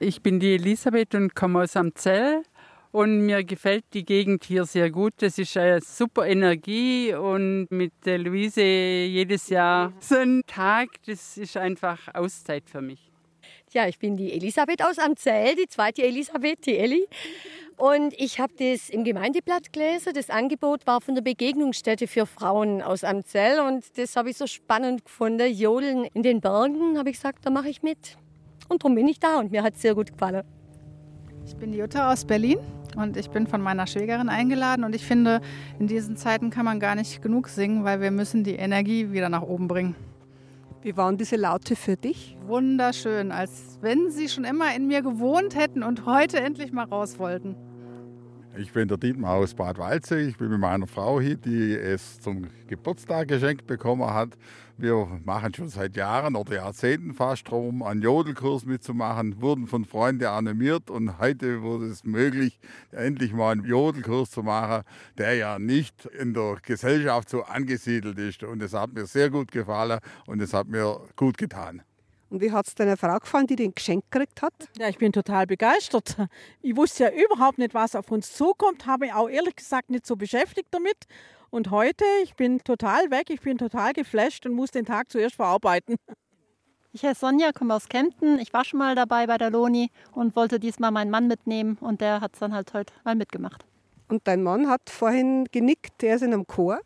Ich 0.07 0.21
bin 0.21 0.39
die 0.39 0.57
Elisabeth 0.57 1.15
und 1.15 1.35
komme 1.35 1.63
aus 1.63 1.77
Amzell. 1.77 2.43
Und 2.93 3.25
mir 3.25 3.43
gefällt 3.43 3.87
die 3.95 4.05
Gegend 4.05 4.45
hier 4.45 4.67
sehr 4.67 4.91
gut. 4.91 5.15
Das 5.17 5.39
ist 5.39 5.57
eine 5.57 5.81
super 5.81 6.27
Energie 6.27 7.15
und 7.15 7.69
mit 7.71 7.95
der 8.05 8.19
Luise 8.19 8.61
jedes 8.61 9.49
Jahr 9.49 9.95
so 10.01 10.17
ein 10.17 10.43
Tag, 10.47 10.91
das 11.07 11.39
ist 11.39 11.57
einfach 11.57 12.15
Auszeit 12.15 12.65
für 12.69 12.83
mich. 12.83 13.11
Ja, 13.73 13.89
ich 13.89 13.99
bin 13.99 14.19
die 14.19 14.31
Elisabeth 14.35 14.85
aus 14.85 14.99
Amzell, 14.99 15.57
die 15.57 15.69
zweite 15.69 16.03
Elisabeth, 16.03 16.67
die 16.67 16.77
Elli. 16.77 17.07
Und 17.79 18.13
ich 18.19 18.39
habe 18.39 18.53
das 18.59 18.91
im 18.91 19.05
Gemeindeblatt 19.05 19.73
gelesen. 19.73 20.13
Das 20.15 20.29
Angebot 20.29 20.87
war 20.87 21.01
von 21.01 21.15
der 21.15 21.23
Begegnungsstätte 21.23 22.07
für 22.09 22.27
Frauen 22.27 22.83
aus 22.83 23.05
Amzell. 23.05 23.59
Und 23.61 23.97
das 23.97 24.17
habe 24.17 24.29
ich 24.29 24.37
so 24.37 24.47
spannend 24.47 25.07
gefunden. 25.07 25.51
Jodeln 25.51 26.05
in 26.13 26.23
den 26.23 26.43
Bergen, 26.43 26.99
habe 26.99 27.09
ich 27.09 27.17
gesagt, 27.17 27.47
da 27.47 27.51
mache 27.51 27.71
ich 27.71 27.83
mit. 27.83 28.19
Und 28.69 28.83
darum 28.83 28.95
bin 28.95 29.09
ich 29.09 29.21
da 29.21 29.39
und 29.39 29.51
mir 29.51 29.63
hat 29.63 29.75
es 29.75 29.83
sehr 29.83 29.95
gut 29.95 30.13
gefallen. 30.13 30.43
Ich 31.47 31.57
bin 31.57 31.73
die 31.73 31.79
Jutta 31.79 32.13
aus 32.13 32.25
Berlin 32.25 32.59
und 32.97 33.17
ich 33.17 33.29
bin 33.31 33.47
von 33.47 33.61
meiner 33.61 33.87
Schwägerin 33.87 34.29
eingeladen 34.29 34.85
und 34.85 34.95
ich 34.95 35.05
finde, 35.05 35.41
in 35.79 35.87
diesen 35.87 36.17
Zeiten 36.17 36.51
kann 36.51 36.65
man 36.65 36.81
gar 36.81 36.95
nicht 36.95 37.23
genug 37.23 37.49
singen, 37.49 37.85
weil 37.85 38.01
wir 38.01 38.11
müssen 38.11 38.45
die 38.45 38.55
Energie 38.55 39.13
wieder 39.13 39.29
nach 39.29 39.43
oben 39.43 39.69
bringen. 39.69 39.95
Wie 40.83 40.97
waren 40.97 41.17
diese 41.17 41.37
Laute 41.37 41.77
für 41.77 41.97
dich? 41.97 42.37
Wunderschön, 42.47 43.33
als 43.33 43.79
wenn 43.81 44.11
sie 44.11 44.29
schon 44.29 44.45
immer 44.45 44.75
in 44.75 44.87
mir 44.87 45.03
gewohnt 45.03 45.57
hätten 45.57 45.83
und 45.83 46.05
heute 46.05 46.41
endlich 46.41 46.73
mal 46.73 46.85
raus 46.85 47.19
wollten. 47.19 47.57
Ich 48.57 48.73
bin 48.73 48.87
der 48.87 48.99
Dietmar 48.99 49.37
aus 49.37 49.55
Bad 49.55 49.79
Waldsee. 49.79 50.29
Ich 50.29 50.37
bin 50.37 50.49
mit 50.49 50.61
meiner 50.61 50.87
Frau 50.87 51.21
hier, 51.21 51.37
die 51.37 51.75
es 51.75 52.21
zum 52.21 52.47
Geburtstag 52.69 53.29
geschenkt 53.29 53.67
bekommen 53.67 54.09
hat. 54.13 54.37
Wir 54.77 55.21
machen 55.25 55.55
schon 55.55 55.69
seit 55.69 55.97
Jahren 55.97 56.35
oder 56.35 56.57
Jahrzehnten 56.57 57.15
fast 57.15 57.47
darum, 57.47 57.85
einen 57.85 58.03
Jodelkurs 58.03 58.65
mitzumachen, 58.65 59.41
wurden 59.41 59.69
von 59.69 59.85
Freunden 59.85 60.27
animiert 60.27 60.91
und 60.91 61.21
heute 61.21 61.63
wurde 61.63 61.87
es 61.87 62.03
möglich, 62.03 62.59
endlich 62.91 63.33
mal 63.33 63.53
einen 63.53 63.65
Jodelkurs 63.65 64.33
zu 64.33 64.43
machen, 64.43 64.83
der 65.17 65.35
ja 65.37 65.61
nicht 65.61 66.07
in 66.07 66.35
der 66.35 66.57
Gesellschaft 66.61 67.29
so 67.29 67.45
angesiedelt 67.45 68.19
ist. 68.19 68.43
Und 68.43 68.61
es 68.63 68.75
hat 68.75 68.93
mir 68.93 69.07
sehr 69.07 69.31
gut 69.31 69.53
gefallen 69.53 70.01
und 70.27 70.43
es 70.43 70.53
hat 70.53 70.67
mir 70.67 71.01
gut 71.15 71.39
getan. 71.39 71.83
Und 72.31 72.41
wie 72.41 72.51
hat 72.51 72.67
es 72.67 72.75
deiner 72.75 72.97
Frau 72.97 73.17
gefallen, 73.21 73.47
die 73.47 73.55
den 73.55 73.77
Geschenk 73.77 74.11
gekriegt 74.11 74.43
hat? 74.43 74.55
Ja, 74.77 74.89
ich 74.89 74.99
bin 74.99 75.13
total 75.13 75.47
begeistert. 75.47 76.17
Ich 76.63 76.75
wusste 76.75 77.05
ja 77.05 77.11
überhaupt 77.11 77.59
nicht, 77.59 77.75
was 77.75 77.95
auf 77.95 78.11
uns 78.11 78.33
zukommt, 78.33 78.87
habe 78.87 79.05
mich 79.05 79.15
auch 79.15 79.29
ehrlich 79.29 79.55
gesagt 79.55 79.89
nicht 79.91 80.05
so 80.05 80.17
beschäftigt 80.17 80.67
damit. 80.73 80.97
Und 81.55 81.71
heute, 81.71 82.05
ich 82.25 82.35
bin 82.35 82.59
total 82.65 83.13
weg, 83.13 83.31
ich 83.31 83.41
bin 83.41 83.59
total 83.59 83.93
geflasht 83.93 84.45
und 84.45 84.55
muss 84.55 84.73
den 84.73 84.85
Tag 84.85 85.13
zuerst 85.13 85.37
verarbeiten. 85.37 85.95
Ich 86.91 87.05
heiße 87.05 87.21
Sonja, 87.21 87.53
komme 87.53 87.75
aus 87.75 87.89
Kempten. 87.89 88.41
Ich 88.41 88.53
war 88.53 88.65
schon 88.65 88.81
mal 88.81 88.97
dabei 88.97 89.29
bei 89.29 89.39
der 89.39 89.51
Loni 89.51 89.93
und 90.11 90.35
wollte 90.35 90.59
diesmal 90.59 90.91
meinen 90.91 91.13
Mann 91.13 91.29
mitnehmen 91.29 91.79
und 91.81 92.01
der 92.01 92.21
hat 92.21 92.33
es 92.35 92.41
dann 92.41 92.53
halt 92.53 92.75
heute 92.75 92.93
mal 93.05 93.15
mitgemacht. 93.15 93.65
Und 94.09 94.27
dein 94.27 94.43
Mann 94.43 94.69
hat 94.69 94.91
vorhin 94.91 95.45
genickt, 95.53 96.03
der 96.03 96.17
ist 96.17 96.23
in 96.23 96.33
einem 96.33 96.49
Chor. 96.49 96.81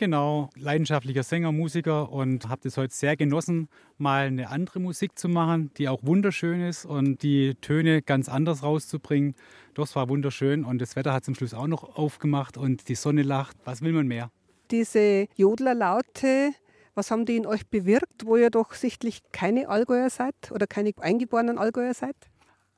Genau, 0.00 0.48
leidenschaftlicher 0.54 1.24
Sänger, 1.24 1.50
Musiker 1.50 2.12
und 2.12 2.48
habe 2.48 2.60
das 2.62 2.76
heute 2.76 2.94
sehr 2.94 3.16
genossen, 3.16 3.68
mal 3.96 4.28
eine 4.28 4.48
andere 4.48 4.78
Musik 4.78 5.18
zu 5.18 5.28
machen, 5.28 5.72
die 5.76 5.88
auch 5.88 6.04
wunderschön 6.04 6.60
ist 6.60 6.84
und 6.84 7.24
die 7.24 7.56
Töne 7.56 8.00
ganz 8.00 8.28
anders 8.28 8.62
rauszubringen. 8.62 9.34
Das 9.74 9.96
war 9.96 10.08
wunderschön 10.08 10.64
und 10.64 10.80
das 10.80 10.94
Wetter 10.94 11.12
hat 11.12 11.24
zum 11.24 11.34
Schluss 11.34 11.52
auch 11.52 11.66
noch 11.66 11.96
aufgemacht 11.96 12.56
und 12.56 12.88
die 12.88 12.94
Sonne 12.94 13.22
lacht. 13.22 13.56
Was 13.64 13.82
will 13.82 13.92
man 13.92 14.06
mehr? 14.06 14.30
Diese 14.70 15.26
Jodlerlaute, 15.34 16.52
was 16.94 17.10
haben 17.10 17.26
die 17.26 17.34
in 17.34 17.44
euch 17.44 17.66
bewirkt, 17.66 18.24
wo 18.24 18.36
ihr 18.36 18.50
doch 18.50 18.74
sichtlich 18.74 19.22
keine 19.32 19.68
Allgäuer 19.68 20.10
seid 20.10 20.52
oder 20.52 20.68
keine 20.68 20.92
eingeborenen 21.00 21.58
Allgäuer 21.58 21.94
seid? 21.94 22.14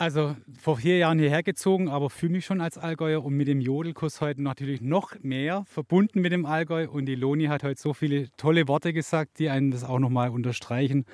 Also 0.01 0.35
vor 0.59 0.79
vier 0.79 0.97
Jahren 0.97 1.19
hierher 1.19 1.43
gezogen, 1.43 1.91
aber 1.91 2.09
fühle 2.09 2.33
mich 2.33 2.47
schon 2.47 2.63
als 2.63 2.79
Allgäuer 2.79 3.23
und 3.23 3.35
mit 3.35 3.49
dem 3.49 3.61
Jodelkurs 3.61 4.23
heute 4.23 4.43
natürlich 4.43 4.81
noch 4.81 5.13
mehr 5.21 5.65
verbunden 5.67 6.23
mit 6.23 6.33
dem 6.33 6.47
Allgäu. 6.47 6.89
Und 6.89 7.05
die 7.05 7.17
Loni 7.17 7.49
hat 7.49 7.63
heute 7.63 7.79
so 7.79 7.93
viele 7.93 8.35
tolle 8.39 8.67
Worte 8.67 8.95
gesagt, 8.95 9.39
die 9.39 9.51
einen 9.51 9.71
das 9.71 9.85
auch 9.85 9.99
nochmal 9.99 10.31
unterstreichen. 10.31 11.05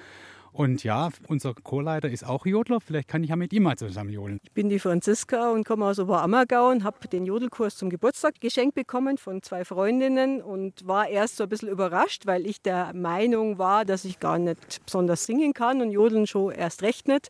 Und 0.53 0.84
ja, 0.84 1.11
unser 1.26 1.53
Chorleiter 1.53 2.09
ist 2.09 2.24
auch 2.24 2.47
Jodler. 2.47 2.80
Vielleicht 2.80 3.09
kann 3.09 3.24
ich 3.24 3.30
ja 3.30 3.37
mit 3.37 3.53
ihm 3.53 3.64
mal 3.64 3.76
zusammen 3.76 4.11
jodeln. 4.11 4.39
Ich 4.45 4.53
bin 4.53 4.68
die 4.68 4.78
Franziska 4.78 5.51
und 5.51 5.66
komme 5.66 5.84
aus 5.84 5.99
Oberammergau 5.99 6.70
und 6.70 6.82
habe 6.82 7.09
den 7.09 7.26
Jodelkurs 7.26 7.76
zum 7.76 7.91
Geburtstag 7.91 8.41
geschenkt 8.41 8.76
bekommen 8.76 9.18
von 9.18 9.43
zwei 9.43 9.66
Freundinnen 9.66 10.41
und 10.41 10.87
war 10.87 11.09
erst 11.09 11.37
so 11.37 11.43
ein 11.43 11.51
bisschen 11.51 11.68
überrascht, 11.68 12.24
weil 12.24 12.47
ich 12.47 12.62
der 12.62 12.95
Meinung 12.95 13.59
war, 13.59 13.84
dass 13.84 14.05
ich 14.05 14.18
gar 14.20 14.39
nicht 14.39 14.82
besonders 14.87 15.26
singen 15.26 15.53
kann 15.53 15.82
und 15.82 15.91
jodeln 15.91 16.26
schon 16.26 16.53
erst 16.53 16.82
recht 16.82 17.09
nicht. 17.09 17.28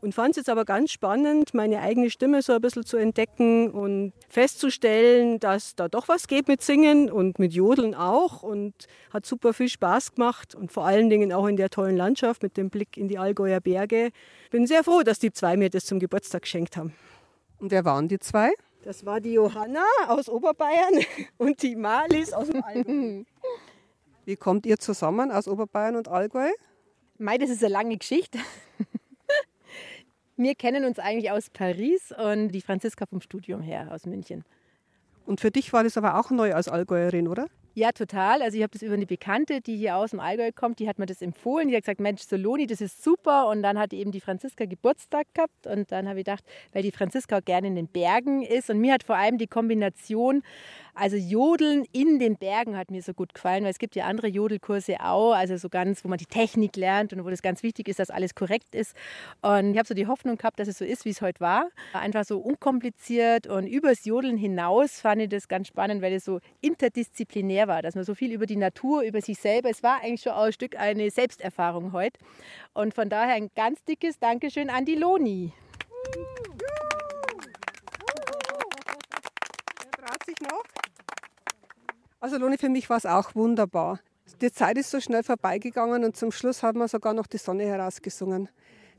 Und 0.00 0.14
fand 0.14 0.30
es 0.30 0.36
jetzt 0.36 0.48
aber 0.48 0.64
ganz 0.64 0.90
spannend, 0.90 1.52
meine 1.52 1.80
eigene 1.80 2.08
Stimme 2.08 2.40
so 2.40 2.54
ein 2.54 2.60
bisschen 2.60 2.86
zu 2.86 2.96
entdecken 2.96 3.70
und 3.70 4.12
festzustellen, 4.28 5.38
dass 5.40 5.74
da 5.74 5.88
doch 5.88 6.08
was 6.08 6.26
geht 6.26 6.48
mit 6.48 6.62
Singen 6.62 7.10
und 7.10 7.38
mit 7.38 7.52
Jodeln 7.52 7.94
auch. 7.94 8.42
Und 8.42 8.72
hat 9.10 9.26
super 9.26 9.52
viel 9.52 9.68
Spaß 9.68 10.14
gemacht 10.14 10.54
und 10.54 10.72
vor 10.72 10.86
allen 10.86 11.10
Dingen 11.10 11.32
auch 11.32 11.46
in 11.46 11.56
der 11.56 11.68
tollen 11.68 11.96
Landschaft 11.96 12.42
mit 12.42 12.56
dem 12.56 12.70
Blick 12.70 12.96
in 12.96 13.08
die 13.08 13.18
Allgäuer 13.18 13.60
Berge. 13.60 14.10
Bin 14.50 14.66
sehr 14.66 14.84
froh, 14.84 15.02
dass 15.02 15.18
die 15.18 15.32
zwei 15.32 15.56
mir 15.56 15.68
das 15.68 15.84
zum 15.84 15.98
Geburtstag 15.98 16.42
geschenkt 16.42 16.76
haben. 16.78 16.94
Und 17.58 17.70
wer 17.70 17.84
waren 17.84 18.08
die 18.08 18.18
zwei? 18.18 18.52
Das 18.82 19.04
war 19.04 19.20
die 19.20 19.34
Johanna 19.34 19.84
aus 20.08 20.30
Oberbayern 20.30 21.04
und 21.36 21.62
die 21.62 21.76
Marlies 21.76 22.32
aus 22.32 22.48
dem 22.48 22.64
Allgäu. 22.64 23.24
Wie 24.24 24.36
kommt 24.36 24.64
ihr 24.64 24.78
zusammen 24.78 25.30
aus 25.30 25.46
Oberbayern 25.46 25.96
und 25.96 26.08
Allgäu? 26.08 26.48
Mei, 27.18 27.36
das 27.36 27.50
ist 27.50 27.62
eine 27.62 27.74
lange 27.74 27.98
Geschichte. 27.98 28.38
Wir 30.42 30.54
kennen 30.54 30.86
uns 30.86 30.98
eigentlich 30.98 31.30
aus 31.30 31.50
Paris 31.50 32.14
und 32.16 32.48
die 32.48 32.62
Franziska 32.62 33.04
vom 33.04 33.20
Studium 33.20 33.60
her 33.60 33.88
aus 33.92 34.06
München. 34.06 34.42
Und 35.26 35.38
für 35.38 35.50
dich 35.50 35.70
war 35.74 35.84
das 35.84 35.98
aber 35.98 36.18
auch 36.18 36.30
neu 36.30 36.54
als 36.54 36.66
Allgäuerin, 36.66 37.28
oder? 37.28 37.46
Ja, 37.74 37.92
total. 37.92 38.42
Also 38.42 38.56
ich 38.56 38.64
habe 38.64 38.72
das 38.72 38.82
über 38.82 38.94
eine 38.94 39.06
Bekannte, 39.06 39.60
die 39.60 39.76
hier 39.76 39.94
aus 39.94 40.10
dem 40.10 40.18
Allgäu 40.18 40.50
kommt, 40.52 40.80
die 40.80 40.88
hat 40.88 40.98
mir 40.98 41.06
das 41.06 41.22
empfohlen. 41.22 41.68
Die 41.68 41.76
hat 41.76 41.84
gesagt, 41.84 42.00
Mensch, 42.00 42.22
Soloni, 42.22 42.66
das 42.66 42.80
ist 42.80 43.02
super. 43.02 43.46
Und 43.46 43.62
dann 43.62 43.78
hat 43.78 43.92
eben 43.92 44.10
die 44.10 44.20
Franziska 44.20 44.64
Geburtstag 44.64 45.28
gehabt. 45.34 45.68
Und 45.68 45.92
dann 45.92 46.08
habe 46.08 46.18
ich 46.18 46.24
gedacht, 46.24 46.44
weil 46.72 46.82
die 46.82 46.90
Franziska 46.90 47.38
auch 47.38 47.44
gerne 47.44 47.68
in 47.68 47.76
den 47.76 47.86
Bergen 47.86 48.42
ist. 48.42 48.70
Und 48.70 48.80
mir 48.80 48.92
hat 48.92 49.04
vor 49.04 49.16
allem 49.16 49.38
die 49.38 49.46
Kombination, 49.46 50.42
also 50.94 51.16
Jodeln 51.16 51.84
in 51.92 52.18
den 52.18 52.36
Bergen 52.36 52.76
hat 52.76 52.90
mir 52.90 53.02
so 53.02 53.14
gut 53.14 53.34
gefallen, 53.34 53.62
weil 53.62 53.70
es 53.70 53.78
gibt 53.78 53.94
ja 53.94 54.06
andere 54.06 54.26
Jodelkurse 54.26 54.96
auch, 55.00 55.32
also 55.32 55.56
so 55.56 55.68
ganz, 55.68 56.04
wo 56.04 56.08
man 56.08 56.18
die 56.18 56.26
Technik 56.26 56.76
lernt 56.76 57.12
und 57.12 57.24
wo 57.24 57.30
das 57.30 57.40
ganz 57.40 57.62
wichtig 57.62 57.88
ist, 57.88 58.00
dass 58.00 58.10
alles 58.10 58.34
korrekt 58.34 58.74
ist. 58.74 58.96
Und 59.42 59.70
ich 59.72 59.78
habe 59.78 59.86
so 59.86 59.94
die 59.94 60.08
Hoffnung 60.08 60.36
gehabt, 60.36 60.58
dass 60.58 60.66
es 60.66 60.78
so 60.78 60.84
ist, 60.84 61.04
wie 61.04 61.10
es 61.10 61.22
heute 61.22 61.40
war. 61.40 61.68
Einfach 61.92 62.24
so 62.24 62.38
unkompliziert 62.38 63.46
und 63.46 63.66
übers 63.66 64.04
Jodeln 64.04 64.36
hinaus 64.36 65.00
fand 65.00 65.22
ich 65.22 65.28
das 65.28 65.46
ganz 65.46 65.68
spannend, 65.68 66.02
weil 66.02 66.12
es 66.12 66.24
so 66.24 66.40
interdisziplinär 66.60 67.59
war, 67.68 67.82
dass 67.82 67.94
man 67.94 68.04
so 68.04 68.14
viel 68.14 68.32
über 68.32 68.46
die 68.46 68.56
Natur, 68.56 69.02
über 69.02 69.20
sich 69.20 69.38
selber, 69.38 69.70
es 69.70 69.82
war 69.82 70.00
eigentlich 70.02 70.22
schon 70.22 70.32
auch 70.32 70.44
ein 70.44 70.52
Stück 70.52 70.76
eine 70.76 71.10
Selbsterfahrung 71.10 71.92
heute. 71.92 72.18
Und 72.74 72.94
von 72.94 73.08
daher 73.08 73.34
ein 73.34 73.50
ganz 73.54 73.82
dickes 73.84 74.18
Dankeschön 74.18 74.70
an 74.70 74.84
die 74.84 74.94
Loni. 74.94 75.52
Also 82.20 82.36
Loni, 82.36 82.58
für 82.58 82.68
mich 82.68 82.90
war 82.90 82.98
es 82.98 83.06
auch 83.06 83.34
wunderbar. 83.34 83.98
Die 84.40 84.52
Zeit 84.52 84.76
ist 84.76 84.90
so 84.90 85.00
schnell 85.00 85.22
vorbeigegangen 85.22 86.04
und 86.04 86.16
zum 86.16 86.32
Schluss 86.32 86.62
hat 86.62 86.76
man 86.76 86.86
sogar 86.86 87.14
noch 87.14 87.26
die 87.26 87.38
Sonne 87.38 87.64
herausgesungen. 87.64 88.48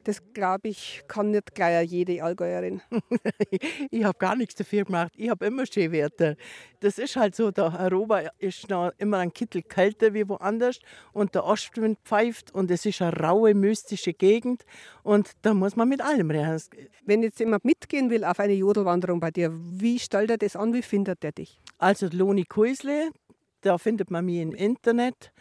Das 0.04 0.22
glaube 0.34 0.70
ich, 0.70 1.04
kann 1.08 1.32
nicht 1.32 1.54
gleich 1.54 1.90
jede 1.90 2.24
Allgäuerin. 2.24 2.82
ich 3.92 4.04
habe 4.04 4.18
gar 4.18 4.36
nichts 4.36 4.56
dafür 4.56 4.84
gemacht. 4.84 5.12
Ich 5.16 5.30
habe 5.30 5.46
immer 5.46 5.66
schöne 5.66 5.92
Werte. 5.92 6.38
Das 6.80 6.98
ist 6.98 7.16
halt 7.16 7.36
so, 7.36 7.52
der 7.52 7.80
Europa 7.80 8.22
ist 8.40 8.70
noch 8.70 8.92
immer 8.98 9.20
ein 9.20 9.32
Kittel 9.32 9.62
kälter 9.62 10.14
wie 10.14 10.28
woanders 10.28 10.80
und 11.14 11.36
der 11.36 11.46
Ostwind 11.46 12.00
pfeift 12.04 12.52
und 12.54 12.72
es 12.72 12.86
ist 12.86 13.02
eine 13.02 13.16
raue, 13.16 13.54
mystische 13.54 14.14
Gegend 14.14 14.64
und 15.04 15.32
da 15.44 15.54
muss 15.54 15.76
man 15.76 15.88
mit 15.90 16.02
allem 16.02 16.32
rechnen. 16.32 16.62
Wenn 17.06 17.22
jetzt 17.22 17.40
jemand 17.40 17.64
mitgehen 17.66 18.10
will 18.10 18.24
auf 18.24 18.40
eine 18.40 18.54
Jodelwanderung 18.54 19.20
bei 19.20 19.30
dir, 19.30 19.52
wie 19.54 20.00
stellt 20.00 20.32
er 20.32 20.38
das 20.38 20.56
an? 20.56 20.74
Wie 20.74 20.82
findet 20.82 21.24
er 21.24 21.32
dich? 21.32 21.60
Also 21.78 22.08
Loni 22.12 22.46
Kuisle, 22.46 23.12
da 23.62 23.78
findet 23.78 24.10
man 24.10 24.26
mich 24.26 24.40
im 24.40 24.54
Internet 24.54 25.32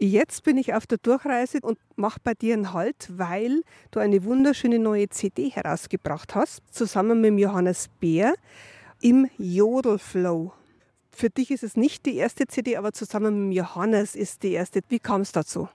Jetzt 0.00 0.44
bin 0.44 0.56
ich 0.58 0.74
auf 0.74 0.86
der 0.86 0.98
Durchreise 0.98 1.58
und 1.62 1.78
mache 1.96 2.20
bei 2.22 2.34
dir 2.34 2.54
einen 2.54 2.72
Halt, 2.72 3.08
weil 3.10 3.62
du 3.90 4.00
eine 4.00 4.22
wunderschöne 4.24 4.78
neue 4.78 5.08
CD 5.08 5.50
herausgebracht 5.50 6.34
hast, 6.34 6.62
zusammen 6.72 7.20
mit 7.20 7.38
Johannes 7.38 7.88
Beer 8.00 8.34
im 9.00 9.28
Jodelflow. 9.38 10.52
Für 11.10 11.30
dich 11.30 11.50
ist 11.50 11.64
es 11.64 11.76
nicht 11.76 12.06
die 12.06 12.16
erste 12.16 12.46
CD, 12.46 12.76
aber 12.76 12.92
zusammen 12.92 13.48
mit 13.48 13.56
Johannes 13.56 14.14
ist 14.14 14.42
die 14.42 14.52
erste. 14.52 14.80
Wie 14.88 15.00
kam 15.00 15.22
es 15.22 15.32
dazu? 15.32 15.68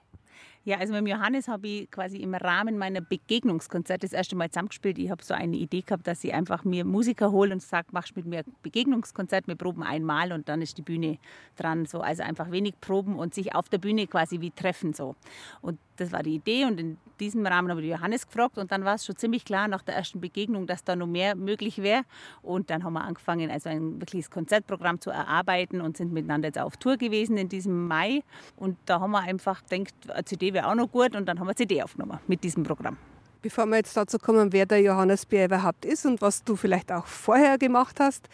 Ja, 0.66 0.78
also 0.78 0.94
mit 0.94 1.06
Johannes 1.06 1.46
habe 1.46 1.68
ich 1.68 1.90
quasi 1.90 2.16
im 2.16 2.34
Rahmen 2.34 2.78
meiner 2.78 3.02
Begegnungskonzerte 3.02 4.06
das 4.06 4.14
erste 4.14 4.34
Mal 4.34 4.48
zusammengespielt. 4.48 4.98
Ich 4.98 5.10
habe 5.10 5.22
so 5.22 5.34
eine 5.34 5.56
Idee 5.56 5.82
gehabt, 5.82 6.06
dass 6.06 6.24
ich 6.24 6.32
einfach 6.32 6.64
mir 6.64 6.86
Musiker 6.86 7.32
hole 7.32 7.52
und 7.52 7.60
sage, 7.60 7.88
machst 7.92 8.16
mit 8.16 8.24
mir 8.24 8.38
ein 8.38 8.54
Begegnungskonzert, 8.62 9.46
wir 9.46 9.56
proben 9.56 9.82
einmal 9.82 10.32
und 10.32 10.48
dann 10.48 10.62
ist 10.62 10.78
die 10.78 10.82
Bühne 10.82 11.18
dran. 11.56 11.84
So. 11.84 12.00
Also 12.00 12.22
einfach 12.22 12.50
wenig 12.50 12.80
proben 12.80 13.16
und 13.16 13.34
sich 13.34 13.54
auf 13.54 13.68
der 13.68 13.76
Bühne 13.76 14.06
quasi 14.06 14.40
wie 14.40 14.52
treffen. 14.52 14.94
So. 14.94 15.16
Und 15.60 15.78
das 15.96 16.12
war 16.12 16.22
die 16.22 16.36
Idee 16.36 16.64
und 16.64 16.80
in 16.80 16.96
diesem 17.20 17.46
Rahmen 17.46 17.70
habe 17.70 17.82
ich 17.82 17.90
Johannes 17.90 18.26
gefragt 18.26 18.58
und 18.58 18.72
dann 18.72 18.84
war 18.84 18.94
es 18.94 19.04
schon 19.04 19.16
ziemlich 19.16 19.44
klar 19.44 19.68
nach 19.68 19.82
der 19.82 19.94
ersten 19.94 20.20
Begegnung, 20.20 20.66
dass 20.66 20.82
da 20.82 20.96
noch 20.96 21.06
mehr 21.06 21.36
möglich 21.36 21.78
wäre. 21.78 22.02
Und 22.42 22.70
dann 22.70 22.82
haben 22.82 22.94
wir 22.94 23.04
angefangen, 23.04 23.50
also 23.50 23.68
ein 23.68 24.00
wirkliches 24.00 24.30
Konzertprogramm 24.30 25.00
zu 25.00 25.10
erarbeiten 25.10 25.80
und 25.80 25.96
sind 25.96 26.12
miteinander 26.12 26.48
jetzt 26.48 26.58
auf 26.58 26.76
Tour 26.78 26.96
gewesen 26.96 27.36
in 27.36 27.48
diesem 27.48 27.86
Mai. 27.86 28.22
Und 28.56 28.76
da 28.86 29.00
haben 29.00 29.12
wir 29.12 29.20
einfach 29.20 29.62
eine 29.70 29.84
CD 30.24 30.53
wäre 30.54 30.68
auch 30.68 30.74
noch 30.74 30.90
gut 30.90 31.14
und 31.14 31.26
dann 31.26 31.38
haben 31.38 31.46
wir 31.46 31.54
CD 31.54 31.82
aufgenommen 31.82 32.18
mit 32.26 32.42
diesem 32.42 32.62
Programm. 32.62 32.96
Bevor 33.42 33.66
wir 33.66 33.76
jetzt 33.76 33.96
dazu 33.96 34.18
kommen, 34.18 34.52
wer 34.52 34.64
der 34.64 34.80
Johannes 34.80 35.26
Bär 35.26 35.44
überhaupt 35.44 35.84
ist 35.84 36.06
und 36.06 36.22
was 36.22 36.44
du 36.44 36.56
vielleicht 36.56 36.90
auch 36.90 37.06
vorher 37.06 37.58
gemacht 37.58 38.00
hast, 38.00 38.28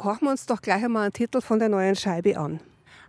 horchen 0.00 0.26
wir 0.26 0.30
uns 0.30 0.46
doch 0.46 0.62
gleich 0.62 0.84
einmal 0.84 1.04
einen 1.04 1.12
Titel 1.12 1.40
von 1.40 1.58
der 1.58 1.68
neuen 1.68 1.96
Scheibe 1.96 2.38
an. 2.38 2.60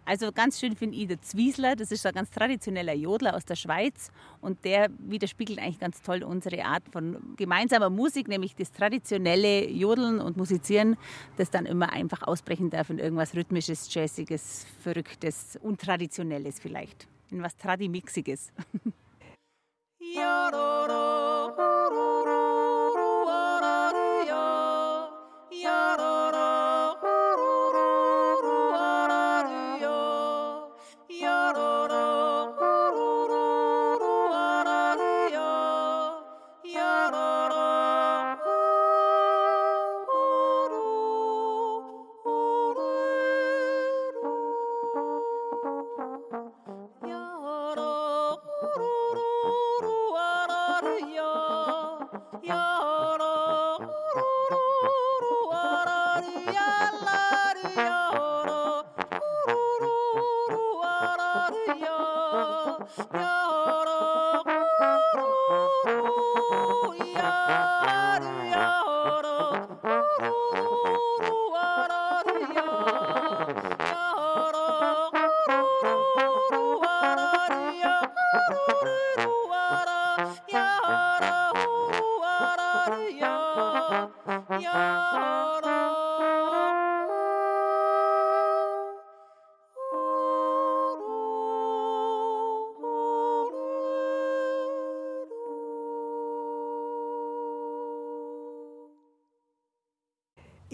Also 0.07 0.31
ganz 0.31 0.57
schön 0.57 0.77
finde 0.77 0.95
ich 0.95 1.07
der 1.07 1.21
Zwiesler, 1.21 1.75
das 1.75 1.91
ist 1.91 2.05
ein 2.05 2.13
ganz 2.13 2.31
traditioneller 2.31 2.93
Jodler 2.93 3.35
aus 3.35 3.43
der 3.43 3.57
Schweiz 3.57 4.09
und 4.39 4.63
der 4.63 4.87
widerspiegelt 4.99 5.59
eigentlich 5.59 5.79
ganz 5.79 6.01
toll 6.01 6.23
unsere 6.23 6.63
Art 6.63 6.83
von 6.93 7.35
gemeinsamer 7.35 7.89
Musik, 7.89 8.29
nämlich 8.29 8.55
das 8.55 8.71
traditionelle 8.71 9.69
Jodeln 9.69 10.21
und 10.21 10.37
Musizieren, 10.37 10.95
das 11.35 11.49
dann 11.49 11.65
immer 11.65 11.91
einfach 11.91 12.23
ausbrechen 12.23 12.69
darf 12.69 12.89
in 12.89 12.99
irgendwas 12.99 13.35
Rhythmisches, 13.35 13.93
Jazziges, 13.93 14.65
Verrücktes, 14.81 15.59
Untraditionelles 15.61 16.57
vielleicht, 16.57 17.05
in 17.31 17.41
was 17.41 17.53
Tradimixiges. 17.55 18.51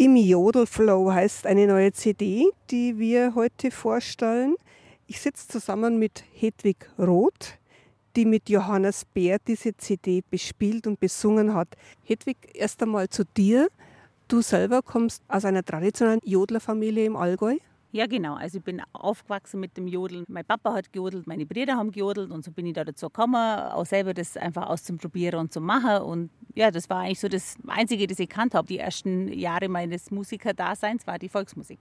Im 0.06 0.18
Jodelflow 0.18 1.14
heißt 1.14 1.48
eine 1.48 1.66
neue 1.66 1.94
CD, 1.94 2.52
die 2.70 3.00
wir 3.00 3.36
heute 3.36 3.72
vorstellen. 3.72 4.56
Ich 5.08 5.22
sitze 5.22 5.48
zusammen 5.48 5.98
mit 5.98 6.26
Hedwig 6.34 6.90
Roth, 7.00 7.58
die 8.18 8.26
mit 8.26 8.50
Johannes 8.50 9.06
Bär 9.06 9.38
diese 9.48 9.78
CD 9.78 10.22
bespielt 10.30 10.88
und 10.88 11.00
besungen 11.00 11.54
hat. 11.54 11.70
Hedwig, 12.04 12.36
erst 12.54 12.84
einmal 12.84 13.08
zu 13.08 13.24
dir. 13.24 13.70
Du 14.28 14.42
selber 14.42 14.82
kommst 14.82 15.24
aus 15.30 15.46
einer 15.46 15.64
traditionellen 15.64 16.20
Jodlerfamilie 16.26 17.06
im 17.06 17.16
Allgäu. 17.16 17.56
Ja, 17.94 18.06
genau. 18.06 18.34
Also 18.34 18.58
ich 18.58 18.64
bin 18.66 18.82
aufgewachsen 18.92 19.62
mit 19.62 19.78
dem 19.78 19.88
Jodeln. 19.88 20.26
Mein 20.28 20.44
Papa 20.44 20.74
hat 20.74 20.92
gejodelt, 20.92 21.28
meine 21.28 21.46
Brüder 21.46 21.78
haben 21.78 21.92
gejodelt 21.92 22.30
und 22.30 22.44
so 22.44 22.52
bin 22.52 22.66
ich 22.66 22.74
da 22.74 22.84
dazu 22.84 23.06
gekommen, 23.06 23.36
auch 23.36 23.86
selber 23.86 24.14
das 24.14 24.36
einfach 24.36 24.68
auszuprobieren 24.68 25.40
und 25.40 25.54
zu 25.54 25.62
machen. 25.62 26.02
Und 26.02 26.30
ja, 26.56 26.72
das 26.72 26.90
war 26.90 27.02
eigentlich 27.02 27.20
so 27.20 27.28
das 27.28 27.56
Einzige, 27.68 28.08
das 28.08 28.20
ich 28.20 28.30
kannt 28.30 28.54
habe. 28.54 28.68
Die 28.68 28.78
ersten 28.78 29.28
Jahre 29.34 29.70
meines 29.70 30.12
Musikerdaseins 30.12 31.08
war 31.08 31.18
die 31.18 31.30
Volksmusik. 31.30 31.80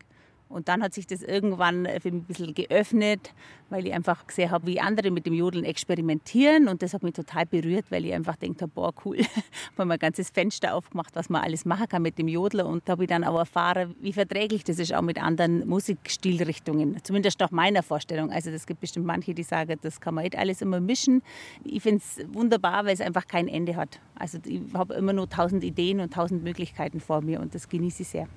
Und 0.53 0.69
dann 0.69 0.83
hat 0.83 0.95
sich 0.95 1.07
das 1.07 1.23
irgendwann 1.23 1.87
für 2.01 2.11
mich 2.11 2.23
ein 2.23 2.25
bisschen 2.25 2.55
geöffnet, 2.55 3.33
weil 3.71 3.87
ich 3.87 3.95
einfach 3.95 4.27
gesehen 4.27 4.51
habe, 4.51 4.67
wie 4.67 4.81
andere 4.81 5.11
mit 5.11 5.27
dem 5.27 5.33
Jodeln 5.33 5.65
experimentieren. 5.65 6.69
Und 6.69 6.83
das 6.83 6.93
hat 6.95 7.03
mich 7.03 7.15
total 7.15 7.47
berührt, 7.47 7.87
weil 7.91 8.05
ich 8.05 8.13
einfach 8.13 8.39
gedacht 8.39 8.63
habe, 8.63 8.73
boah, 8.75 8.93
cool. 9.05 9.19
habe 9.79 9.87
mir 9.87 9.95
ein 9.95 9.99
ganzes 9.99 10.31
Fenster 10.31 10.75
aufgemacht, 10.75 11.17
was 11.17 11.31
man 11.31 11.43
alles 11.43 11.65
machen 11.65 11.89
kann 11.89 12.03
mit 12.03 12.19
dem 12.19 12.29
Jodler. 12.29 12.67
Und 12.67 12.87
da 12.87 12.93
habe 12.93 13.05
ich 13.05 13.09
dann 13.09 13.25
auch 13.25 13.39
erfahren, 13.39 13.95
wie 14.01 14.13
verträglich 14.13 14.63
das 14.65 14.79
ist, 14.79 14.95
auch 14.95 15.03
mit 15.03 15.21
anderen 15.21 15.67
Musikstilrichtungen. 15.67 17.03
Zumindest 17.03 17.41
nach 17.41 17.51
meiner 17.51 17.83
Vorstellung. 17.83 18.31
Also 18.31 18.51
es 18.51 18.67
gibt 18.67 18.81
bestimmt 18.81 19.07
manche, 19.07 19.35
die 19.35 19.43
sagen, 19.43 19.79
das 19.81 20.01
kann 20.01 20.15
man 20.15 20.25
nicht 20.25 20.37
alles 20.37 20.61
immer 20.61 20.81
mischen. 20.81 21.23
Ich 21.65 21.83
finde 21.83 22.03
es 22.05 22.25
wunderbar, 22.33 22.85
weil 22.85 22.95
es 22.95 23.01
einfach 23.01 23.27
kein 23.27 23.49
Ende 23.49 23.77
hat. 23.77 24.01
Also 24.15 24.39
ich 24.45 24.61
habe 24.75 24.95
immer 24.95 25.13
nur 25.13 25.29
tausend 25.29 25.65
Ideen 25.65 26.01
und 26.01 26.13
tausend 26.13 26.45
Möglichkeiten 26.45 27.01
vor 27.01 27.23
mir 27.23 27.41
und 27.41 27.55
das 27.55 27.69
genieße 27.69 28.03
ich 28.03 28.09
sehr. 28.09 28.29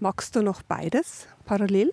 Magst 0.00 0.36
du 0.36 0.42
noch 0.42 0.62
beides 0.62 1.26
parallel? 1.44 1.92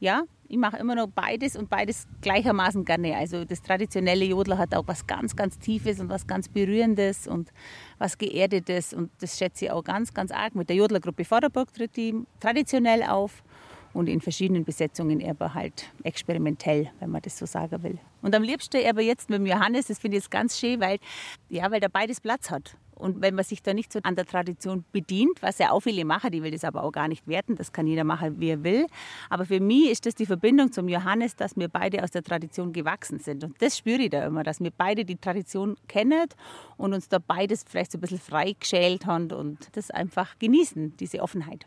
Ja, 0.00 0.24
ich 0.48 0.56
mache 0.56 0.76
immer 0.78 0.96
noch 0.96 1.06
beides 1.06 1.54
und 1.54 1.70
beides 1.70 2.08
gleichermaßen 2.20 2.84
gerne. 2.84 3.16
Also 3.16 3.44
das 3.44 3.62
traditionelle 3.62 4.24
Jodler 4.24 4.58
hat 4.58 4.74
auch 4.74 4.88
was 4.88 5.06
ganz, 5.06 5.36
ganz 5.36 5.56
Tiefes 5.60 6.00
und 6.00 6.08
was 6.08 6.26
ganz 6.26 6.48
Berührendes 6.48 7.28
und 7.28 7.52
was 7.98 8.18
Geerdetes 8.18 8.92
und 8.92 9.10
das 9.20 9.38
schätze 9.38 9.66
ich 9.66 9.70
auch 9.70 9.84
ganz, 9.84 10.12
ganz 10.12 10.32
arg. 10.32 10.56
Mit 10.56 10.68
der 10.68 10.76
Jodlergruppe 10.76 11.24
Vorderburg 11.24 11.72
tritt 11.72 11.96
die 11.96 12.14
traditionell 12.40 13.04
auf 13.04 13.44
und 13.92 14.08
in 14.08 14.20
verschiedenen 14.20 14.64
Besetzungen 14.64 15.24
aber 15.24 15.54
halt 15.54 15.92
experimentell, 16.02 16.90
wenn 16.98 17.10
man 17.10 17.22
das 17.22 17.38
so 17.38 17.46
sagen 17.46 17.82
will. 17.84 17.98
Und 18.20 18.34
am 18.34 18.42
liebsten 18.42 18.84
aber 18.84 19.02
jetzt 19.02 19.30
mit 19.30 19.38
dem 19.38 19.46
Johannes, 19.46 19.86
das 19.86 20.00
finde 20.00 20.16
ich 20.16 20.24
jetzt 20.24 20.30
ganz 20.30 20.58
schön, 20.58 20.80
weil, 20.80 20.98
ja, 21.48 21.70
weil 21.70 21.78
der 21.78 21.88
beides 21.88 22.20
Platz 22.20 22.50
hat. 22.50 22.76
Und 22.98 23.22
wenn 23.22 23.34
man 23.34 23.44
sich 23.44 23.62
da 23.62 23.72
nicht 23.72 23.92
so 23.92 24.00
an 24.02 24.16
der 24.16 24.26
Tradition 24.26 24.84
bedient, 24.92 25.40
was 25.40 25.58
ja 25.58 25.70
auch 25.70 25.80
viele 25.80 26.04
machen, 26.04 26.30
die 26.30 26.42
will 26.42 26.50
das 26.50 26.64
aber 26.64 26.82
auch 26.82 26.92
gar 26.92 27.08
nicht 27.08 27.26
werten, 27.26 27.56
das 27.56 27.72
kann 27.72 27.86
jeder 27.86 28.04
machen, 28.04 28.40
wie 28.40 28.50
er 28.50 28.64
will. 28.64 28.86
Aber 29.30 29.46
für 29.46 29.60
mich 29.60 29.90
ist 29.90 30.06
das 30.06 30.14
die 30.14 30.26
Verbindung 30.26 30.72
zum 30.72 30.88
Johannes, 30.88 31.36
dass 31.36 31.56
wir 31.56 31.68
beide 31.68 32.02
aus 32.02 32.10
der 32.10 32.22
Tradition 32.22 32.72
gewachsen 32.72 33.18
sind. 33.18 33.44
Und 33.44 33.60
das 33.62 33.78
spüre 33.78 34.02
ich 34.02 34.10
da 34.10 34.26
immer, 34.26 34.42
dass 34.42 34.60
wir 34.60 34.70
beide 34.76 35.04
die 35.04 35.16
Tradition 35.16 35.76
kennen 35.86 36.26
und 36.76 36.92
uns 36.92 37.08
da 37.08 37.18
beides 37.18 37.64
vielleicht 37.68 37.92
so 37.92 37.98
ein 37.98 38.00
bisschen 38.00 38.18
freigeschält 38.18 39.06
haben 39.06 39.32
und 39.32 39.68
das 39.76 39.90
einfach 39.90 40.38
genießen, 40.38 40.96
diese 40.96 41.22
Offenheit. 41.22 41.66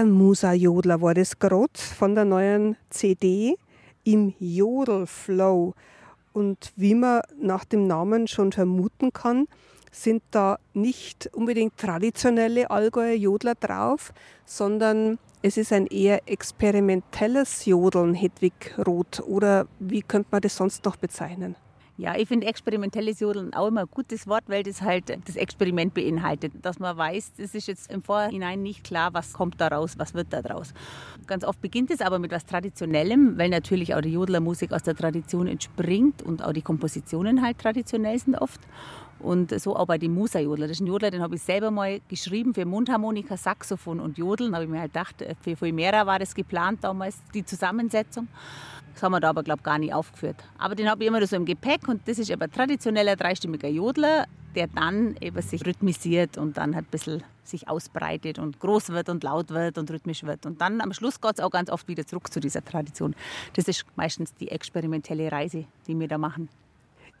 Der 0.00 0.06
Musa-Jodler 0.06 1.02
war 1.02 1.12
das 1.12 1.38
gerade 1.38 1.78
von 1.78 2.14
der 2.14 2.24
neuen 2.24 2.78
CD 2.88 3.58
im 4.02 4.32
Jodelflow. 4.38 5.74
Und 6.32 6.72
wie 6.74 6.94
man 6.94 7.20
nach 7.38 7.66
dem 7.66 7.86
Namen 7.86 8.26
schon 8.26 8.50
vermuten 8.50 9.12
kann, 9.12 9.46
sind 9.92 10.22
da 10.30 10.58
nicht 10.72 11.28
unbedingt 11.34 11.76
traditionelle 11.76 12.70
Allgäuer 12.70 13.12
Jodler 13.12 13.56
drauf, 13.56 14.14
sondern 14.46 15.18
es 15.42 15.58
ist 15.58 15.70
ein 15.70 15.86
eher 15.86 16.22
experimentelles 16.24 17.66
Jodeln, 17.66 18.14
Hedwig 18.14 18.74
Roth. 18.78 19.20
Oder 19.26 19.66
wie 19.80 20.00
könnte 20.00 20.28
man 20.30 20.40
das 20.40 20.56
sonst 20.56 20.82
noch 20.86 20.96
bezeichnen? 20.96 21.56
Ja, 22.00 22.16
ich 22.16 22.28
finde 22.28 22.46
experimentelles 22.46 23.20
Jodeln 23.20 23.52
auch 23.52 23.68
immer 23.68 23.82
ein 23.82 23.90
gutes 23.90 24.26
Wort, 24.26 24.44
weil 24.46 24.62
das 24.62 24.80
halt 24.80 25.18
das 25.26 25.36
Experiment 25.36 25.92
beinhaltet. 25.92 26.54
Dass 26.62 26.78
man 26.78 26.96
weiß, 26.96 27.32
es 27.36 27.54
ist 27.54 27.68
jetzt 27.68 27.92
im 27.92 28.02
Vorhinein 28.02 28.62
nicht 28.62 28.84
klar, 28.84 29.12
was 29.12 29.34
kommt 29.34 29.60
da 29.60 29.68
raus, 29.68 29.98
was 29.98 30.14
wird 30.14 30.28
da 30.30 30.40
draus. 30.40 30.72
Ganz 31.26 31.44
oft 31.44 31.60
beginnt 31.60 31.90
es 31.90 32.00
aber 32.00 32.18
mit 32.18 32.30
was 32.30 32.46
Traditionellem, 32.46 33.36
weil 33.36 33.50
natürlich 33.50 33.94
auch 33.94 34.00
die 34.00 34.14
Jodlermusik 34.14 34.72
aus 34.72 34.82
der 34.82 34.96
Tradition 34.96 35.46
entspringt 35.46 36.22
und 36.22 36.42
auch 36.42 36.54
die 36.54 36.62
Kompositionen 36.62 37.42
halt 37.42 37.58
traditionell 37.58 38.18
sind 38.18 38.34
oft. 38.34 38.62
Und 39.18 39.60
so 39.60 39.76
auch 39.76 39.84
bei 39.84 39.98
dem 39.98 40.14
Musa-Jodler. 40.14 40.68
Das 40.68 40.78
ist 40.78 40.80
ein 40.80 40.86
Jodler, 40.86 41.10
den 41.10 41.20
habe 41.20 41.34
ich 41.34 41.42
selber 41.42 41.70
mal 41.70 42.00
geschrieben 42.08 42.54
für 42.54 42.64
Mundharmonika, 42.64 43.36
Saxophon 43.36 44.00
und 44.00 44.16
Jodeln. 44.16 44.52
Da 44.52 44.56
habe 44.56 44.64
ich 44.64 44.70
mir 44.70 44.80
halt 44.80 44.94
gedacht, 44.94 45.22
für 45.42 45.70
mehr 45.70 46.06
war 46.06 46.18
das 46.18 46.34
geplant 46.34 46.82
damals, 46.82 47.18
die 47.34 47.44
Zusammensetzung. 47.44 48.26
Das 48.94 49.02
haben 49.02 49.12
wir 49.12 49.20
da 49.20 49.30
aber, 49.30 49.42
glaube 49.42 49.60
ich, 49.60 49.64
gar 49.64 49.78
nicht 49.78 49.94
aufgeführt. 49.94 50.36
Aber 50.58 50.74
den 50.74 50.90
habe 50.90 51.02
ich 51.02 51.08
immer 51.08 51.24
so 51.26 51.36
im 51.36 51.44
Gepäck 51.44 51.88
und 51.88 52.06
das 52.06 52.18
ist 52.18 52.30
eben 52.30 52.42
ein 52.42 52.52
traditioneller 52.52 53.16
dreistimmiger 53.16 53.68
Jodler, 53.68 54.26
der 54.54 54.66
dann 54.66 55.16
eben 55.20 55.40
sich 55.42 55.64
rhythmisiert 55.64 56.36
und 56.36 56.56
dann 56.56 56.74
halt 56.74 56.86
ein 56.86 56.90
bisschen 56.90 57.22
sich 57.44 57.68
ausbreitet 57.68 58.38
und 58.38 58.60
groß 58.60 58.90
wird 58.90 59.08
und 59.08 59.22
laut 59.22 59.50
wird 59.50 59.78
und 59.78 59.90
rhythmisch 59.90 60.24
wird. 60.24 60.46
Und 60.46 60.60
dann 60.60 60.80
am 60.80 60.92
Schluss 60.92 61.20
geht 61.20 61.34
es 61.34 61.40
auch 61.40 61.50
ganz 61.50 61.70
oft 61.70 61.88
wieder 61.88 62.06
zurück 62.06 62.32
zu 62.32 62.40
dieser 62.40 62.64
Tradition. 62.64 63.14
Das 63.54 63.68
ist 63.68 63.84
meistens 63.96 64.34
die 64.34 64.50
experimentelle 64.50 65.30
Reise, 65.30 65.64
die 65.86 65.98
wir 65.98 66.08
da 66.08 66.18
machen. 66.18 66.48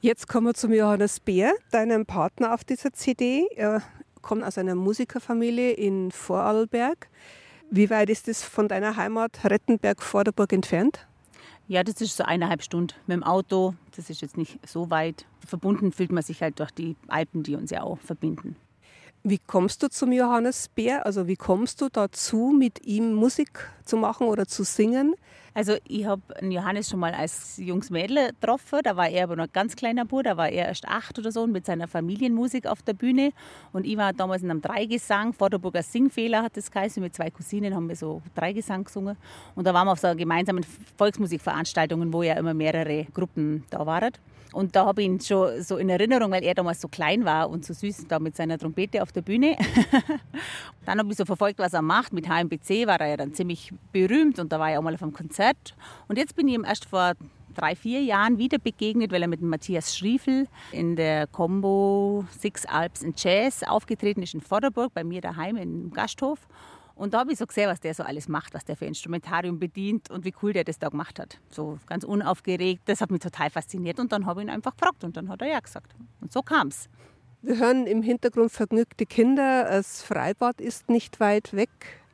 Jetzt 0.00 0.28
kommen 0.28 0.46
wir 0.46 0.54
zum 0.54 0.72
Johannes 0.72 1.20
Bär, 1.20 1.52
deinem 1.70 2.06
Partner 2.06 2.54
auf 2.54 2.64
dieser 2.64 2.92
CD. 2.92 3.46
Er 3.54 3.82
kommt 4.22 4.44
aus 4.44 4.56
einer 4.56 4.74
Musikerfamilie 4.74 5.72
in 5.72 6.10
Vorarlberg. 6.10 7.08
Wie 7.70 7.90
weit 7.90 8.10
ist 8.10 8.26
es 8.26 8.42
von 8.42 8.66
deiner 8.66 8.96
Heimat 8.96 9.44
Rettenberg-Vorderburg 9.44 10.52
entfernt? 10.52 11.06
Ja, 11.70 11.84
das 11.84 12.00
ist 12.00 12.16
so 12.16 12.24
eineinhalb 12.24 12.64
Stunden 12.64 12.94
mit 13.06 13.14
dem 13.14 13.22
Auto. 13.22 13.74
Das 13.94 14.10
ist 14.10 14.22
jetzt 14.22 14.36
nicht 14.36 14.58
so 14.66 14.90
weit. 14.90 15.24
Verbunden 15.46 15.92
fühlt 15.92 16.10
man 16.10 16.24
sich 16.24 16.42
halt 16.42 16.58
durch 16.58 16.72
die 16.72 16.96
Alpen, 17.06 17.44
die 17.44 17.54
uns 17.54 17.70
ja 17.70 17.84
auch 17.84 18.00
verbinden. 18.00 18.56
Wie 19.22 19.38
kommst 19.38 19.82
du 19.82 19.90
zum 19.90 20.12
Johannes 20.12 20.70
Bär? 20.70 21.04
Also 21.04 21.26
wie 21.26 21.36
kommst 21.36 21.82
du 21.82 21.90
dazu, 21.90 22.54
mit 22.56 22.86
ihm 22.86 23.12
Musik 23.12 23.68
zu 23.84 23.98
machen 23.98 24.26
oder 24.26 24.46
zu 24.46 24.64
singen? 24.64 25.14
Also 25.52 25.76
ich 25.86 26.06
habe 26.06 26.22
Johannes 26.40 26.88
schon 26.88 27.00
mal 27.00 27.12
als 27.12 27.58
junges 27.58 27.90
Mädel 27.90 28.28
getroffen, 28.28 28.78
da 28.82 28.96
war 28.96 29.10
er 29.10 29.24
aber 29.24 29.36
noch 29.36 29.44
ein 29.44 29.52
ganz 29.52 29.76
kleiner 29.76 30.06
Bub, 30.06 30.22
da 30.22 30.36
war 30.36 30.48
er 30.48 30.68
erst 30.68 30.86
acht 30.86 31.18
oder 31.18 31.32
so 31.32 31.42
und 31.42 31.52
mit 31.52 31.66
seiner 31.66 31.88
Familienmusik 31.88 32.66
auf 32.66 32.82
der 32.82 32.94
Bühne 32.94 33.32
und 33.72 33.84
ich 33.84 33.96
war 33.96 34.12
damals 34.12 34.42
in 34.42 34.50
einem 34.50 34.62
Dreigesang, 34.62 35.32
Vorderburger 35.32 35.82
Singfehler 35.82 36.44
hat 36.44 36.56
das 36.56 36.70
geheißen, 36.70 37.02
mit 37.02 37.14
zwei 37.16 37.30
Cousinen 37.30 37.74
haben 37.74 37.88
wir 37.88 37.96
so 37.96 38.22
Dreigesang 38.36 38.84
gesungen 38.84 39.16
und 39.56 39.66
da 39.66 39.74
waren 39.74 39.88
wir 39.88 39.92
auf 39.92 39.98
so 39.98 40.14
gemeinsamen 40.14 40.64
Volksmusikveranstaltungen, 40.96 42.12
wo 42.12 42.22
ja 42.22 42.34
immer 42.34 42.54
mehrere 42.54 43.06
Gruppen 43.12 43.64
da 43.70 43.84
waren. 43.84 44.12
Und 44.52 44.74
da 44.76 44.86
habe 44.86 45.02
ich 45.02 45.08
ihn 45.08 45.20
schon 45.20 45.62
so 45.62 45.76
in 45.76 45.88
Erinnerung, 45.88 46.30
weil 46.30 46.42
er 46.42 46.54
damals 46.54 46.80
so 46.80 46.88
klein 46.88 47.24
war 47.24 47.50
und 47.50 47.64
so 47.64 47.72
süß 47.72 48.06
da 48.08 48.18
mit 48.18 48.36
seiner 48.36 48.58
Trompete 48.58 49.02
auf 49.02 49.12
der 49.12 49.22
Bühne. 49.22 49.56
dann 50.84 50.98
habe 50.98 51.10
ich 51.10 51.16
so 51.16 51.24
verfolgt, 51.24 51.58
was 51.58 51.72
er 51.72 51.82
macht. 51.82 52.12
Mit 52.12 52.28
HMBC 52.28 52.86
war 52.86 53.00
er 53.00 53.08
ja 53.08 53.16
dann 53.16 53.34
ziemlich 53.34 53.72
berühmt 53.92 54.38
und 54.38 54.52
da 54.52 54.58
war 54.58 54.70
er 54.70 54.78
auch 54.78 54.82
mal 54.82 54.94
auf 54.94 55.02
einem 55.02 55.12
Konzert. 55.12 55.74
Und 56.08 56.18
jetzt 56.18 56.34
bin 56.34 56.48
ich 56.48 56.54
ihm 56.54 56.64
erst 56.64 56.84
vor 56.84 57.12
drei, 57.54 57.74
vier 57.74 58.02
Jahren 58.02 58.38
wieder 58.38 58.58
begegnet, 58.58 59.12
weil 59.12 59.22
er 59.22 59.28
mit 59.28 59.42
Matthias 59.42 59.96
Schriefel 59.96 60.46
in 60.72 60.96
der 60.96 61.26
Combo 61.26 62.24
Six 62.38 62.64
Alps 62.66 63.02
in 63.02 63.14
Jazz 63.16 63.62
aufgetreten 63.62 64.22
ist 64.22 64.34
in 64.34 64.40
Vorderburg, 64.40 64.94
bei 64.94 65.04
mir 65.04 65.20
daheim 65.20 65.56
im 65.56 65.90
Gasthof. 65.90 66.46
Und 67.00 67.14
da 67.14 67.20
habe 67.20 67.32
ich 67.32 67.38
so 67.38 67.46
gesehen, 67.46 67.70
was 67.70 67.80
der 67.80 67.94
so 67.94 68.02
alles 68.02 68.28
macht, 68.28 68.52
was 68.52 68.66
der 68.66 68.76
für 68.76 68.84
Instrumentarium 68.84 69.58
bedient 69.58 70.10
und 70.10 70.26
wie 70.26 70.34
cool 70.42 70.52
der 70.52 70.64
das 70.64 70.78
da 70.78 70.90
gemacht 70.90 71.18
hat. 71.18 71.38
So 71.48 71.78
ganz 71.86 72.04
unaufgeregt. 72.04 72.82
Das 72.84 73.00
hat 73.00 73.10
mich 73.10 73.22
total 73.22 73.48
fasziniert. 73.48 73.98
Und 73.98 74.12
dann 74.12 74.26
habe 74.26 74.42
ich 74.42 74.46
ihn 74.46 74.50
einfach 74.50 74.76
gefragt 74.76 75.02
und 75.02 75.16
dann 75.16 75.30
hat 75.30 75.40
er 75.40 75.48
ja 75.48 75.60
gesagt. 75.60 75.94
Und 76.20 76.30
so 76.30 76.42
kam 76.42 76.68
es. 76.68 76.90
Wir 77.40 77.56
hören 77.56 77.86
im 77.86 78.02
Hintergrund 78.02 78.52
vergnügte 78.52 79.06
Kinder. 79.06 79.64
Das 79.64 80.02
Freibad 80.02 80.60
ist 80.60 80.90
nicht 80.90 81.20
weit 81.20 81.54
weg. 81.54 81.70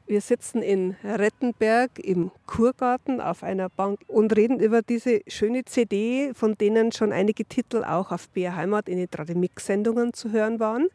Wir 0.07 0.21
sitzen 0.21 0.63
in 0.63 0.95
Rettenberg 1.03 1.99
im 1.99 2.31
Kurgarten 2.47 3.21
auf 3.21 3.43
einer 3.43 3.69
Bank 3.69 3.99
und 4.07 4.37
reden 4.37 4.61
über 4.61 4.83
diese 4.83 5.23
schöne 5.27 5.65
CD, 5.65 6.33
von 6.33 6.55
denen 6.55 6.93
schon 6.93 7.13
einige 7.13 7.45
Titel 7.45 7.83
auch 7.83 8.13
auf 8.13 8.29
BR 8.29 8.55
Heimat 8.55 8.89
in 8.89 8.99
den 8.99 9.11
Tradimix-Sendungen 9.11 10.13
zu 10.13 10.31
hören 10.31 10.61
waren. 10.61 10.87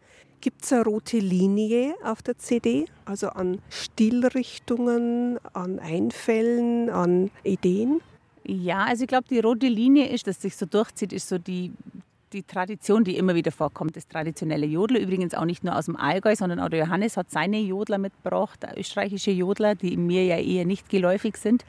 Gibt 0.41 0.63
es 0.63 0.73
eine 0.73 0.83
rote 0.85 1.19
Linie 1.19 1.93
auf 2.03 2.23
der 2.23 2.35
CD, 2.35 2.85
also 3.05 3.29
an 3.29 3.59
Stilrichtungen, 3.69 5.37
an 5.53 5.77
Einfällen, 5.77 6.89
an 6.89 7.29
Ideen? 7.43 8.01
Ja, 8.43 8.85
also 8.85 9.03
ich 9.03 9.07
glaube, 9.07 9.25
die 9.29 9.39
rote 9.39 9.67
Linie 9.67 10.07
ist, 10.07 10.25
dass 10.25 10.41
sich 10.41 10.55
so 10.55 10.65
durchzieht, 10.65 11.13
ist 11.13 11.29
so 11.29 11.37
die, 11.37 11.71
die 12.33 12.41
Tradition, 12.41 13.03
die 13.03 13.17
immer 13.17 13.35
wieder 13.35 13.51
vorkommt, 13.51 13.95
das 13.95 14.07
traditionelle 14.07 14.65
Jodler. 14.65 14.99
Übrigens 14.99 15.35
auch 15.35 15.45
nicht 15.45 15.63
nur 15.63 15.77
aus 15.77 15.85
dem 15.85 15.95
Allgäu, 15.95 16.35
sondern 16.35 16.59
auch 16.59 16.69
der 16.69 16.79
Johannes 16.85 17.17
hat 17.17 17.29
seine 17.29 17.59
Jodler 17.59 17.99
mitgebracht, 17.99 18.65
österreichische 18.75 19.29
Jodler, 19.29 19.75
die 19.75 19.95
mir 19.95 20.25
ja 20.25 20.37
eher 20.37 20.65
nicht 20.65 20.89
geläufig 20.89 21.37
sind 21.37 21.65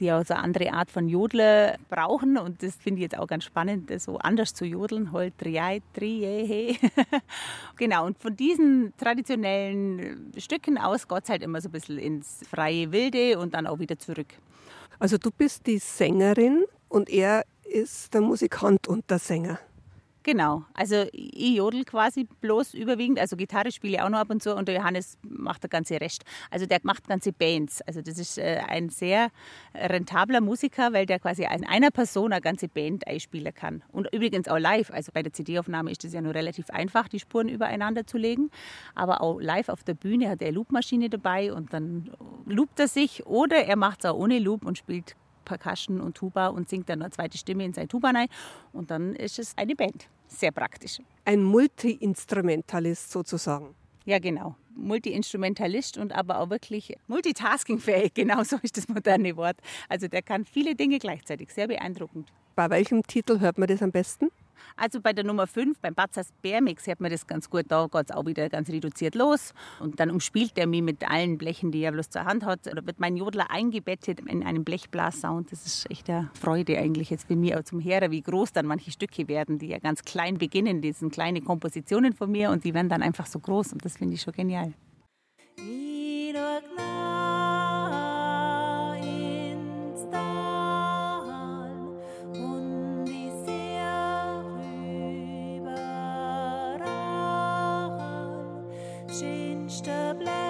die 0.00 0.10
also 0.10 0.34
eine 0.34 0.42
andere 0.42 0.72
Art 0.72 0.90
von 0.90 1.08
Jodler 1.08 1.76
brauchen. 1.88 2.38
Und 2.38 2.62
das 2.62 2.76
finde 2.76 3.00
ich 3.00 3.02
jetzt 3.02 3.18
auch 3.18 3.26
ganz 3.26 3.44
spannend, 3.44 3.90
so 4.00 4.18
anders 4.18 4.54
zu 4.54 4.64
jodeln. 4.64 5.12
Halt, 5.12 5.36
triai, 5.38 5.82
trié, 5.96 6.76
Genau, 7.76 8.06
und 8.06 8.18
von 8.18 8.36
diesen 8.36 8.92
traditionellen 8.96 10.32
Stücken 10.36 10.78
aus 10.78 11.06
geht 11.08 11.24
es 11.24 11.30
halt 11.30 11.42
immer 11.42 11.60
so 11.60 11.68
ein 11.68 11.72
bisschen 11.72 11.98
ins 11.98 12.40
freie 12.48 12.90
Wilde 12.92 13.38
und 13.38 13.54
dann 13.54 13.66
auch 13.66 13.78
wieder 13.78 13.98
zurück. 13.98 14.28
Also 14.98 15.18
du 15.18 15.30
bist 15.30 15.66
die 15.66 15.78
Sängerin 15.78 16.64
und 16.88 17.08
er 17.08 17.44
ist 17.64 18.14
der 18.14 18.20
Musikant 18.20 18.88
und 18.88 19.08
der 19.10 19.18
Sänger. 19.18 19.58
Genau, 20.28 20.62
also 20.74 21.06
ich 21.12 21.56
jodel 21.56 21.84
quasi 21.84 22.24
bloß 22.42 22.74
überwiegend, 22.74 23.18
also 23.18 23.34
Gitarre 23.34 23.72
spiele 23.72 23.94
ich 23.94 24.02
auch 24.02 24.10
noch 24.10 24.18
ab 24.18 24.28
und 24.28 24.42
zu 24.42 24.54
und 24.54 24.68
der 24.68 24.74
Johannes 24.74 25.16
macht 25.22 25.62
der 25.62 25.70
ganze 25.70 25.98
Rest. 26.02 26.22
Also 26.50 26.66
der 26.66 26.80
macht 26.82 27.08
ganze 27.08 27.32
Bands. 27.32 27.80
Also 27.86 28.02
das 28.02 28.18
ist 28.18 28.36
äh, 28.36 28.60
ein 28.68 28.90
sehr 28.90 29.30
rentabler 29.74 30.42
Musiker, 30.42 30.92
weil 30.92 31.06
der 31.06 31.18
quasi 31.18 31.44
in 31.44 31.66
einer 31.66 31.90
Person 31.90 32.34
eine 32.34 32.42
ganze 32.42 32.68
Band 32.68 33.06
einspielen 33.06 33.54
kann. 33.54 33.82
Und 33.90 34.12
übrigens 34.12 34.48
auch 34.48 34.58
live, 34.58 34.90
also 34.90 35.12
bei 35.14 35.22
der 35.22 35.32
CD-Aufnahme 35.32 35.90
ist 35.92 36.04
es 36.04 36.12
ja 36.12 36.20
nur 36.20 36.34
relativ 36.34 36.68
einfach, 36.68 37.08
die 37.08 37.20
Spuren 37.20 37.48
übereinander 37.48 38.06
zu 38.06 38.18
legen, 38.18 38.50
aber 38.94 39.22
auch 39.22 39.40
live 39.40 39.70
auf 39.70 39.82
der 39.82 39.94
Bühne 39.94 40.28
hat 40.28 40.42
er 40.42 40.52
Loopmaschine 40.52 41.08
dabei 41.08 41.54
und 41.54 41.72
dann 41.72 42.10
loopt 42.44 42.78
er 42.80 42.88
sich 42.88 43.24
oder 43.24 43.64
er 43.64 43.76
macht 43.76 44.00
es 44.00 44.10
auch 44.10 44.18
ohne 44.18 44.40
Loop 44.40 44.66
und 44.66 44.76
spielt 44.76 45.16
Percussion 45.46 46.02
und 46.02 46.18
Tuba 46.18 46.48
und 46.48 46.68
singt 46.68 46.90
dann 46.90 47.00
eine 47.00 47.12
zweite 47.12 47.38
Stimme 47.38 47.64
in 47.64 47.72
sein 47.72 47.88
Tuba 47.88 48.10
rein 48.10 48.28
und 48.74 48.90
dann 48.90 49.14
ist 49.16 49.38
es 49.38 49.56
eine 49.56 49.74
Band 49.74 50.10
sehr 50.28 50.52
praktisch. 50.52 51.00
Ein 51.24 51.42
Multi-Instrumentalist 51.42 53.10
sozusagen. 53.10 53.74
Ja, 54.04 54.18
genau. 54.18 54.56
Multi-Instrumentalist 54.74 55.98
und 55.98 56.12
aber 56.12 56.38
auch 56.38 56.50
wirklich 56.50 56.96
multitaskingfähig, 57.08 58.14
genau 58.14 58.42
so 58.44 58.56
ist 58.62 58.76
das 58.76 58.88
moderne 58.88 59.36
Wort. 59.36 59.56
Also 59.88 60.08
der 60.08 60.22
kann 60.22 60.44
viele 60.44 60.74
Dinge 60.74 60.98
gleichzeitig, 60.98 61.52
sehr 61.52 61.68
beeindruckend. 61.68 62.32
Bei 62.54 62.70
welchem 62.70 63.02
Titel 63.02 63.40
hört 63.40 63.58
man 63.58 63.68
das 63.68 63.82
am 63.82 63.92
besten? 63.92 64.30
Also 64.76 65.00
bei 65.00 65.12
der 65.12 65.24
Nummer 65.24 65.46
5, 65.46 65.80
beim 65.80 65.94
Batzers 65.94 66.28
Bärmix, 66.42 66.86
hört 66.86 67.00
man 67.00 67.10
das 67.10 67.26
ganz 67.26 67.50
gut. 67.50 67.64
Da 67.68 67.86
geht 67.86 68.10
es 68.10 68.16
auch 68.16 68.26
wieder 68.26 68.48
ganz 68.48 68.68
reduziert 68.68 69.14
los. 69.14 69.52
Und 69.80 70.00
dann 70.00 70.10
umspielt 70.10 70.56
er 70.56 70.66
mich 70.66 70.82
mit 70.82 71.08
allen 71.08 71.38
Blechen, 71.38 71.72
die 71.72 71.80
er 71.80 71.92
bloß 71.92 72.10
zur 72.10 72.24
Hand 72.24 72.44
hat. 72.44 72.66
Oder 72.66 72.86
wird 72.86 73.00
mein 73.00 73.16
Jodler 73.16 73.50
eingebettet 73.50 74.20
in 74.20 74.42
einen 74.42 74.64
Blechblassound. 74.64 75.52
Das 75.52 75.66
ist 75.66 75.90
echt 75.90 76.08
eine 76.10 76.30
Freude 76.38 76.78
eigentlich 76.78 77.10
jetzt 77.10 77.26
für 77.26 77.36
mich 77.36 77.56
auch 77.56 77.62
zum 77.62 77.82
Hören, 77.82 78.10
wie 78.10 78.22
groß 78.22 78.52
dann 78.52 78.66
manche 78.66 78.90
Stücke 78.90 79.28
werden, 79.28 79.58
die 79.58 79.68
ja 79.68 79.78
ganz 79.78 80.02
klein 80.02 80.38
beginnen. 80.38 80.82
Das 80.82 81.00
sind 81.00 81.12
kleine 81.12 81.40
Kompositionen 81.40 82.12
von 82.12 82.30
mir 82.30 82.50
und 82.50 82.64
die 82.64 82.74
werden 82.74 82.88
dann 82.88 83.02
einfach 83.02 83.26
so 83.26 83.38
groß. 83.38 83.72
Und 83.72 83.84
das 83.84 83.96
finde 83.96 84.14
ich 84.14 84.22
schon 84.22 84.32
genial. 84.32 84.72
up 100.08 100.47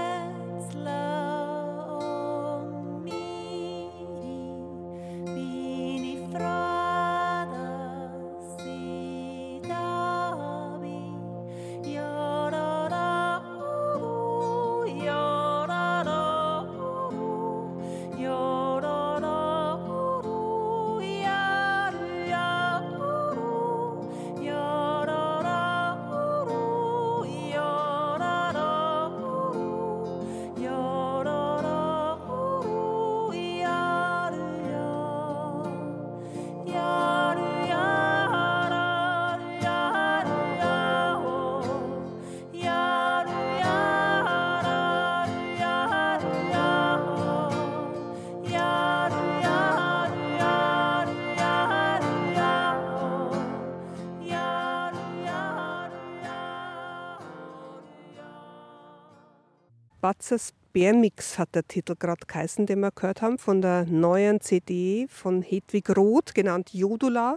Bärmix 60.79 61.41
hat 61.41 61.57
der 61.57 61.67
Titel 61.67 61.97
gerade 61.99 62.25
geheißen, 62.25 62.65
den 62.65 62.79
wir 62.79 62.93
gehört 62.93 63.21
haben, 63.21 63.39
von 63.39 63.61
der 63.61 63.85
neuen 63.87 64.41
CD 64.41 65.09
von 65.11 65.43
Hedwig 65.43 65.91
Roth, 65.97 66.37
genannt 66.37 66.73
Jodula, 66.73 67.35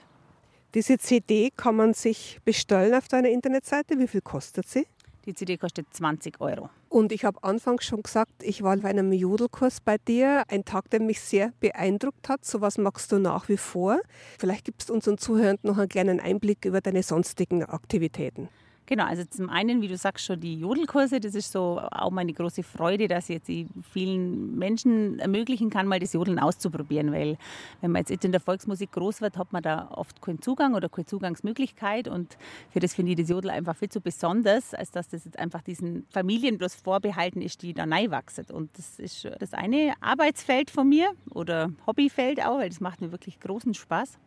Diese 0.75 0.99
CD 0.99 1.51
kann 1.51 1.77
man 1.77 1.93
sich 1.93 2.41
bestellen 2.45 2.95
auf 2.95 3.09
deiner 3.09 3.29
Internetseite. 3.31 3.99
Wie 3.99 4.07
viel 4.07 4.23
kostet 4.23 4.69
sie? 4.69 4.87
Die 5.25 5.35
CD 5.35 5.57
kostet 5.57 5.87
20 5.93 6.41
Euro. 6.41 6.69
Und 6.89 7.13
ich 7.13 7.25
habe 7.25 7.43
anfangs 7.45 7.85
schon 7.85 8.03
gesagt, 8.03 8.43
ich 8.43 8.63
war 8.63 8.77
bei 8.77 8.89
einem 8.89 9.13
Jodelkurs 9.13 9.81
bei 9.81 9.97
dir. 9.99 10.43
Ein 10.49 10.65
Tag, 10.65 10.91
der 10.91 11.01
mich 11.01 11.21
sehr 11.21 11.53
beeindruckt 11.61 12.29
hat. 12.29 12.45
So 12.45 12.61
was 12.61 12.77
magst 12.77 13.13
du 13.13 13.19
nach 13.19 13.49
wie 13.49 13.57
vor. 13.57 14.01
Vielleicht 14.39 14.65
gibst 14.65 14.91
du 14.91 14.95
unseren 14.95 15.19
Zuhörern 15.19 15.59
noch 15.63 15.79
einen 15.79 15.89
kleinen 15.89 16.19
Einblick 16.19 16.65
über 16.65 16.81
deine 16.81 17.03
sonstigen 17.03 17.65
Aktivitäten. 17.65 18.49
Genau, 18.87 19.05
also 19.05 19.23
zum 19.25 19.49
einen, 19.49 19.81
wie 19.81 19.89
du 19.89 19.97
sagst, 19.97 20.25
schon 20.25 20.41
die 20.41 20.57
Jodelkurse, 20.57 21.21
das 21.21 21.37
ist 21.37 21.53
so 21.53 21.81
auch 21.93 22.11
meine 22.11 22.33
große 22.33 22.65
Freude, 22.65 23.07
dass 23.07 23.29
ich 23.31 23.37
jetzt 23.37 23.49
die 23.49 23.69
vielen 23.93 24.59
Menschen 24.59 25.21
ermöglichen 25.21 25.71
kann, 25.71 25.87
mal 25.87 26.01
das 26.01 26.15
Jodeln 26.15 26.41
auszuprobieren, 26.41 27.13
weil 27.13 27.39
wenn 27.81 27.93
man 27.93 28.05
jetzt 28.09 28.25
in 28.25 28.33
der 28.33 28.41
Volksmusik 28.41 28.91
groß 28.93 29.21
wird, 29.21 29.39
hat 29.39 29.53
man 29.53 29.63
da 29.63 29.89
oft 29.93 30.21
keinen 30.21 30.43
Zugang 30.43 30.75
oder 30.75 30.89
keine 30.89 31.07
Zugangsmöglichkeit 31.07 32.09
und 32.09 32.37
für 32.71 32.81
das 32.81 32.95
finde 32.95 33.13
ich 33.13 33.19
das 33.19 33.29
Jodel 33.29 33.51
einfach 33.51 33.77
viel 33.77 33.89
zu 33.89 34.01
besonders, 34.01 34.75
als 34.75 34.91
dass 34.91 35.09
das 35.09 35.25
jetzt 35.25 35.39
einfach 35.39 35.63
diesen 35.63 36.05
Familien 36.11 36.59
bloß 36.59 36.75
vorbehalten 36.75 37.41
ist, 37.41 37.63
die 37.63 37.75
da 37.75 37.87
wachsen. 38.11 38.47
Und 38.51 38.77
das 38.79 38.99
ist 38.99 39.29
das 39.39 39.53
eine 39.53 39.93
Arbeitsfeld 40.01 40.71
von 40.71 40.89
mir 40.89 41.13
oder 41.31 41.71
Hobbyfeld 41.87 42.45
auch, 42.45 42.59
weil 42.59 42.69
das 42.69 42.81
macht 42.81 43.01
mir 43.01 43.13
wirklich 43.13 43.39
großen 43.39 43.75
Spaß. 43.75 44.19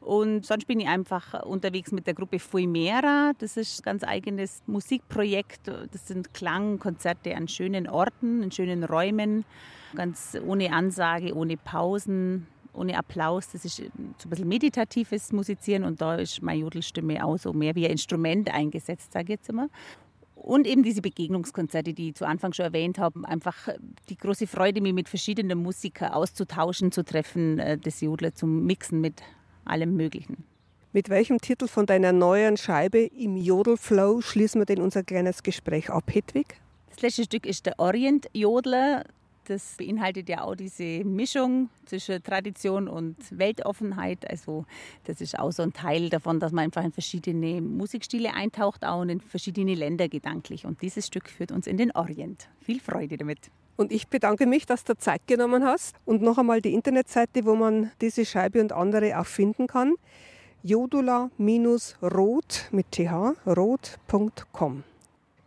Und 0.00 0.46
sonst 0.46 0.66
bin 0.66 0.80
ich 0.80 0.88
einfach 0.88 1.44
unterwegs 1.44 1.92
mit 1.92 2.06
der 2.06 2.14
Gruppe 2.14 2.38
Fuimera. 2.38 3.32
Das 3.38 3.56
ist 3.56 3.80
ein 3.80 3.82
ganz 3.82 4.02
eigenes 4.02 4.62
Musikprojekt. 4.66 5.68
Das 5.68 6.08
sind 6.08 6.32
Klangkonzerte 6.32 7.36
an 7.36 7.48
schönen 7.48 7.86
Orten, 7.86 8.42
in 8.42 8.50
schönen 8.50 8.82
Räumen, 8.82 9.44
ganz 9.94 10.36
ohne 10.46 10.72
Ansage, 10.72 11.34
ohne 11.34 11.56
Pausen 11.56 12.46
ohne 12.72 12.96
Applaus. 12.96 13.50
Das 13.52 13.64
ist 13.64 13.76
so 13.76 13.82
ein 13.84 14.30
bisschen 14.30 14.48
meditatives 14.48 15.32
Musizieren 15.32 15.84
und 15.84 16.00
da 16.00 16.16
ist 16.16 16.42
meine 16.42 16.60
Jodelstimme 16.60 17.24
auch 17.24 17.36
so 17.36 17.52
mehr 17.52 17.74
wie 17.74 17.84
ein 17.84 17.92
Instrument 17.92 18.52
eingesetzt, 18.52 19.12
sage 19.12 19.24
ich 19.24 19.30
jetzt 19.30 19.48
immer. 19.48 19.68
Und 20.34 20.66
eben 20.66 20.82
diese 20.82 21.02
Begegnungskonzerte, 21.02 21.92
die 21.92 22.10
ich 22.10 22.14
zu 22.14 22.26
Anfang 22.26 22.54
schon 22.54 22.64
erwähnt 22.64 22.98
habe, 22.98 23.28
einfach 23.28 23.68
die 24.08 24.16
große 24.16 24.46
Freude, 24.46 24.80
mich 24.80 24.94
mit 24.94 25.08
verschiedenen 25.08 25.58
Musikern 25.58 26.12
auszutauschen, 26.12 26.92
zu 26.92 27.04
treffen, 27.04 27.58
äh, 27.58 27.76
das 27.76 28.00
Jodler 28.00 28.34
zum 28.34 28.64
Mixen 28.64 29.02
mit 29.02 29.22
allem 29.70 29.96
Möglichen. 29.96 30.44
Mit 30.92 31.08
welchem 31.08 31.40
Titel 31.40 31.68
von 31.68 31.86
deiner 31.86 32.12
neuen 32.12 32.56
Scheibe 32.56 32.98
im 32.98 33.36
Jodelflow 33.36 34.20
schließen 34.20 34.60
wir 34.60 34.66
denn 34.66 34.80
unser 34.80 35.04
kleines 35.04 35.44
Gespräch 35.44 35.88
ab, 35.88 36.04
Hedwig? 36.12 36.60
Das 36.90 37.00
letzte 37.00 37.24
Stück 37.24 37.46
ist 37.46 37.66
der 37.66 37.78
Orient-Jodler. 37.78 39.04
Das 39.44 39.76
beinhaltet 39.78 40.28
ja 40.28 40.42
auch 40.42 40.54
diese 40.54 41.04
Mischung 41.04 41.70
zwischen 41.86 42.22
Tradition 42.22 42.88
und 42.88 43.16
Weltoffenheit. 43.30 44.28
Also 44.28 44.64
das 45.04 45.20
ist 45.20 45.38
auch 45.38 45.52
so 45.52 45.62
ein 45.62 45.72
Teil 45.72 46.10
davon, 46.10 46.40
dass 46.40 46.52
man 46.52 46.64
einfach 46.64 46.84
in 46.84 46.92
verschiedene 46.92 47.60
Musikstile 47.60 48.34
eintaucht, 48.34 48.84
auch 48.84 49.02
in 49.02 49.20
verschiedene 49.20 49.74
Länder 49.74 50.08
gedanklich. 50.08 50.66
Und 50.66 50.82
dieses 50.82 51.06
Stück 51.06 51.28
führt 51.28 51.52
uns 51.52 51.66
in 51.66 51.78
den 51.78 51.92
Orient. 51.92 52.48
Viel 52.60 52.80
Freude 52.80 53.16
damit. 53.16 53.50
Und 53.80 53.92
ich 53.92 54.08
bedanke 54.08 54.44
mich, 54.44 54.66
dass 54.66 54.84
du 54.84 54.94
Zeit 54.94 55.26
genommen 55.26 55.64
hast. 55.64 55.96
Und 56.04 56.20
noch 56.20 56.36
einmal 56.36 56.60
die 56.60 56.74
Internetseite, 56.74 57.46
wo 57.46 57.54
man 57.54 57.90
diese 58.02 58.26
Scheibe 58.26 58.60
und 58.60 58.74
andere 58.74 59.18
auch 59.18 59.24
finden 59.24 59.68
kann. 59.68 59.94
jodula-rot 60.62 62.68
mit 62.72 62.90
th, 62.90 63.10
rot.com. 63.46 64.84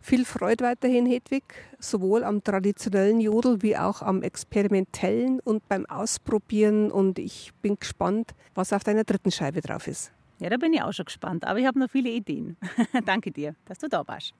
Viel 0.00 0.24
Freude 0.24 0.64
weiterhin, 0.64 1.06
Hedwig, 1.06 1.44
sowohl 1.78 2.24
am 2.24 2.42
traditionellen 2.42 3.20
Jodel 3.20 3.62
wie 3.62 3.76
auch 3.76 4.02
am 4.02 4.24
experimentellen 4.24 5.38
und 5.38 5.68
beim 5.68 5.86
Ausprobieren. 5.86 6.90
Und 6.90 7.20
ich 7.20 7.52
bin 7.62 7.78
gespannt, 7.78 8.34
was 8.56 8.72
auf 8.72 8.82
deiner 8.82 9.04
dritten 9.04 9.30
Scheibe 9.30 9.60
drauf 9.60 9.86
ist. 9.86 10.10
Ja, 10.40 10.50
da 10.50 10.56
bin 10.56 10.72
ich 10.72 10.82
auch 10.82 10.92
schon 10.92 11.04
gespannt. 11.04 11.46
Aber 11.46 11.60
ich 11.60 11.66
habe 11.66 11.78
noch 11.78 11.88
viele 11.88 12.10
Ideen. 12.10 12.56
Danke 13.04 13.30
dir, 13.30 13.54
dass 13.66 13.78
du 13.78 13.88
da 13.88 14.04
warst. 14.08 14.34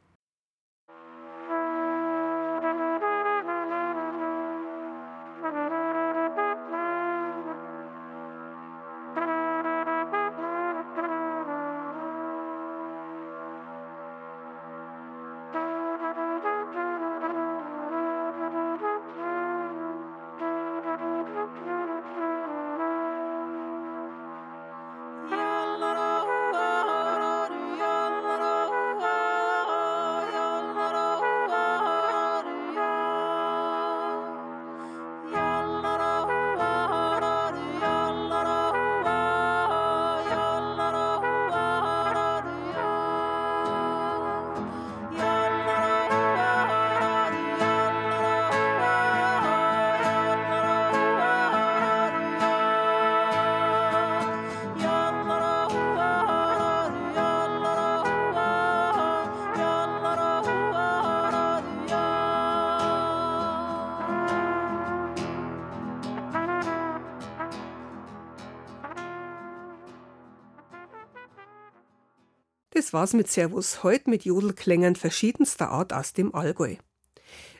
War's 72.94 73.12
mit 73.12 73.30
Servus 73.30 73.82
heute 73.82 74.08
mit 74.08 74.24
Jodelklängen 74.24 74.94
verschiedenster 74.96 75.68
Art 75.68 75.92
aus 75.92 76.12
dem 76.12 76.34
Allgäu. 76.34 76.76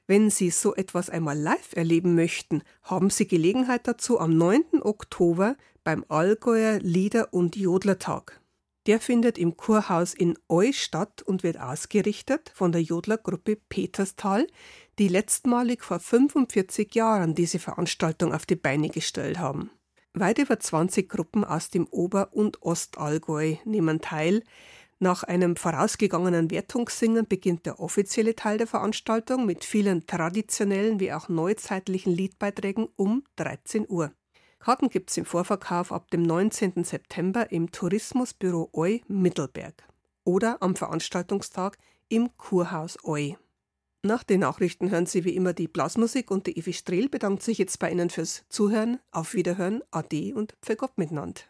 Wenn 0.07 0.31
Sie 0.31 0.51
so 0.51 0.75
etwas 0.75 1.11
einmal 1.11 1.37
live 1.37 1.75
erleben 1.75 2.15
möchten, 2.15 2.63
haben 2.83 3.11
Sie 3.11 3.27
Gelegenheit 3.27 3.89
dazu 3.89 4.21
am 4.21 4.37
9. 4.37 4.81
Oktober 4.83 5.57
beim 5.83 6.05
Allgäuer 6.09 6.79
Lieder- 6.79 7.35
und 7.35 7.57
Jodlertag. 7.57 8.41
Der 8.87 9.01
findet 9.01 9.37
im 9.37 9.57
Kurhaus 9.57 10.15
in 10.15 10.39
Eu 10.49 10.73
statt 10.73 11.23
und 11.23 11.43
wird 11.43 11.59
ausgerichtet 11.59 12.53
von 12.55 12.71
der 12.71 12.83
Jodlergruppe 12.83 13.57
Peterstal, 13.57 14.47
die 14.99 15.09
letztmalig 15.09 15.83
vor 15.83 15.99
45 15.99 16.95
Jahren 16.95 17.35
diese 17.35 17.59
Veranstaltung 17.59 18.33
auf 18.33 18.47
die 18.47 18.57
Beine 18.57 18.89
gestellt 18.89 19.39
haben. 19.39 19.71
Weit 20.13 20.39
über 20.39 20.61
20 20.61 21.09
Gruppen 21.09 21.45
aus 21.45 21.71
dem 21.71 21.89
Ober- 21.89 22.29
und 22.33 22.63
Ostallgäu 22.63 23.57
nehmen 23.65 24.01
teil, 24.01 24.45
nach 24.99 25.23
einem 25.23 25.57
vorausgegangenen 25.57 26.51
Wertungssingen 26.51 27.27
beginnt 27.27 27.67
der 27.67 27.81
offizielle 27.81 28.37
Teil 28.37 28.59
der 28.59 28.67
Veranstaltung 28.67 29.47
mit 29.47 29.65
vielen 29.65 30.07
traditionellen 30.07 31.01
wie 31.01 31.13
auch 31.13 31.29
neuzeitlichen 31.29 32.13
Liedbeiträgen 32.13 32.89
um 32.97 33.25
13 33.37 33.87
Uhr. 33.89 34.13
Karten 34.59 34.89
gibt 34.89 35.11
es 35.11 35.17
im 35.19 35.27
Vorverkauf 35.27 35.93
ab 35.93 36.11
dem 36.11 36.23
19. 36.23 36.85
September 36.85 37.53
im 37.53 37.71
Tourismusbüro 37.71 38.71
Eu 38.73 38.99
Mittelberg 39.09 39.75
oder 40.25 40.63
am 40.63 40.75
Veranstaltungstag 40.75 41.77
im 42.09 42.31
Kurhaus 42.37 42.97
Eu. 43.05 43.35
Nach 44.03 44.23
den 44.23 44.41
Nachrichten 44.41 44.91
hören 44.91 45.07
Sie 45.07 45.25
wie 45.25 45.35
immer 45.35 45.53
die 45.53 45.69
Blasmusik 45.69 46.31
und 46.31 46.47
die 46.47 46.59
Evi 46.59 46.73
Strehl 46.73 47.09
bedankt 47.09 47.43
sich 47.43 47.59
jetzt 47.59 47.79
bei 47.79 47.91
Ihnen 47.91 48.11
fürs 48.11 48.45
Zuhören. 48.49 49.01
Auf 49.11 49.35
Wiederhören, 49.35 49.83
Ade 49.91 50.35
und 50.35 50.55
für 50.63 50.77
Gott 50.77 50.99
miteinander. 50.99 51.41